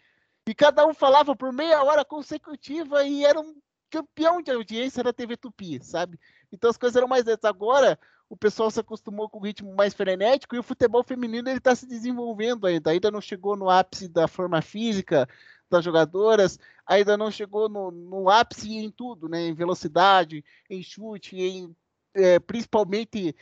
e 0.47 0.55
cada 0.55 0.87
um 0.87 0.93
falava 0.93 1.35
por 1.35 1.51
meia 1.51 1.83
hora 1.83 2.05
consecutiva 2.05 3.03
e 3.03 3.25
era 3.25 3.39
um 3.39 3.55
campeão 3.89 4.41
de 4.41 4.51
audiência 4.51 5.03
da 5.03 5.11
TV 5.11 5.35
Tupi, 5.35 5.83
sabe? 5.83 6.17
Então 6.49 6.69
as 6.69 6.77
coisas 6.77 6.95
eram 6.95 7.09
mais 7.09 7.25
lentas. 7.25 7.43
Agora 7.43 7.99
o 8.29 8.37
pessoal 8.37 8.69
se 8.71 8.79
acostumou 8.79 9.27
com 9.27 9.39
o 9.39 9.43
ritmo 9.43 9.75
mais 9.75 9.93
frenético 9.93 10.55
e 10.55 10.59
o 10.59 10.63
futebol 10.63 11.03
feminino 11.03 11.49
ele 11.49 11.57
está 11.57 11.75
se 11.75 11.87
desenvolvendo 11.87 12.67
ainda. 12.67 12.91
Ainda 12.91 13.11
não 13.11 13.19
chegou 13.19 13.55
no 13.55 13.69
ápice 13.69 14.07
da 14.07 14.27
forma 14.27 14.61
física, 14.61 15.27
das 15.69 15.83
jogadoras, 15.83 16.59
ainda 16.85 17.15
não 17.17 17.31
chegou 17.31 17.69
no, 17.69 17.91
no 17.91 18.29
ápice 18.29 18.75
em 18.75 18.89
tudo, 18.89 19.29
né? 19.29 19.47
Em 19.47 19.53
velocidade, 19.53 20.43
em 20.69 20.81
chute, 20.81 21.37
em 21.37 21.75
é, 22.13 22.39
principalmente 22.39 23.35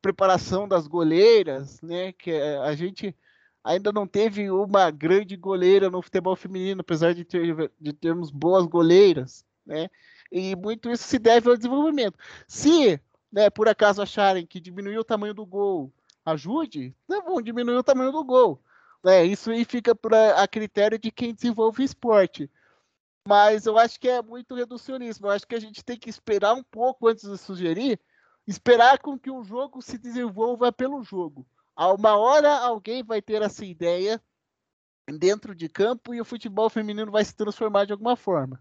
preparação 0.00 0.68
das 0.68 0.86
goleiras, 0.86 1.80
né? 1.82 2.12
Que 2.12 2.30
é, 2.30 2.58
a 2.58 2.74
gente 2.74 3.14
ainda 3.62 3.92
não 3.92 4.06
teve 4.06 4.50
uma 4.50 4.90
grande 4.90 5.36
goleira 5.36 5.90
no 5.90 6.00
futebol 6.00 6.36
feminino, 6.36 6.80
apesar 6.80 7.14
de, 7.14 7.24
ter, 7.24 7.70
de 7.80 7.92
termos 7.92 8.30
boas 8.30 8.64
goleiras, 8.66 9.44
né? 9.66 9.88
E 10.30 10.54
muito 10.54 10.90
isso 10.90 11.04
se 11.04 11.18
deve 11.18 11.48
ao 11.48 11.56
desenvolvimento. 11.56 12.18
Se, 12.46 13.00
né, 13.32 13.50
por 13.50 13.68
acaso 13.68 14.00
acharem 14.00 14.46
que 14.46 14.60
diminuir 14.60 14.98
o 14.98 15.04
tamanho 15.04 15.34
do 15.34 15.44
gol 15.44 15.92
ajude, 16.24 16.94
não 17.08 17.24
vão 17.24 17.42
diminuir 17.42 17.76
o 17.76 17.82
tamanho 17.82 18.12
do 18.12 18.22
gol. 18.22 18.62
É, 19.06 19.24
isso 19.24 19.50
aí 19.50 19.64
fica 19.64 19.94
pra, 19.94 20.42
a 20.42 20.48
critério 20.48 20.98
de 20.98 21.10
quem 21.10 21.34
desenvolve 21.34 21.84
esporte. 21.84 22.50
Mas 23.26 23.66
eu 23.66 23.78
acho 23.78 24.00
que 24.00 24.08
é 24.08 24.22
muito 24.22 24.54
reducionismo. 24.54 25.26
Eu 25.26 25.30
acho 25.30 25.46
que 25.46 25.54
a 25.54 25.60
gente 25.60 25.84
tem 25.84 25.98
que 25.98 26.10
esperar 26.10 26.54
um 26.54 26.62
pouco 26.62 27.08
antes 27.08 27.28
de 27.28 27.36
sugerir, 27.36 28.00
esperar 28.46 28.98
com 28.98 29.18
que 29.18 29.30
o 29.30 29.44
jogo 29.44 29.82
se 29.82 29.98
desenvolva 29.98 30.72
pelo 30.72 31.02
jogo. 31.02 31.46
A 31.76 31.92
uma 31.92 32.16
hora 32.16 32.50
alguém 32.58 33.02
vai 33.04 33.22
ter 33.22 33.42
essa 33.42 33.64
ideia 33.64 34.20
dentro 35.06 35.54
de 35.54 35.68
campo 35.68 36.14
e 36.14 36.20
o 36.20 36.24
futebol 36.24 36.68
feminino 36.68 37.12
vai 37.12 37.24
se 37.24 37.34
transformar 37.34 37.84
de 37.84 37.92
alguma 37.92 38.16
forma. 38.16 38.60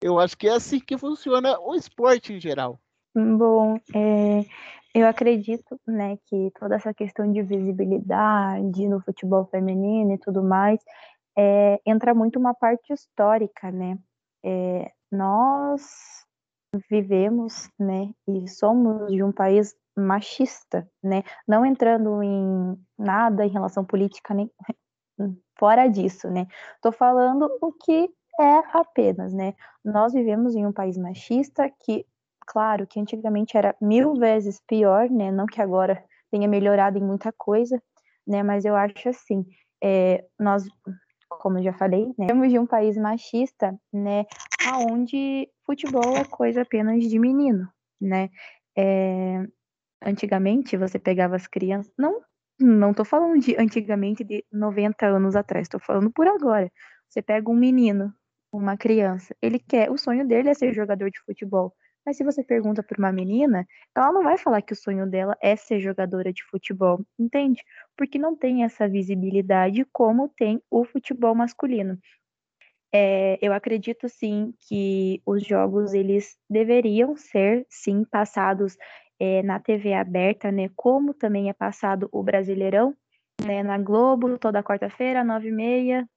Eu 0.00 0.18
acho 0.18 0.36
que 0.36 0.48
é 0.48 0.52
assim 0.52 0.80
que 0.80 0.96
funciona 0.96 1.58
o 1.60 1.74
esporte 1.74 2.32
em 2.32 2.40
geral. 2.40 2.80
Bom, 3.14 3.76
é, 3.94 4.46
eu 4.94 5.06
acredito, 5.06 5.80
né, 5.86 6.16
que 6.26 6.50
toda 6.58 6.76
essa 6.76 6.92
questão 6.94 7.30
de 7.30 7.42
visibilidade 7.42 8.88
no 8.88 9.00
futebol 9.00 9.46
feminino 9.46 10.12
e 10.14 10.18
tudo 10.18 10.42
mais, 10.42 10.80
é, 11.36 11.80
entra 11.86 12.14
muito 12.14 12.38
uma 12.38 12.54
parte 12.54 12.92
histórica, 12.92 13.70
né? 13.70 13.98
É, 14.44 14.90
nós, 15.10 16.26
vivemos, 16.90 17.70
né, 17.78 18.10
e 18.26 18.48
somos 18.48 19.10
de 19.10 19.22
um 19.22 19.32
país 19.32 19.74
machista, 19.96 20.88
né, 21.02 21.22
não 21.46 21.64
entrando 21.64 22.22
em 22.22 22.78
nada 22.96 23.44
em 23.44 23.48
relação 23.48 23.84
política 23.84 24.34
nem 24.34 24.50
fora 25.58 25.88
disso, 25.88 26.28
né, 26.30 26.46
tô 26.82 26.92
falando 26.92 27.50
o 27.60 27.72
que 27.72 28.08
é 28.40 28.58
apenas, 28.72 29.32
né, 29.32 29.54
nós 29.84 30.12
vivemos 30.12 30.54
em 30.54 30.66
um 30.66 30.72
país 30.72 30.96
machista 30.96 31.70
que, 31.80 32.06
claro, 32.48 32.86
que 32.86 32.98
antigamente 32.98 33.56
era 33.56 33.76
mil 33.80 34.14
vezes 34.14 34.60
pior, 34.66 35.08
né, 35.10 35.30
não 35.30 35.46
que 35.46 35.60
agora 35.60 36.02
tenha 36.30 36.48
melhorado 36.48 36.98
em 36.98 37.04
muita 37.04 37.32
coisa, 37.32 37.80
né, 38.26 38.42
mas 38.42 38.64
eu 38.64 38.74
acho 38.74 39.08
assim, 39.08 39.44
é, 39.82 40.24
nós 40.38 40.64
como 41.28 41.62
já 41.62 41.74
falei, 41.74 42.06
né, 42.18 42.26
temos 42.26 42.50
de 42.50 42.58
um 42.58 42.66
país 42.66 42.96
machista, 42.96 43.78
né, 43.92 44.24
aonde 44.66 45.48
futebol 45.64 46.16
é 46.16 46.24
coisa 46.24 46.62
apenas 46.62 47.04
de 47.04 47.18
menino, 47.18 47.68
né? 48.00 48.30
É, 48.76 49.44
antigamente 50.02 50.76
você 50.76 50.98
pegava 50.98 51.36
as 51.36 51.46
crianças, 51.46 51.92
não, 51.98 52.22
não 52.58 52.94
tô 52.94 53.04
falando 53.04 53.40
de 53.40 53.56
antigamente 53.58 54.24
de 54.24 54.44
90 54.50 55.06
anos 55.06 55.36
atrás, 55.36 55.68
tô 55.68 55.78
falando 55.78 56.10
por 56.10 56.26
agora. 56.26 56.70
Você 57.08 57.20
pega 57.20 57.50
um 57.50 57.54
menino, 57.54 58.12
uma 58.52 58.76
criança, 58.76 59.34
ele 59.42 59.58
quer, 59.58 59.90
o 59.90 59.98
sonho 59.98 60.26
dele 60.26 60.48
é 60.48 60.54
ser 60.54 60.72
jogador 60.72 61.10
de 61.10 61.20
futebol. 61.20 61.74
Mas 62.08 62.16
se 62.16 62.24
você 62.24 62.42
pergunta 62.42 62.82
para 62.82 62.98
uma 62.98 63.12
menina, 63.12 63.68
ela 63.94 64.10
não 64.10 64.22
vai 64.22 64.38
falar 64.38 64.62
que 64.62 64.72
o 64.72 64.76
sonho 64.76 65.06
dela 65.06 65.36
é 65.42 65.54
ser 65.54 65.78
jogadora 65.78 66.32
de 66.32 66.42
futebol, 66.42 67.04
entende? 67.18 67.62
Porque 67.94 68.18
não 68.18 68.34
tem 68.34 68.64
essa 68.64 68.88
visibilidade 68.88 69.84
como 69.92 70.30
tem 70.30 70.58
o 70.70 70.86
futebol 70.86 71.34
masculino. 71.34 71.98
É, 72.90 73.38
eu 73.42 73.52
acredito 73.52 74.08
sim 74.08 74.54
que 74.66 75.20
os 75.26 75.44
jogos 75.44 75.92
eles 75.92 76.38
deveriam 76.48 77.14
ser 77.14 77.66
sim 77.68 78.06
passados 78.10 78.78
é, 79.20 79.42
na 79.42 79.60
TV 79.60 79.92
aberta, 79.92 80.50
né? 80.50 80.70
Como 80.74 81.12
também 81.12 81.50
é 81.50 81.52
passado 81.52 82.08
o 82.10 82.22
Brasileirão, 82.22 82.96
né? 83.44 83.62
Na 83.62 83.76
Globo 83.76 84.38
toda 84.38 84.62
quarta-feira, 84.62 85.22
nove 85.22 85.48
e 85.48 85.52
meia. 85.52 86.08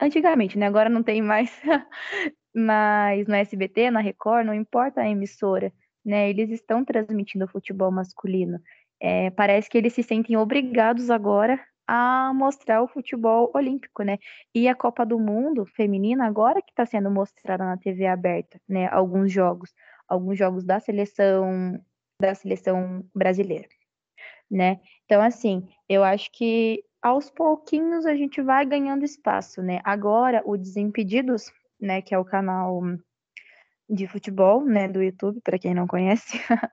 Antigamente, 0.00 0.58
né? 0.58 0.66
Agora 0.66 0.88
não 0.88 1.02
tem 1.02 1.20
mais 1.20 1.50
mas 2.54 3.26
no 3.26 3.34
SBT, 3.34 3.90
na 3.90 4.00
Record, 4.00 4.46
não 4.46 4.54
importa 4.54 5.00
a 5.00 5.08
emissora, 5.08 5.72
né? 6.04 6.28
Eles 6.30 6.50
estão 6.50 6.84
transmitindo 6.84 7.44
o 7.44 7.48
futebol 7.48 7.90
masculino. 7.90 8.60
É, 9.00 9.30
parece 9.30 9.68
que 9.68 9.78
eles 9.78 9.92
se 9.92 10.02
sentem 10.02 10.36
obrigados 10.36 11.10
agora 11.10 11.60
a 11.86 12.32
mostrar 12.34 12.82
o 12.82 12.88
futebol 12.88 13.50
olímpico, 13.54 14.02
né? 14.02 14.18
E 14.54 14.68
a 14.68 14.74
Copa 14.74 15.06
do 15.06 15.18
Mundo 15.18 15.64
feminina 15.66 16.26
agora 16.26 16.60
que 16.60 16.70
está 16.70 16.84
sendo 16.84 17.10
mostrada 17.10 17.64
na 17.64 17.76
TV 17.76 18.06
aberta, 18.06 18.60
né? 18.68 18.88
Alguns 18.88 19.32
jogos, 19.32 19.72
alguns 20.08 20.38
jogos 20.38 20.64
da 20.64 20.80
seleção 20.80 21.80
da 22.20 22.34
seleção 22.34 23.04
brasileira, 23.14 23.68
né? 24.50 24.80
Então 25.04 25.22
assim, 25.22 25.68
eu 25.88 26.04
acho 26.04 26.30
que 26.32 26.82
aos 27.08 27.30
pouquinhos 27.30 28.06
a 28.06 28.14
gente 28.14 28.40
vai 28.42 28.64
ganhando 28.64 29.04
espaço, 29.04 29.62
né? 29.62 29.80
Agora 29.84 30.42
o 30.44 30.56
Desimpedidos 30.56 31.52
né, 31.80 32.02
que 32.02 32.14
é 32.14 32.18
o 32.18 32.24
canal 32.24 32.82
de 33.90 34.06
futebol, 34.06 34.62
né, 34.66 34.86
do 34.86 35.02
YouTube, 35.02 35.40
para 35.42 35.58
quem 35.58 35.72
não 35.72 35.86
conhece, 35.86 36.38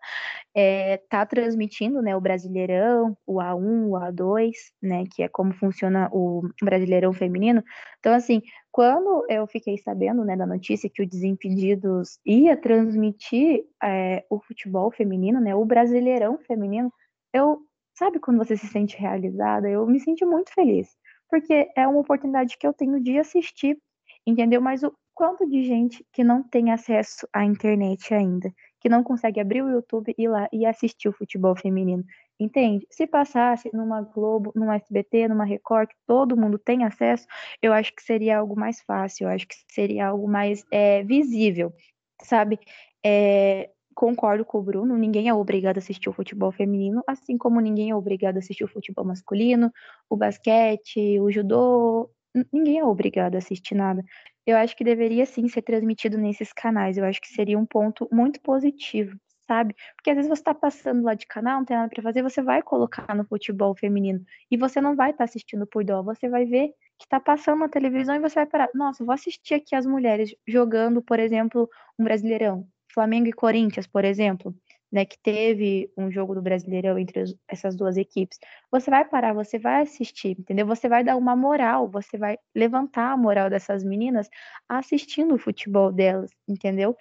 é, 0.53 0.97
tá 1.09 1.25
transmitindo, 1.25 2.01
né, 2.01 2.13
o 2.13 2.19
Brasileirão, 2.19 3.17
o 3.25 3.35
A1, 3.35 3.87
o 3.87 3.91
A2, 3.91 4.51
né, 4.81 5.05
que 5.09 5.23
é 5.23 5.29
como 5.29 5.53
funciona 5.53 6.09
o 6.11 6.41
Brasileirão 6.61 7.13
feminino. 7.13 7.63
Então, 7.99 8.13
assim, 8.13 8.41
quando 8.69 9.25
eu 9.29 9.47
fiquei 9.47 9.77
sabendo, 9.77 10.25
né, 10.25 10.35
da 10.35 10.45
notícia 10.45 10.89
que 10.93 11.01
o 11.01 11.07
Desimpedidos 11.07 12.19
ia 12.25 12.57
transmitir 12.57 13.63
é, 13.81 14.25
o 14.29 14.41
futebol 14.41 14.91
feminino, 14.91 15.39
né, 15.39 15.55
o 15.55 15.63
Brasileirão 15.63 16.37
feminino, 16.39 16.91
eu, 17.33 17.59
sabe 17.95 18.19
quando 18.19 18.37
você 18.37 18.57
se 18.57 18.67
sente 18.67 18.97
realizada? 18.97 19.69
Eu 19.69 19.85
me 19.87 19.99
senti 19.99 20.25
muito 20.25 20.53
feliz, 20.53 20.89
porque 21.29 21.69
é 21.75 21.87
uma 21.87 21.99
oportunidade 21.99 22.57
que 22.57 22.67
eu 22.67 22.73
tenho 22.73 23.01
de 23.01 23.17
assistir 23.17 23.77
entendeu? 24.25 24.61
Mas 24.61 24.83
o 24.83 24.93
quanto 25.13 25.47
de 25.47 25.63
gente 25.63 26.05
que 26.11 26.23
não 26.23 26.43
tem 26.43 26.71
acesso 26.71 27.27
à 27.31 27.45
internet 27.45 28.13
ainda, 28.13 28.53
que 28.79 28.89
não 28.89 29.03
consegue 29.03 29.39
abrir 29.39 29.61
o 29.63 29.69
YouTube 29.69 30.13
e 30.17 30.23
ir 30.23 30.27
lá 30.27 30.49
e 30.51 30.65
assistir 30.65 31.07
o 31.07 31.13
futebol 31.13 31.55
feminino, 31.55 32.03
entende? 32.39 32.85
Se 32.91 33.07
passasse 33.07 33.69
numa 33.73 34.01
Globo, 34.01 34.51
numa 34.55 34.75
SBT, 34.75 35.27
numa 35.27 35.45
Record, 35.45 35.89
que 35.89 35.95
todo 36.05 36.35
mundo 36.37 36.59
tem 36.59 36.83
acesso, 36.83 37.25
eu 37.61 37.71
acho 37.71 37.95
que 37.95 38.03
seria 38.03 38.39
algo 38.39 38.59
mais 38.59 38.81
fácil, 38.81 39.27
eu 39.27 39.29
acho 39.33 39.47
que 39.47 39.55
seria 39.69 40.07
algo 40.07 40.27
mais 40.27 40.65
é, 40.71 41.03
visível, 41.03 41.73
sabe? 42.21 42.59
É, 43.03 43.69
concordo 43.95 44.45
com 44.45 44.59
o 44.59 44.61
Bruno, 44.61 44.97
ninguém 44.97 45.29
é 45.29 45.33
obrigado 45.33 45.77
a 45.77 45.79
assistir 45.79 46.09
o 46.09 46.13
futebol 46.13 46.51
feminino, 46.51 47.01
assim 47.07 47.37
como 47.37 47.61
ninguém 47.61 47.91
é 47.91 47.95
obrigado 47.95 48.35
a 48.35 48.39
assistir 48.39 48.65
o 48.65 48.67
futebol 48.67 49.05
masculino, 49.05 49.71
o 50.09 50.17
basquete, 50.17 51.19
o 51.19 51.31
judô, 51.31 52.11
ninguém 52.51 52.79
é 52.79 52.85
obrigado 52.85 53.35
a 53.35 53.37
assistir 53.37 53.75
nada. 53.75 54.03
Eu 54.45 54.57
acho 54.57 54.75
que 54.75 54.83
deveria 54.83 55.25
sim 55.25 55.47
ser 55.47 55.61
transmitido 55.61 56.17
nesses 56.17 56.53
canais. 56.53 56.97
Eu 56.97 57.05
acho 57.05 57.19
que 57.21 57.29
seria 57.29 57.57
um 57.57 57.65
ponto 57.65 58.07
muito 58.11 58.39
positivo, 58.41 59.17
sabe? 59.47 59.75
Porque 59.95 60.09
às 60.09 60.15
vezes 60.17 60.29
você 60.29 60.41
está 60.41 60.53
passando 60.53 61.03
lá 61.03 61.13
de 61.13 61.25
canal, 61.25 61.59
não 61.59 61.65
tem 61.65 61.77
nada 61.77 61.89
para 61.89 62.03
fazer, 62.03 62.21
você 62.21 62.41
vai 62.41 62.61
colocar 62.61 63.15
no 63.15 63.25
futebol 63.25 63.75
feminino 63.75 64.23
e 64.51 64.57
você 64.57 64.81
não 64.81 64.95
vai 64.95 65.11
estar 65.11 65.19
tá 65.19 65.23
assistindo 65.23 65.65
por 65.65 65.83
dó, 65.83 66.03
você 66.03 66.29
vai 66.29 66.45
ver 66.45 66.69
que 66.97 67.05
está 67.05 67.19
passando 67.19 67.59
na 67.59 67.69
televisão 67.69 68.15
e 68.15 68.19
você 68.19 68.35
vai 68.35 68.45
parar. 68.45 68.69
Nossa, 68.73 69.03
vou 69.03 69.13
assistir 69.13 69.55
aqui 69.55 69.75
as 69.75 69.85
mulheres 69.85 70.35
jogando, 70.47 71.01
por 71.01 71.19
exemplo, 71.19 71.69
um 71.99 72.03
Brasileirão, 72.03 72.67
Flamengo 72.95 73.27
e 73.27 73.33
Corinthians, 73.33 73.87
por 73.87 74.03
exemplo 74.03 74.55
né, 74.95 75.03
que 75.03 75.17
teve 75.19 75.91
um 75.97 76.09
jogo 76.09 76.33
do 76.33 76.41
Brasileirão 76.41 76.97
entre 76.97 77.23
essas 77.49 77.75
duas 77.75 77.97
equipes, 77.97 78.39
você 78.71 78.89
vai 78.89 79.03
parar, 79.03 79.33
você 79.33 79.59
vai 79.59 79.81
assistir, 79.81 80.37
entendeu? 80.39 80.65
Você 80.67 80.87
vai 80.87 81.03
dar 81.03 81.17
uma 81.17 81.35
moral, 81.35 81.89
você 81.89 82.17
vai 82.17 82.37
levantar 82.55 83.11
a 83.11 83.17
moral 83.17 83.49
dessas 83.49 83.83
meninas 83.83 84.29
assistindo 84.69 85.35
o 85.35 85.37
futebol 85.37 85.91
delas, 85.91 86.31
entendeu? 86.47 86.95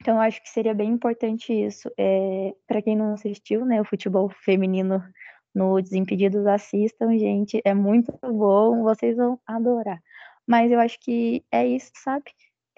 Então, 0.00 0.14
eu 0.14 0.20
acho 0.20 0.40
que 0.40 0.48
seria 0.48 0.72
bem 0.72 0.90
importante 0.90 1.52
isso. 1.52 1.90
É, 1.98 2.54
para 2.68 2.80
quem 2.80 2.96
não 2.96 3.14
assistiu, 3.14 3.66
né, 3.66 3.80
o 3.80 3.84
futebol 3.84 4.28
feminino 4.28 5.02
no 5.52 5.80
Desimpedidos, 5.82 6.46
assistam, 6.46 7.18
gente. 7.18 7.60
É 7.64 7.74
muito 7.74 8.12
bom, 8.22 8.84
vocês 8.84 9.16
vão 9.16 9.40
adorar. 9.44 10.00
Mas 10.46 10.70
eu 10.70 10.78
acho 10.78 11.00
que 11.00 11.44
é 11.50 11.66
isso, 11.66 11.90
sabe? 11.96 12.30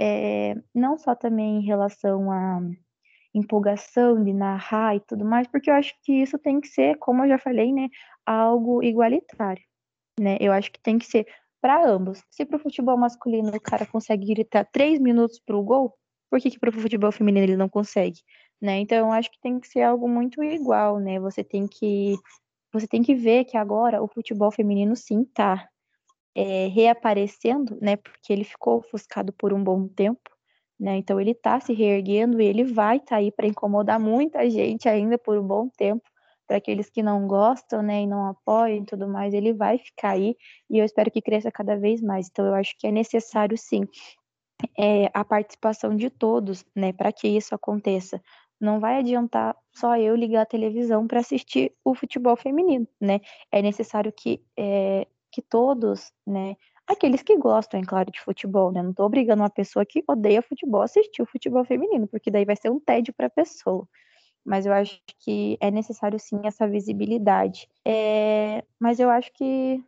É, 0.02 0.54
não 0.74 0.96
só 0.96 1.14
também 1.14 1.58
em 1.58 1.62
relação 1.62 2.32
a 2.32 2.60
empolgação 3.34 4.24
de 4.24 4.32
narrar 4.32 4.96
e 4.96 5.00
tudo 5.00 5.26
mais, 5.26 5.46
porque 5.46 5.70
eu 5.70 5.74
acho 5.74 5.94
que 6.02 6.22
isso 6.22 6.38
tem 6.38 6.58
que 6.58 6.68
ser, 6.68 6.96
como 6.96 7.22
eu 7.24 7.28
já 7.28 7.38
falei, 7.38 7.70
né, 7.70 7.88
algo 8.24 8.82
igualitário, 8.82 9.62
né? 10.18 10.38
Eu 10.40 10.52
acho 10.52 10.72
que 10.72 10.80
tem 10.80 10.98
que 10.98 11.06
ser 11.06 11.26
para 11.60 11.86
ambos. 11.86 12.22
Se 12.30 12.46
para 12.46 12.56
o 12.56 12.60
futebol 12.60 12.96
masculino 12.96 13.50
o 13.54 13.60
cara 13.60 13.84
consegue 13.84 14.26
gritar 14.26 14.64
três 14.72 14.98
minutos 14.98 15.38
para 15.38 15.56
o 15.56 15.62
gol, 15.62 15.94
por 16.30 16.40
que, 16.40 16.50
que 16.50 16.58
para 16.58 16.70
o 16.70 16.72
futebol 16.72 17.12
feminino 17.12 17.44
ele 17.44 17.56
não 17.56 17.68
consegue? 17.68 18.20
Né? 18.60 18.78
Então 18.80 18.98
eu 18.98 19.12
acho 19.12 19.30
que 19.30 19.40
tem 19.40 19.60
que 19.60 19.68
ser 19.68 19.82
algo 19.82 20.08
muito 20.08 20.42
igual, 20.42 20.98
né? 20.98 21.20
Você 21.20 21.44
tem 21.44 21.66
que 21.66 22.16
você 22.72 22.86
tem 22.86 23.02
que 23.02 23.14
ver 23.14 23.44
que 23.44 23.56
agora 23.56 24.02
o 24.02 24.08
futebol 24.08 24.50
feminino 24.50 24.96
sim 24.96 25.24
tá 25.24 25.68
é, 26.34 26.66
reaparecendo, 26.68 27.78
né? 27.80 27.96
Porque 27.96 28.32
ele 28.32 28.44
ficou 28.44 28.78
ofuscado 28.78 29.32
por 29.32 29.52
um 29.52 29.62
bom 29.62 29.88
tempo. 29.88 30.30
Né? 30.78 30.96
Então 30.96 31.20
ele 31.20 31.32
está 31.32 31.60
se 31.60 31.74
reerguendo 31.74 32.40
e 32.40 32.46
ele 32.46 32.64
vai 32.64 32.96
estar 32.96 33.10
tá 33.10 33.16
aí 33.16 33.30
para 33.30 33.46
incomodar 33.46 34.00
muita 34.00 34.48
gente 34.48 34.88
ainda 34.88 35.18
por 35.18 35.36
um 35.38 35.46
bom 35.46 35.68
tempo. 35.76 36.02
Para 36.46 36.56
aqueles 36.56 36.90
que 36.90 37.02
não 37.02 37.28
gostam 37.28 37.82
né, 37.82 38.02
e 38.02 38.06
não 38.06 38.26
apoiam 38.26 38.78
e 38.78 38.84
tudo 38.84 39.06
mais, 39.06 39.34
ele 39.34 39.52
vai 39.52 39.78
ficar 39.78 40.12
aí 40.12 40.34
e 40.68 40.78
eu 40.78 40.84
espero 40.84 41.10
que 41.10 41.20
cresça 41.20 41.50
cada 41.52 41.76
vez 41.76 42.00
mais. 42.00 42.28
Então 42.28 42.46
eu 42.46 42.54
acho 42.54 42.74
que 42.78 42.86
é 42.86 42.90
necessário 42.90 43.56
sim 43.58 43.86
é, 44.78 45.10
a 45.12 45.24
participação 45.24 45.94
de 45.94 46.10
todos 46.10 46.64
né, 46.74 46.92
para 46.92 47.12
que 47.12 47.28
isso 47.28 47.54
aconteça. 47.54 48.20
Não 48.60 48.78
vai 48.78 48.98
adiantar 48.98 49.56
só 49.74 49.96
eu 49.96 50.14
ligar 50.14 50.42
a 50.42 50.46
televisão 50.46 51.06
para 51.06 51.20
assistir 51.20 51.72
o 51.84 51.94
futebol 51.94 52.36
feminino, 52.36 52.86
né? 53.00 53.20
É 53.50 53.62
necessário 53.62 54.12
que, 54.12 54.42
é, 54.58 55.06
que 55.30 55.42
todos, 55.42 56.12
né, 56.26 56.56
aqueles 56.86 57.22
que 57.22 57.36
gostam, 57.36 57.80
é 57.80 57.84
claro, 57.84 58.10
de 58.10 58.20
futebol, 58.20 58.72
né? 58.72 58.82
Não 58.82 58.92
tô 58.92 59.04
obrigando 59.04 59.42
uma 59.42 59.50
pessoa 59.50 59.86
que 59.86 60.02
odeia 60.08 60.42
futebol 60.42 60.82
a 60.82 60.84
assistir 60.84 61.22
o 61.22 61.26
futebol 61.26 61.64
feminino, 61.64 62.06
porque 62.08 62.30
daí 62.30 62.44
vai 62.44 62.56
ser 62.56 62.70
um 62.70 62.80
tédio 62.80 63.14
para 63.14 63.26
a 63.26 63.30
pessoa. 63.30 63.88
Mas 64.44 64.66
eu 64.66 64.72
acho 64.72 65.00
que 65.18 65.56
é 65.60 65.70
necessário 65.70 66.18
sim 66.18 66.40
essa 66.44 66.66
visibilidade. 66.66 67.68
É... 67.86 68.64
Mas 68.78 68.98
eu 68.98 69.10
acho 69.10 69.32
que 69.32 69.82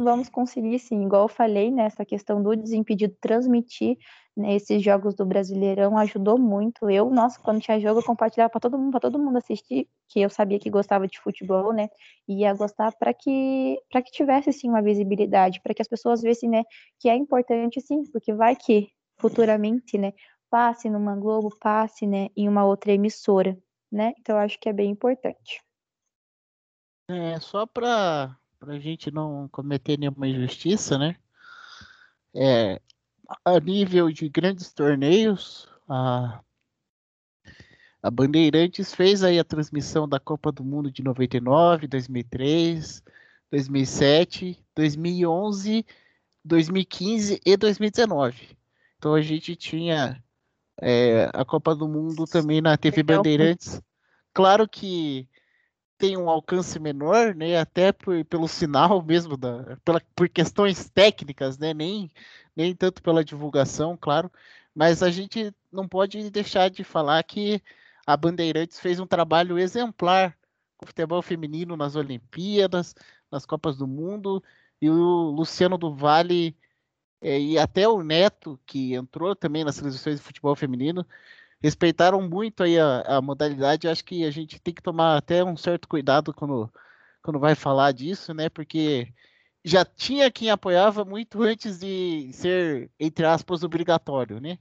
vamos 0.00 0.28
conseguir 0.28 0.78
sim, 0.78 1.04
igual 1.04 1.22
eu 1.22 1.28
falei, 1.28 1.70
nessa 1.70 2.02
né, 2.02 2.04
questão 2.04 2.42
do 2.42 2.54
Desimpedido 2.56 3.16
transmitir 3.20 3.96
né, 4.36 4.54
esses 4.56 4.82
jogos 4.82 5.14
do 5.14 5.24
Brasileirão 5.24 5.96
ajudou 5.98 6.38
muito. 6.38 6.90
Eu, 6.90 7.08
nossa, 7.10 7.38
quando 7.40 7.60
tinha 7.60 7.78
jogo, 7.78 8.00
eu 8.00 8.04
compartilhava 8.04 8.50
para 8.50 8.60
todo 8.60 8.78
mundo, 8.78 8.90
para 8.90 9.00
todo 9.00 9.18
mundo 9.18 9.38
assistir, 9.38 9.88
que 10.08 10.20
eu 10.20 10.28
sabia 10.28 10.58
que 10.58 10.68
gostava 10.68 11.06
de 11.06 11.20
futebol, 11.20 11.72
né? 11.72 11.88
E 12.26 12.40
ia 12.40 12.52
gostar 12.52 12.92
para 12.92 13.14
que 13.14 13.80
para 13.90 14.02
que 14.02 14.10
tivesse 14.10 14.52
sim 14.52 14.68
uma 14.68 14.82
visibilidade, 14.82 15.60
para 15.60 15.72
que 15.72 15.82
as 15.82 15.88
pessoas 15.88 16.20
vissem, 16.22 16.50
né, 16.50 16.64
que 16.98 17.08
é 17.08 17.14
importante 17.14 17.80
sim, 17.80 18.02
porque 18.10 18.32
vai 18.34 18.56
que 18.56 18.90
futuramente, 19.18 19.96
né, 19.96 20.12
passe 20.50 20.90
numa 20.90 21.16
Globo, 21.16 21.56
passe, 21.60 22.06
né, 22.06 22.28
em 22.36 22.48
uma 22.48 22.64
outra 22.64 22.92
emissora, 22.92 23.56
né? 23.90 24.12
Então 24.18 24.36
acho 24.36 24.58
que 24.58 24.68
é 24.68 24.72
bem 24.72 24.90
importante. 24.90 25.62
É, 27.08 27.38
só 27.38 27.66
para 27.66 28.36
a 28.60 28.78
gente 28.78 29.10
não 29.10 29.48
cometer 29.48 29.98
nenhuma 29.98 30.26
injustiça, 30.26 30.98
né? 30.98 31.16
É, 32.34 32.80
a 33.44 33.60
nível 33.60 34.10
de 34.10 34.28
grandes 34.28 34.72
torneios, 34.72 35.68
a, 35.88 36.40
a 38.02 38.10
Bandeirantes 38.10 38.94
fez 38.94 39.22
aí 39.22 39.38
a 39.38 39.44
transmissão 39.44 40.08
da 40.08 40.20
Copa 40.20 40.52
do 40.52 40.64
Mundo 40.64 40.90
de 40.90 41.02
99, 41.02 41.86
2003, 41.86 43.02
2007, 43.50 44.64
2011, 44.74 45.86
2015 46.44 47.40
e 47.44 47.56
2019. 47.56 48.56
Então 48.98 49.14
a 49.14 49.22
gente 49.22 49.56
tinha 49.56 50.22
é, 50.80 51.30
a 51.32 51.44
Copa 51.44 51.74
do 51.74 51.88
Mundo 51.88 52.24
também 52.26 52.60
na 52.60 52.76
TV 52.76 53.02
Bandeirantes. 53.02 53.80
Claro 54.32 54.68
que 54.68 55.28
tem 55.96 56.16
um 56.16 56.28
alcance 56.28 56.78
menor, 56.78 57.34
né? 57.34 57.58
Até 57.58 57.92
por, 57.92 58.24
pelo 58.24 58.48
sinal 58.48 59.02
mesmo, 59.02 59.36
da, 59.36 59.76
pela, 59.84 60.00
por 60.14 60.28
questões 60.28 60.90
técnicas, 60.90 61.56
né? 61.56 61.72
Nem, 61.72 62.10
nem 62.56 62.74
tanto 62.74 63.02
pela 63.02 63.24
divulgação, 63.24 63.96
claro. 63.96 64.30
Mas 64.74 65.02
a 65.02 65.10
gente 65.10 65.54
não 65.72 65.88
pode 65.88 66.30
deixar 66.30 66.70
de 66.70 66.84
falar 66.84 67.22
que 67.22 67.62
a 68.06 68.16
Bandeirantes 68.16 68.80
fez 68.80 69.00
um 69.00 69.06
trabalho 69.06 69.58
exemplar 69.58 70.36
com 70.76 70.84
o 70.84 70.88
futebol 70.88 71.22
feminino 71.22 71.76
nas 71.76 71.96
Olimpíadas, 71.96 72.94
nas 73.30 73.46
Copas 73.46 73.76
do 73.76 73.86
Mundo, 73.86 74.42
e 74.80 74.90
o 74.90 75.30
Luciano 75.30 75.78
do 75.78 75.94
Vale 75.94 76.56
é, 77.24 77.40
e 77.40 77.58
até 77.58 77.88
o 77.88 78.02
Neto, 78.02 78.60
que 78.66 78.94
entrou 78.94 79.34
também 79.34 79.64
nas 79.64 79.76
transmissões 79.76 80.18
de 80.18 80.22
futebol 80.22 80.54
feminino, 80.54 81.06
respeitaram 81.62 82.20
muito 82.20 82.62
aí 82.62 82.78
a, 82.78 83.00
a 83.16 83.22
modalidade. 83.22 83.88
Acho 83.88 84.04
que 84.04 84.24
a 84.24 84.30
gente 84.30 84.60
tem 84.60 84.74
que 84.74 84.82
tomar 84.82 85.16
até 85.16 85.42
um 85.42 85.56
certo 85.56 85.88
cuidado 85.88 86.34
quando, 86.34 86.70
quando 87.22 87.38
vai 87.40 87.54
falar 87.54 87.92
disso, 87.92 88.34
né? 88.34 88.50
Porque 88.50 89.08
já 89.64 89.84
tinha 89.84 90.30
quem 90.30 90.50
apoiava 90.50 91.04
muito 91.04 91.42
antes 91.42 91.78
de 91.78 92.30
ser, 92.32 92.90
entre 93.00 93.24
aspas, 93.24 93.62
obrigatório, 93.62 94.40
né? 94.40 94.58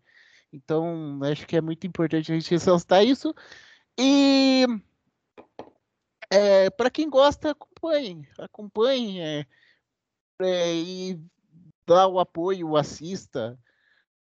Então, 0.51 1.19
acho 1.23 1.45
que 1.45 1.57
é 1.57 1.61
muito 1.61 1.85
importante 1.85 2.31
a 2.31 2.35
gente 2.35 2.49
ressaltar 2.51 3.03
isso. 3.03 3.33
E 3.99 4.65
é, 6.31 6.69
para 6.69 6.89
quem 6.89 7.09
gosta, 7.09 7.51
acompanhe. 7.51 8.27
Acompanhe 8.39 9.19
é, 9.19 9.45
é, 10.41 10.73
e 10.75 11.19
dá 11.85 12.07
o 12.07 12.19
apoio, 12.19 12.77
assista. 12.77 13.59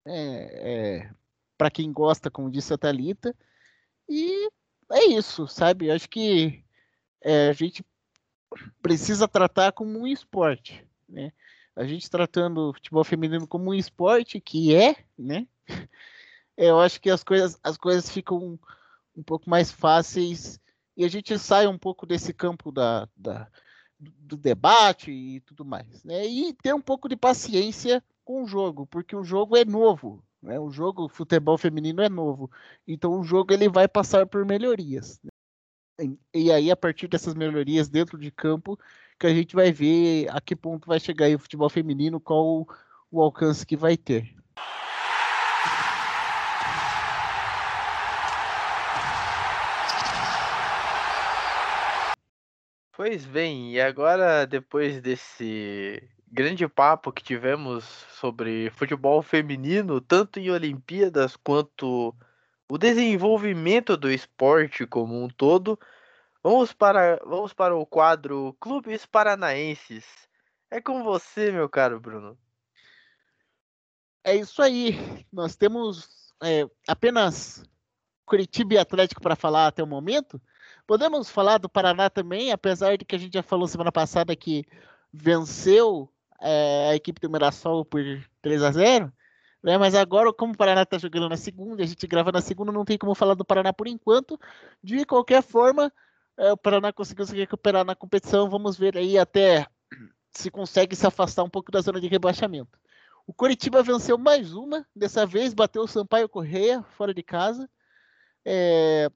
É, 0.06 1.04
é 1.06 1.12
para 1.58 1.70
quem 1.70 1.94
gosta, 1.94 2.32
como 2.32 2.50
disse 2.50 2.74
a 2.74 2.78
Thalita. 2.78 3.36
E 4.10 4.50
é 4.92 5.06
isso, 5.06 5.48
sabe? 5.48 5.92
Acho 5.92 6.10
que 6.10 6.66
é, 7.22 7.50
a 7.50 7.54
gente 7.54 7.86
precisa 8.82 9.28
tratar 9.28 9.72
como 9.72 10.00
um 10.00 10.08
esporte, 10.08 10.86
né? 11.08 11.32
A 11.76 11.86
gente 11.86 12.10
tratando 12.10 12.70
o 12.70 12.74
futebol 12.74 13.04
feminino 13.04 13.48
como 13.48 13.72
um 13.72 13.74
esporte, 13.74 14.40
que 14.42 14.76
é, 14.76 14.96
né? 15.18 15.48
Eu 16.58 16.80
acho 16.80 17.00
que 17.02 17.10
as 17.10 17.24
coisas, 17.24 17.58
as 17.64 17.78
coisas 17.78 18.10
ficam 18.10 18.60
um 19.16 19.24
pouco 19.24 19.50
mais 19.50 19.72
fáceis 19.72 20.60
e 20.96 21.06
a 21.06 21.08
gente 21.08 21.38
sai 21.40 21.66
um 21.68 21.78
pouco 21.78 22.06
desse 22.06 22.34
campo 22.34 22.72
da, 22.72 23.08
da 23.16 23.48
do 24.00 24.36
debate 24.36 25.12
e 25.12 25.40
tudo 25.42 25.64
mais, 25.64 26.04
né? 26.04 26.26
E 26.26 26.54
ter 26.54 26.74
um 26.74 26.82
pouco 26.82 27.08
de 27.08 27.16
paciência 27.16 28.04
com 28.26 28.44
o 28.44 28.48
jogo, 28.48 28.88
porque 28.88 29.16
o 29.16 29.24
jogo 29.24 29.56
é 29.56 29.64
novo, 29.64 30.24
né? 30.42 30.60
O 30.60 30.72
jogo 30.72 31.08
futebol 31.08 31.58
feminino 31.58 32.02
é 32.02 32.10
novo, 32.10 32.50
então 32.88 33.20
o 33.20 33.24
jogo 33.24 33.54
ele 33.54 33.70
vai 33.70 33.88
passar 33.88 34.26
por 34.26 34.44
melhorias. 34.44 35.22
E 36.34 36.52
aí 36.52 36.72
a 36.72 36.76
partir 36.76 37.08
dessas 37.08 37.34
melhorias 37.34 37.90
dentro 37.90 38.18
de 38.18 38.32
campo 38.32 38.80
que 39.20 39.28
a 39.28 39.34
gente 39.34 39.56
vai 39.56 39.72
ver 39.72 40.28
a 40.30 40.42
que 40.42 40.56
ponto 40.56 40.88
vai 40.88 41.00
chegar 41.00 41.30
o 41.30 41.40
futebol 41.40 41.70
feminino, 41.70 42.20
qual 42.20 42.68
o 43.12 43.22
alcance 43.22 43.66
que 43.66 43.76
vai 43.76 43.96
ter. 43.96 44.34
Pois 52.94 53.26
bem, 53.26 53.74
e 53.74 53.82
agora 53.82 54.46
depois 54.46 55.02
desse 55.02 56.02
grande 56.32 56.68
papo 56.68 57.12
que 57.12 57.24
tivemos 57.24 57.84
sobre 58.12 58.70
futebol 58.72 59.22
feminino, 59.22 60.00
tanto 60.00 60.40
em 60.40 60.50
Olimpíadas 60.50 61.36
quanto 61.36 62.16
o 62.72 62.78
desenvolvimento 62.78 63.98
do 63.98 64.10
esporte 64.10 64.88
como 64.88 65.22
um 65.22 65.28
todo, 65.28 65.78
vamos 66.42 66.72
para, 66.72 67.20
vamos 67.26 67.52
para 67.52 67.76
o 67.76 67.86
quadro 67.86 68.56
Clubes 68.62 69.06
Paranaenses. 69.06 70.06
É 70.70 70.80
com 70.80 71.04
você, 71.04 71.52
meu 71.52 71.68
caro 71.68 72.00
Bruno. 72.00 72.38
É 74.24 74.34
isso 74.38 74.62
aí. 74.62 74.98
Nós 75.34 75.58
temos 75.58 76.34
é, 76.42 76.66
apenas 76.88 77.62
Curitiba 78.26 78.76
e 78.76 78.78
Atlético 78.78 79.22
para 79.22 79.36
falar 79.36 79.68
até 79.68 79.84
o 79.84 79.88
momento. 79.88 80.42
Podemos 80.88 81.30
falar 81.30 81.58
do 81.58 81.68
Paraná 81.68 82.10
também, 82.10 82.54
apesar 82.54 82.98
de 82.98 83.04
que 83.04 83.18
a 83.18 83.20
gente 83.20 83.34
já 83.34 83.44
falou 83.44 83.68
semana 83.68 83.92
passada 83.92 84.34
que 84.34 84.64
venceu 85.12 86.10
é, 86.40 86.92
a 86.92 86.96
equipe 86.96 87.20
do 87.20 87.30
Mirassol 87.30 87.84
por 87.84 88.02
3 88.42 88.64
a 88.64 88.72
0 88.72 89.14
né? 89.64 89.78
Mas 89.78 89.96
agora, 89.96 90.34
como 90.34 90.54
o 90.54 90.58
Paraná 90.58 90.84
está 90.84 90.98
jogando 90.98 91.30
na 91.30 91.38
segunda, 91.38 91.84
a 91.84 91.86
gente 91.86 92.08
grava 92.08 92.32
na 92.32 92.42
segunda, 92.42 92.72
não 92.72 92.86
tem 92.86 92.98
como 92.98 93.16
falar 93.16 93.36
do 93.36 93.46
Paraná 93.46 93.72
por 93.72 93.88
enquanto. 93.88 94.40
De 94.84 95.06
qualquer 95.06 95.44
forma, 95.44 95.92
é, 96.38 96.52
o 96.52 96.58
Paraná 96.58 96.92
conseguiu 96.92 97.26
se 97.26 97.36
recuperar 97.36 97.86
na 97.86 97.96
competição. 97.96 98.50
Vamos 98.50 98.78
ver 98.78 98.98
aí 98.98 99.18
até 99.18 99.68
se 100.32 100.50
consegue 100.50 100.96
se 100.96 101.06
afastar 101.06 101.44
um 101.44 101.50
pouco 101.50 101.72
da 101.72 101.82
zona 101.82 102.00
de 102.00 102.08
rebaixamento. 102.08 102.80
O 103.28 103.34
Coritiba 103.34 103.84
venceu 103.84 104.18
mais 104.18 104.54
uma, 104.54 104.86
dessa 104.96 105.26
vez 105.26 105.54
bateu 105.54 105.84
o 105.84 105.88
Sampaio 105.88 106.28
Correia 106.28 106.84
fora 106.98 107.14
de 107.14 107.22
casa. 107.22 107.70
É, 108.44 109.10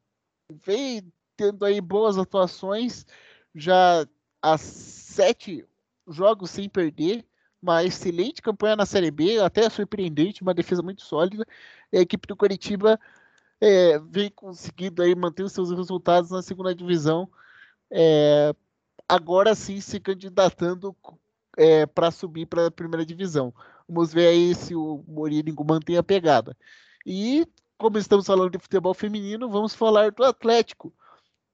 veio 0.50 1.04
tendo 1.36 1.66
aí 1.66 1.82
boas 1.82 2.18
atuações, 2.18 3.06
já 3.54 4.06
há 4.42 4.58
sete 4.58 5.66
jogos 6.08 6.52
sem 6.52 6.70
perder, 6.70 7.26
uma 7.66 7.84
excelente 7.84 8.44
campanha 8.44 8.76
na 8.76 8.86
Série 8.86 9.10
B, 9.10 9.40
até 9.40 9.68
surpreendente, 9.70 10.44
uma 10.44 10.54
defesa 10.54 10.84
muito 10.84 11.02
sólida. 11.02 11.46
A 11.92 11.98
equipe 11.98 12.28
do 12.28 12.36
Curitiba 12.36 13.00
é, 13.60 13.98
vem 14.00 14.30
conseguindo 14.30 15.02
aí 15.02 15.16
manter 15.16 15.44
os 15.44 15.52
seus 15.52 15.72
resultados 15.72 16.30
na 16.30 16.44
segunda 16.44 16.76
divisão, 16.76 17.28
é, 17.90 18.54
agora 19.10 19.56
sim 19.56 19.82
se 19.82 20.00
candidatando 20.00 20.96
é, 21.58 21.88
para 21.88 22.12
subir 22.12 22.46
para 22.46 22.68
a 22.68 22.72
primeira 22.72 23.06
divisão. 23.06 23.52
Vamos 23.90 24.14
ver 24.14 24.28
aí 24.28 24.54
se 24.54 24.76
o 24.76 25.04
Morínigo 25.08 25.66
mantém 25.66 25.98
a 25.98 26.04
pegada. 26.04 26.56
E, 27.04 27.48
como 27.78 27.98
estamos 27.98 28.28
falando 28.28 28.52
de 28.52 28.60
futebol 28.60 28.94
feminino, 28.94 29.50
vamos 29.50 29.74
falar 29.74 30.12
do 30.12 30.24
Atlético, 30.24 30.94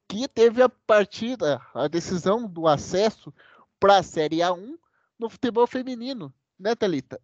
que 0.10 0.28
teve 0.28 0.62
a 0.62 0.68
partida, 0.68 1.62
a 1.74 1.88
decisão 1.88 2.46
do 2.48 2.68
acesso 2.68 3.34
para 3.80 4.00
a 4.00 4.04
Série 4.04 4.38
A1 4.38 4.81
no 5.22 5.30
futebol 5.30 5.68
feminino, 5.68 6.34
né, 6.60 6.76
Thalita? 6.76 7.22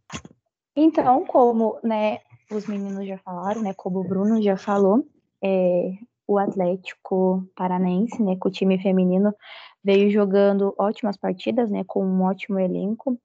Então, 0.76 1.26
como 1.26 1.80
né, 1.84 2.20
os 2.52 2.68
meninos 2.68 3.08
já 3.08 3.18
falaram, 3.18 3.62
né, 3.64 3.74
como 3.74 4.00
o 4.00 4.04
Bruno 4.04 4.40
já 4.40 4.56
falou, 4.56 5.04
é, 5.44 5.92
o 6.28 6.38
Atlético 6.38 7.44
Paranaense, 7.56 8.22
né, 8.22 8.36
com 8.40 8.50
o 8.50 8.52
time 8.52 8.80
feminino, 8.80 9.34
veio 9.84 10.12
jogando 10.12 10.76
ótimas 10.78 11.18
partidas, 11.18 11.72
né, 11.72 11.84
com 11.88 12.06
um 12.06 12.22
ótimo 12.24 12.60
elenco. 12.60 13.20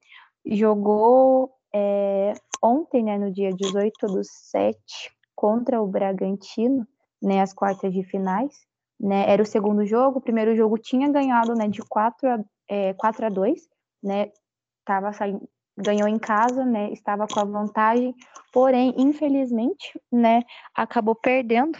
Jogou 0.46 1.52
é, 1.74 2.32
ontem, 2.62 3.04
né, 3.04 3.18
no 3.18 3.30
dia 3.30 3.50
18 3.50 4.06
do 4.06 4.22
7, 4.24 4.78
contra 5.34 5.82
o 5.82 5.86
Bragantino, 5.86 6.88
né, 7.20 7.42
as 7.42 7.52
quartas 7.52 7.92
de 7.92 8.02
finais. 8.04 8.66
Né, 8.98 9.28
era 9.28 9.42
o 9.42 9.46
segundo 9.46 9.84
jogo, 9.84 10.18
o 10.18 10.22
primeiro 10.22 10.56
jogo 10.56 10.78
tinha 10.78 11.10
ganhado 11.10 11.54
né, 11.54 11.68
de 11.68 11.82
4 11.82 12.28
a 12.28 12.38
é, 12.68 12.94
4 12.94 13.26
a 13.26 13.28
2 13.28 13.68
né? 14.02 14.32
Tava 14.84 15.12
saindo, 15.12 15.48
ganhou 15.76 16.08
em 16.08 16.18
casa, 16.18 16.64
né? 16.64 16.92
Estava 16.92 17.26
com 17.26 17.40
a 17.40 17.44
vantagem, 17.44 18.14
porém, 18.52 18.94
infelizmente, 18.96 19.98
né? 20.10 20.42
Acabou 20.74 21.14
perdendo, 21.14 21.78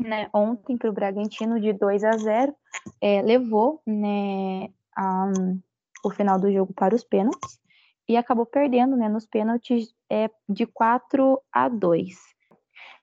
né? 0.00 0.28
Ontem 0.32 0.76
para 0.76 0.90
o 0.90 0.92
Bragantino 0.92 1.60
de 1.60 1.72
2 1.72 2.04
a 2.04 2.12
0, 2.12 2.54
é, 3.00 3.22
levou, 3.22 3.80
né? 3.86 4.68
A, 4.96 5.32
o 6.04 6.10
final 6.10 6.38
do 6.38 6.52
jogo 6.52 6.72
para 6.74 6.94
os 6.94 7.04
pênaltis 7.04 7.60
e 8.08 8.16
acabou 8.16 8.44
perdendo, 8.44 8.96
né? 8.96 9.08
Nos 9.08 9.26
pênaltis 9.26 9.94
é, 10.10 10.28
de 10.48 10.66
4 10.66 11.40
a 11.52 11.68
2 11.68 12.31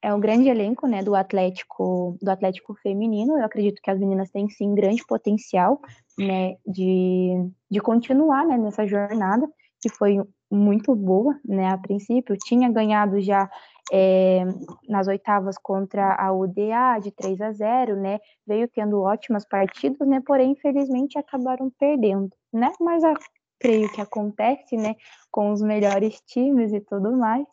é 0.02 0.14
um 0.14 0.20
grande 0.20 0.48
elenco, 0.48 0.88
né, 0.88 1.04
do 1.04 1.16
Atlético, 1.16 2.18
do 2.22 2.30
Atlético 2.30 2.74
feminino. 2.76 3.38
Eu 3.38 3.46
acredito 3.46 3.82
que 3.82 3.92
as 3.92 4.00
meninas 4.00 4.32
têm 4.32 4.48
sim 4.50 4.74
grande 4.74 5.06
potencial, 5.06 5.80
né, 6.18 6.56
de, 6.66 7.34
de 7.70 7.80
continuar, 7.80 8.46
né, 8.46 8.58
nessa 8.58 8.88
jornada 8.88 9.48
que 9.82 9.90
foi 9.90 10.18
muito 10.52 10.96
boa, 10.96 11.38
né, 11.46 11.68
a 11.68 11.78
princípio. 11.78 12.38
Tinha 12.38 12.70
ganhado 12.72 13.22
já 13.22 13.50
é, 13.92 14.44
nas 14.88 15.08
oitavas 15.08 15.58
contra 15.58 16.16
a 16.16 16.32
UDA 16.32 17.00
de 17.02 17.12
3 17.12 17.40
a 17.42 17.52
0, 17.52 17.96
né? 17.96 18.20
Veio 18.46 18.68
tendo 18.68 19.02
ótimas 19.02 19.48
partidas, 19.48 20.08
né? 20.08 20.22
Porém, 20.26 20.52
infelizmente, 20.52 21.18
acabaram 21.18 21.72
perdendo, 21.80 22.30
né? 22.54 22.72
Mas 22.80 23.04
a, 23.04 23.14
creio 23.60 23.92
que 23.92 24.02
acontece, 24.02 24.78
né? 24.78 24.96
Com 25.32 25.52
os 25.52 25.62
melhores 25.62 26.22
times 26.28 26.72
e 26.74 26.80
tudo 26.82 27.16
mais. 27.18 27.46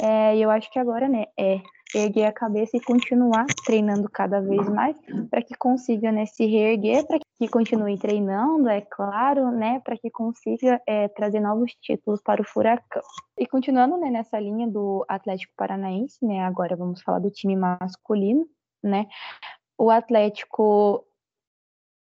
É, 0.00 0.36
eu 0.38 0.50
acho 0.50 0.70
que 0.70 0.78
agora, 0.78 1.08
né? 1.08 1.26
É 1.38 1.60
erguer 1.94 2.24
a 2.24 2.32
cabeça 2.32 2.76
e 2.76 2.80
continuar 2.80 3.46
treinando 3.64 4.08
cada 4.08 4.40
vez 4.40 4.68
mais 4.68 4.96
para 5.30 5.42
que 5.42 5.54
consiga 5.54 6.10
né, 6.10 6.26
se 6.26 6.46
reerguer, 6.46 7.06
para 7.06 7.18
que 7.18 7.48
continue 7.48 7.98
treinando, 7.98 8.68
é 8.68 8.80
claro, 8.80 9.50
né, 9.50 9.80
para 9.84 9.96
que 9.96 10.10
consiga 10.10 10.80
é, 10.86 11.08
trazer 11.08 11.40
novos 11.40 11.72
títulos 11.80 12.20
para 12.22 12.40
o 12.40 12.44
Furacão. 12.44 13.02
E 13.38 13.46
continuando 13.46 13.96
né, 13.96 14.10
nessa 14.10 14.38
linha 14.38 14.68
do 14.68 15.04
Atlético 15.08 15.52
Paranaense, 15.56 16.24
né, 16.24 16.40
agora 16.40 16.76
vamos 16.76 17.02
falar 17.02 17.18
do 17.18 17.30
time 17.30 17.56
masculino, 17.56 18.46
né, 18.82 19.06
o 19.78 19.90
Atlético 19.90 21.04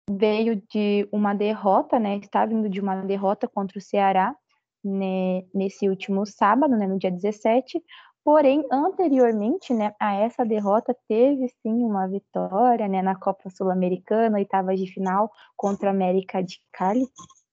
veio 0.10 0.62
de 0.70 1.08
uma 1.12 1.34
derrota, 1.34 2.00
né, 2.00 2.18
está 2.18 2.46
vindo 2.46 2.70
de 2.70 2.82
uma 2.82 3.02
derrota 3.04 3.48
contra 3.48 3.78
o 3.78 3.82
Ceará, 3.82 4.36
né, 4.84 5.44
nesse 5.54 5.88
último 5.88 6.26
sábado, 6.26 6.76
né, 6.76 6.86
no 6.86 7.00
dia 7.00 7.10
17, 7.10 7.82
Porém, 8.24 8.66
anteriormente, 8.72 9.74
né, 9.74 9.94
a 10.00 10.14
essa 10.16 10.46
derrota, 10.46 10.96
teve 11.10 11.50
sim 11.62 11.84
uma 11.84 12.08
vitória, 12.08 12.88
né, 12.88 13.02
na 13.02 13.16
Copa 13.16 13.50
Sul-Americana, 13.50 14.38
oitavas 14.38 14.80
de 14.80 14.88
final 14.88 15.30
contra 15.58 15.90
a 15.90 15.92
América 15.92 16.42
de 16.42 16.62
Cali, 16.72 17.06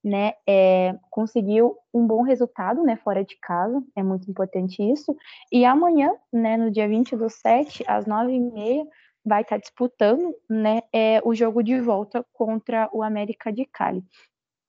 né, 0.02 0.32
é, 0.46 0.96
conseguiu 1.10 1.76
um 1.92 2.06
bom 2.06 2.22
resultado, 2.22 2.84
né, 2.84 2.96
fora 2.96 3.24
de 3.24 3.36
casa, 3.40 3.82
é 3.96 4.02
muito 4.02 4.30
importante 4.30 4.80
isso. 4.80 5.14
E 5.50 5.64
amanhã, 5.64 6.12
né, 6.32 6.56
no 6.56 6.70
dia 6.70 6.88
20 6.88 7.16
do 7.16 7.28
7, 7.28 7.84
às 7.88 8.06
9h30, 8.06 8.86
vai 9.24 9.42
estar 9.42 9.58
disputando, 9.58 10.34
né, 10.48 10.82
é, 10.92 11.20
o 11.24 11.34
jogo 11.34 11.62
de 11.64 11.80
volta 11.80 12.24
contra 12.32 12.88
o 12.92 13.02
América 13.02 13.52
de 13.52 13.66
Cali. 13.66 14.04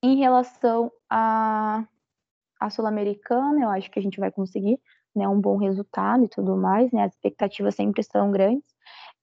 Em 0.03 0.17
relação 0.17 0.91
à 1.07 1.85
a, 2.59 2.65
a 2.67 2.69
Sul-Americana, 2.71 3.61
eu 3.61 3.69
acho 3.69 3.89
que 3.91 3.99
a 3.99 4.01
gente 4.01 4.19
vai 4.19 4.31
conseguir 4.31 4.79
né, 5.15 5.27
um 5.27 5.39
bom 5.39 5.57
resultado 5.57 6.23
e 6.23 6.27
tudo 6.27 6.55
mais, 6.57 6.91
né, 6.91 7.03
as 7.03 7.13
expectativas 7.13 7.75
sempre 7.75 8.03
são 8.03 8.31
grandes. 8.31 8.65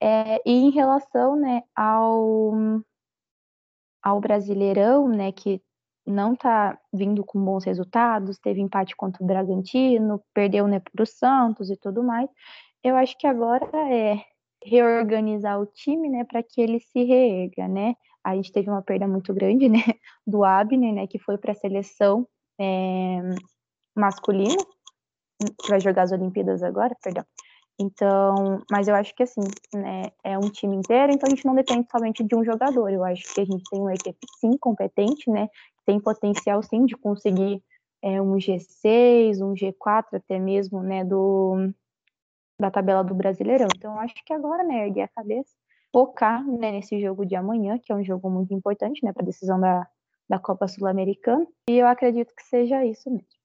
É, 0.01 0.41
e 0.47 0.53
em 0.53 0.70
relação, 0.70 1.36
né, 1.36 1.62
ao, 1.74 2.53
ao 4.03 4.20
Brasileirão, 4.20 5.09
né, 5.09 5.32
que 5.32 5.61
não 6.07 6.32
está 6.32 6.78
vindo 6.93 7.24
com 7.24 7.43
bons 7.45 7.64
resultados, 7.64 8.39
teve 8.39 8.61
empate 8.61 8.97
contra 8.97 9.22
o 9.22 9.26
Bragantino, 9.26 10.22
perdeu, 10.32 10.66
né, 10.66 10.80
para 10.80 11.03
o 11.03 11.07
Santos 11.07 11.70
e 11.70 11.76
tudo 11.76 12.03
mais, 12.03 12.28
eu 12.82 12.97
acho 12.97 13.16
que 13.18 13.26
agora 13.26 13.66
é 13.93 14.22
reorganizar 14.64 15.61
o 15.61 15.66
time, 15.66 16.09
né, 16.09 16.24
para 16.24 16.43
que 16.43 16.61
ele 16.61 16.80
se 16.80 17.05
reerga, 17.05 17.68
né, 17.68 17.95
a 18.24 18.34
gente 18.34 18.53
teve 18.53 18.70
uma 18.70 18.82
perda 18.82 19.07
muito 19.07 19.32
grande, 19.34 19.68
né, 19.68 19.78
do 20.26 20.45
Abner, 20.45 20.93
né, 20.95 21.07
que 21.07 21.18
foi 21.18 21.39
para 21.39 21.53
a 21.53 21.57
seleção 21.57 22.26
é, 22.61 23.20
masculina, 23.95 24.62
que 25.39 25.68
vai 25.68 25.80
jogar 25.80 26.03
as 26.03 26.12
Olimpíadas 26.12 26.62
agora, 26.62 26.97
perdão. 27.03 27.24
Então, 27.80 28.61
mas 28.70 28.89
eu 28.89 28.95
acho 28.95 29.14
que 29.14 29.22
assim, 29.22 29.41
né, 29.72 30.11
é 30.24 30.36
um 30.36 30.51
time 30.51 30.74
inteiro, 30.74 31.12
então 31.12 31.28
a 31.28 31.30
gente 31.30 31.47
não 31.47 31.55
depende 31.55 31.89
somente 31.91 32.24
de 32.24 32.34
um 32.34 32.45
jogador. 32.45 32.91
Eu 32.91 33.05
acho 33.05 33.32
que 33.32 33.41
a 33.41 33.45
gente 33.45 33.62
tem 33.70 33.80
uma 33.80 33.95
equipe 33.95 34.18
sim 34.41 34.57
competente, 34.59 35.30
né? 35.30 35.49
Tem 35.86 36.01
potencial 36.01 36.61
sim 36.62 36.84
de 36.84 36.97
conseguir 36.97 37.62
é, 38.03 38.20
um 38.20 38.34
G6, 38.34 39.41
um 39.41 39.55
G4 39.55 40.07
até 40.14 40.39
mesmo, 40.39 40.82
né, 40.82 41.05
do 41.05 41.72
da 42.61 42.70
tabela 42.70 43.05
do 43.05 43.14
Brasileirão. 43.14 43.68
Então, 43.76 43.95
eu 43.95 44.01
acho 44.01 44.14
que 44.24 44.32
agora, 44.32 44.64
né, 44.64 44.86
erguer 44.86 45.03
a 45.03 45.09
cabeça, 45.09 45.55
focar, 45.93 46.45
né, 46.45 46.72
nesse 46.72 47.01
jogo 47.01 47.24
de 47.24 47.36
amanhã, 47.36 47.78
que 47.78 47.93
é 47.93 47.95
um 47.95 48.03
jogo 48.03 48.28
muito 48.28 48.53
importante, 48.53 49.05
né, 49.05 49.12
para 49.12 49.22
a 49.22 49.26
decisão 49.26 49.61
da, 49.61 49.86
da 50.28 50.39
Copa 50.41 50.66
Sul-Americana. 50.66 51.47
E 51.70 51.78
eu 51.78 51.86
acredito 51.86 52.34
que 52.34 52.43
seja 52.43 52.84
isso 52.84 53.09
mesmo. 53.09 53.38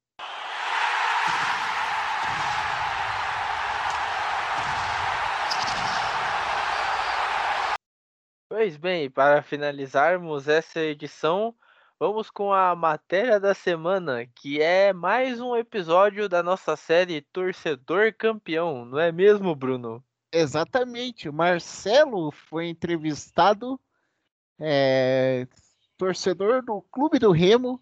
Pois 8.63 8.77
bem, 8.77 9.09
para 9.09 9.43
finalizarmos 9.43 10.47
essa 10.47 10.79
edição, 10.79 11.53
vamos 11.99 12.29
com 12.29 12.53
a 12.53 12.73
matéria 12.73 13.37
da 13.37 13.53
semana, 13.53 14.25
que 14.25 14.61
é 14.61 14.93
mais 14.93 15.41
um 15.41 15.53
episódio 15.53 16.29
da 16.29 16.41
nossa 16.41 16.77
série 16.77 17.19
Torcedor 17.19 18.13
Campeão, 18.17 18.85
não 18.85 18.97
é 18.97 19.11
mesmo, 19.11 19.53
Bruno? 19.53 20.01
Exatamente. 20.31 21.27
O 21.27 21.33
Marcelo 21.33 22.31
foi 22.31 22.69
entrevistado, 22.69 23.77
é, 24.57 25.45
torcedor 25.97 26.63
do 26.63 26.81
Clube 26.83 27.19
do 27.19 27.33
Remo. 27.33 27.81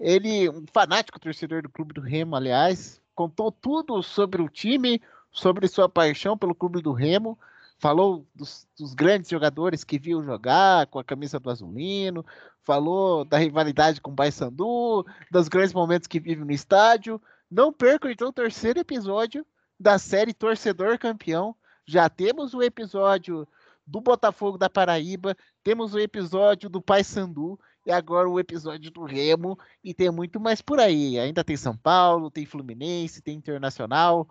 Ele, 0.00 0.48
um 0.48 0.64
fanático 0.72 1.20
torcedor 1.20 1.62
do 1.62 1.70
Clube 1.70 1.94
do 1.94 2.00
Remo, 2.00 2.34
aliás, 2.34 3.00
contou 3.14 3.52
tudo 3.52 4.02
sobre 4.02 4.42
o 4.42 4.48
time, 4.48 5.00
sobre 5.30 5.68
sua 5.68 5.88
paixão 5.88 6.36
pelo 6.36 6.52
Clube 6.52 6.82
do 6.82 6.92
Remo 6.92 7.38
falou 7.80 8.26
dos, 8.34 8.68
dos, 8.78 8.92
grandes 8.92 9.30
jogadores 9.30 9.82
que 9.82 9.98
viu 9.98 10.22
jogar 10.22 10.86
com 10.88 10.98
a 10.98 11.04
camisa 11.04 11.40
do 11.40 11.50
Azulino, 11.50 12.24
falou 12.62 13.24
da 13.24 13.38
rivalidade 13.38 14.02
com 14.02 14.12
o 14.12 14.14
Paysandu, 14.14 15.04
dos 15.30 15.48
grandes 15.48 15.72
momentos 15.72 16.06
que 16.06 16.20
vive 16.20 16.44
no 16.44 16.52
estádio. 16.52 17.20
Não 17.50 17.72
percam 17.72 18.10
então 18.10 18.28
o 18.28 18.32
terceiro 18.32 18.78
episódio 18.78 19.44
da 19.78 19.98
série 19.98 20.34
Torcedor 20.34 20.98
Campeão. 20.98 21.56
Já 21.86 22.08
temos 22.10 22.52
o 22.52 22.62
episódio 22.62 23.48
do 23.86 24.00
Botafogo 24.00 24.58
da 24.58 24.68
Paraíba, 24.68 25.34
temos 25.64 25.94
o 25.94 25.98
episódio 25.98 26.68
do 26.68 26.82
Paysandu 26.82 27.58
e 27.86 27.90
agora 27.90 28.28
o 28.28 28.38
episódio 28.38 28.90
do 28.90 29.04
Remo 29.04 29.58
e 29.82 29.94
tem 29.94 30.10
muito 30.10 30.38
mais 30.38 30.60
por 30.60 30.78
aí. 30.78 31.18
Ainda 31.18 31.42
tem 31.42 31.56
São 31.56 31.76
Paulo, 31.76 32.30
tem 32.30 32.44
Fluminense, 32.44 33.22
tem 33.22 33.36
Internacional. 33.36 34.28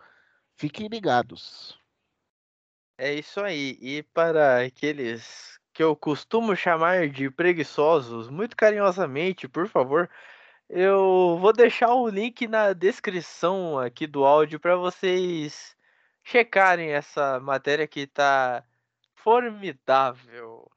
Fiquem 0.55 0.87
ligados. 0.87 1.79
É 3.01 3.13
isso 3.13 3.39
aí. 3.39 3.77
E 3.81 4.03
para 4.03 4.61
aqueles 4.65 5.57
que 5.73 5.81
eu 5.81 5.95
costumo 5.95 6.53
chamar 6.53 7.07
de 7.07 7.31
preguiçosos, 7.31 8.29
muito 8.29 8.57
carinhosamente, 8.57 9.47
por 9.47 9.69
favor, 9.69 10.09
eu 10.69 11.37
vou 11.39 11.53
deixar 11.53 11.93
o 11.93 12.09
link 12.09 12.45
na 12.45 12.73
descrição 12.73 13.79
aqui 13.79 14.05
do 14.05 14.25
áudio 14.25 14.59
para 14.59 14.75
vocês 14.75 15.77
checarem 16.23 16.89
essa 16.91 17.39
matéria 17.39 17.87
que 17.87 18.01
está 18.01 18.65
formidável. 19.15 20.69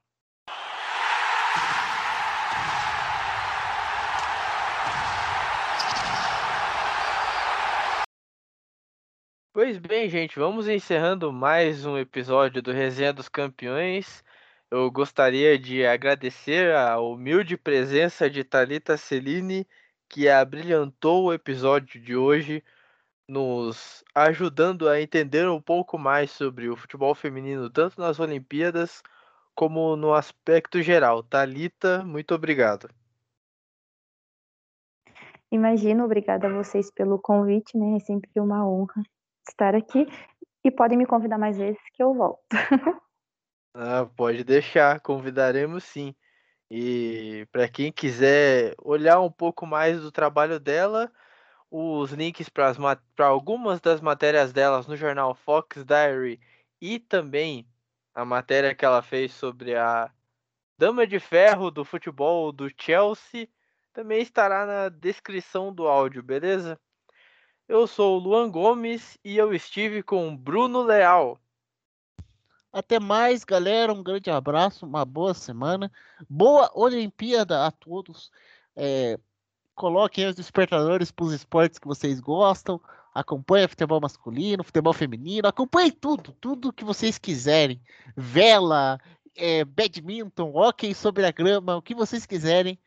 Pois 9.53 9.77
bem, 9.77 10.09
gente, 10.09 10.39
vamos 10.39 10.67
encerrando 10.67 11.31
mais 11.31 11.85
um 11.85 11.95
episódio 11.95 12.59
do 12.59 12.71
Resenha 12.71 13.13
dos 13.13 13.29
Campeões. 13.29 14.23
Eu 14.71 14.89
gostaria 14.89 15.59
de 15.59 15.85
agradecer 15.85 16.73
a 16.73 16.99
humilde 16.99 17.55
presença 17.55 18.27
de 18.27 18.43
Talita 18.43 18.97
Celine, 18.97 19.67
que 20.09 20.27
abrilhantou 20.27 21.25
o 21.25 21.33
episódio 21.33 22.01
de 22.01 22.15
hoje, 22.15 22.63
nos 23.29 24.03
ajudando 24.15 24.89
a 24.89 24.99
entender 24.99 25.47
um 25.47 25.61
pouco 25.61 25.99
mais 25.99 26.31
sobre 26.31 26.67
o 26.67 26.75
futebol 26.75 27.13
feminino, 27.13 27.69
tanto 27.69 28.01
nas 28.01 28.19
Olimpíadas 28.19 29.03
como 29.53 29.95
no 29.95 30.15
aspecto 30.15 30.81
geral. 30.81 31.21
Talita, 31.21 32.03
muito 32.03 32.33
obrigado. 32.33 32.89
Imagino, 35.51 36.05
obrigada 36.05 36.47
a 36.47 36.51
vocês 36.51 36.89
pelo 36.89 37.19
convite, 37.19 37.77
né? 37.77 37.97
É 37.97 37.99
sempre 37.99 38.31
uma 38.37 38.67
honra 38.67 39.03
estar 39.51 39.75
aqui 39.75 40.07
e 40.63 40.71
podem 40.71 40.97
me 40.97 41.05
convidar 41.05 41.37
mais 41.37 41.57
vezes 41.57 41.81
que 41.93 42.01
eu 42.01 42.13
volto. 42.13 42.41
ah, 43.73 44.05
pode 44.15 44.43
deixar, 44.43 44.99
convidaremos 44.99 45.83
sim. 45.83 46.15
E 46.69 47.47
para 47.51 47.67
quem 47.67 47.91
quiser 47.91 48.73
olhar 48.81 49.19
um 49.19 49.31
pouco 49.31 49.65
mais 49.65 50.01
do 50.01 50.11
trabalho 50.11 50.59
dela, 50.59 51.11
os 51.69 52.11
links 52.11 52.49
para 52.49 53.25
algumas 53.25 53.79
das 53.81 54.01
matérias 54.01 54.53
delas 54.53 54.87
no 54.87 54.95
jornal 54.95 55.35
Fox 55.35 55.83
Diary 55.85 56.39
e 56.81 56.99
também 56.99 57.67
a 58.13 58.23
matéria 58.23 58.75
que 58.75 58.85
ela 58.85 59.01
fez 59.01 59.33
sobre 59.33 59.75
a 59.75 60.11
Dama 60.77 61.05
de 61.05 61.19
Ferro 61.19 61.69
do 61.69 61.85
futebol 61.85 62.51
do 62.51 62.69
Chelsea 62.77 63.47
também 63.93 64.21
estará 64.21 64.65
na 64.65 64.89
descrição 64.89 65.73
do 65.73 65.87
áudio, 65.87 66.23
beleza? 66.23 66.79
Eu 67.73 67.87
sou 67.87 68.17
o 68.17 68.19
Luan 68.19 68.51
Gomes 68.51 69.17
e 69.25 69.35
eu 69.35 69.51
estive 69.51 70.03
com 70.03 70.37
Bruno 70.37 70.83
Leal. 70.83 71.41
Até 72.71 72.99
mais, 72.99 73.43
galera. 73.43 73.91
Um 73.91 74.03
grande 74.03 74.29
abraço, 74.29 74.85
uma 74.85 75.03
boa 75.03 75.33
semana. 75.33 75.91
Boa 76.29 76.69
Olimpíada 76.75 77.65
a 77.65 77.71
todos. 77.71 78.31
É, 78.75 79.19
coloquem 79.73 80.27
os 80.27 80.35
despertadores 80.35 81.09
para 81.11 81.25
os 81.25 81.33
esportes 81.33 81.79
que 81.79 81.87
vocês 81.87 82.19
gostam. 82.19 82.79
Acompanha 83.11 83.67
futebol 83.67 83.99
masculino, 83.99 84.63
futebol 84.63 84.93
feminino, 84.93 85.47
acompanhe 85.47 85.91
tudo, 85.91 86.31
tudo 86.33 86.71
que 86.71 86.83
vocês 86.85 87.17
quiserem. 87.17 87.81
Vela, 88.15 88.99
é, 89.35 89.65
badminton, 89.65 90.55
hockey 90.55 90.93
sobre 90.93 91.25
a 91.25 91.31
grama, 91.31 91.77
o 91.77 91.81
que 91.81 91.95
vocês 91.95 92.23
quiserem. 92.27 92.79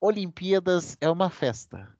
Olimpíadas 0.00 0.96
é 1.00 1.08
uma 1.08 1.30
festa. 1.30 1.96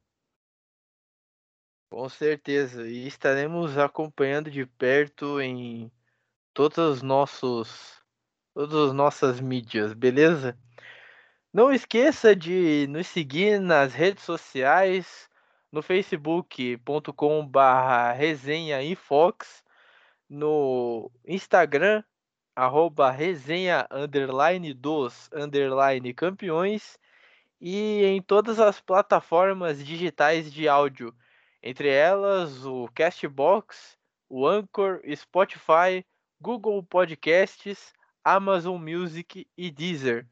Com 1.92 2.08
certeza. 2.08 2.88
E 2.88 3.06
estaremos 3.06 3.76
acompanhando 3.76 4.50
de 4.50 4.64
perto 4.64 5.38
em 5.42 5.92
todos 6.54 6.78
os 6.78 7.02
nossos 7.02 8.00
todas 8.54 8.88
as 8.88 8.94
nossas 8.94 9.40
mídias, 9.40 9.92
beleza? 9.92 10.58
Não 11.52 11.70
esqueça 11.70 12.34
de 12.34 12.86
nos 12.88 13.06
seguir 13.08 13.60
nas 13.60 13.92
redes 13.92 14.24
sociais, 14.24 15.28
no 15.70 15.82
facebook.com/barra 15.82 18.12
resenha 18.12 18.82
infox, 18.82 19.62
no 20.30 21.10
Instagram 21.26 22.02
arroba 22.56 23.10
resenha 23.10 23.86
underline 23.90 24.72
dos 24.72 25.28
underline 25.32 26.14
campeões 26.14 26.98
e 27.60 28.02
em 28.04 28.22
todas 28.22 28.58
as 28.58 28.80
plataformas 28.80 29.84
digitais 29.84 30.50
de 30.50 30.66
áudio, 30.68 31.14
entre 31.62 31.88
elas 31.88 32.66
o 32.66 32.88
Castbox, 32.94 33.96
o 34.28 34.46
Anchor, 34.46 35.00
Spotify, 35.14 36.04
Google 36.40 36.82
Podcasts, 36.82 37.92
Amazon 38.24 38.80
Music 38.80 39.46
e 39.56 39.70
Deezer. 39.70 40.26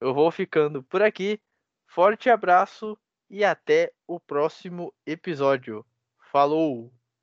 Eu 0.00 0.14
vou 0.14 0.30
ficando 0.30 0.82
por 0.82 1.02
aqui. 1.02 1.40
Forte 1.86 2.30
abraço 2.30 2.98
e 3.28 3.44
até 3.44 3.92
o 4.06 4.20
próximo 4.20 4.92
episódio. 5.06 5.84
Falou! 6.30 6.95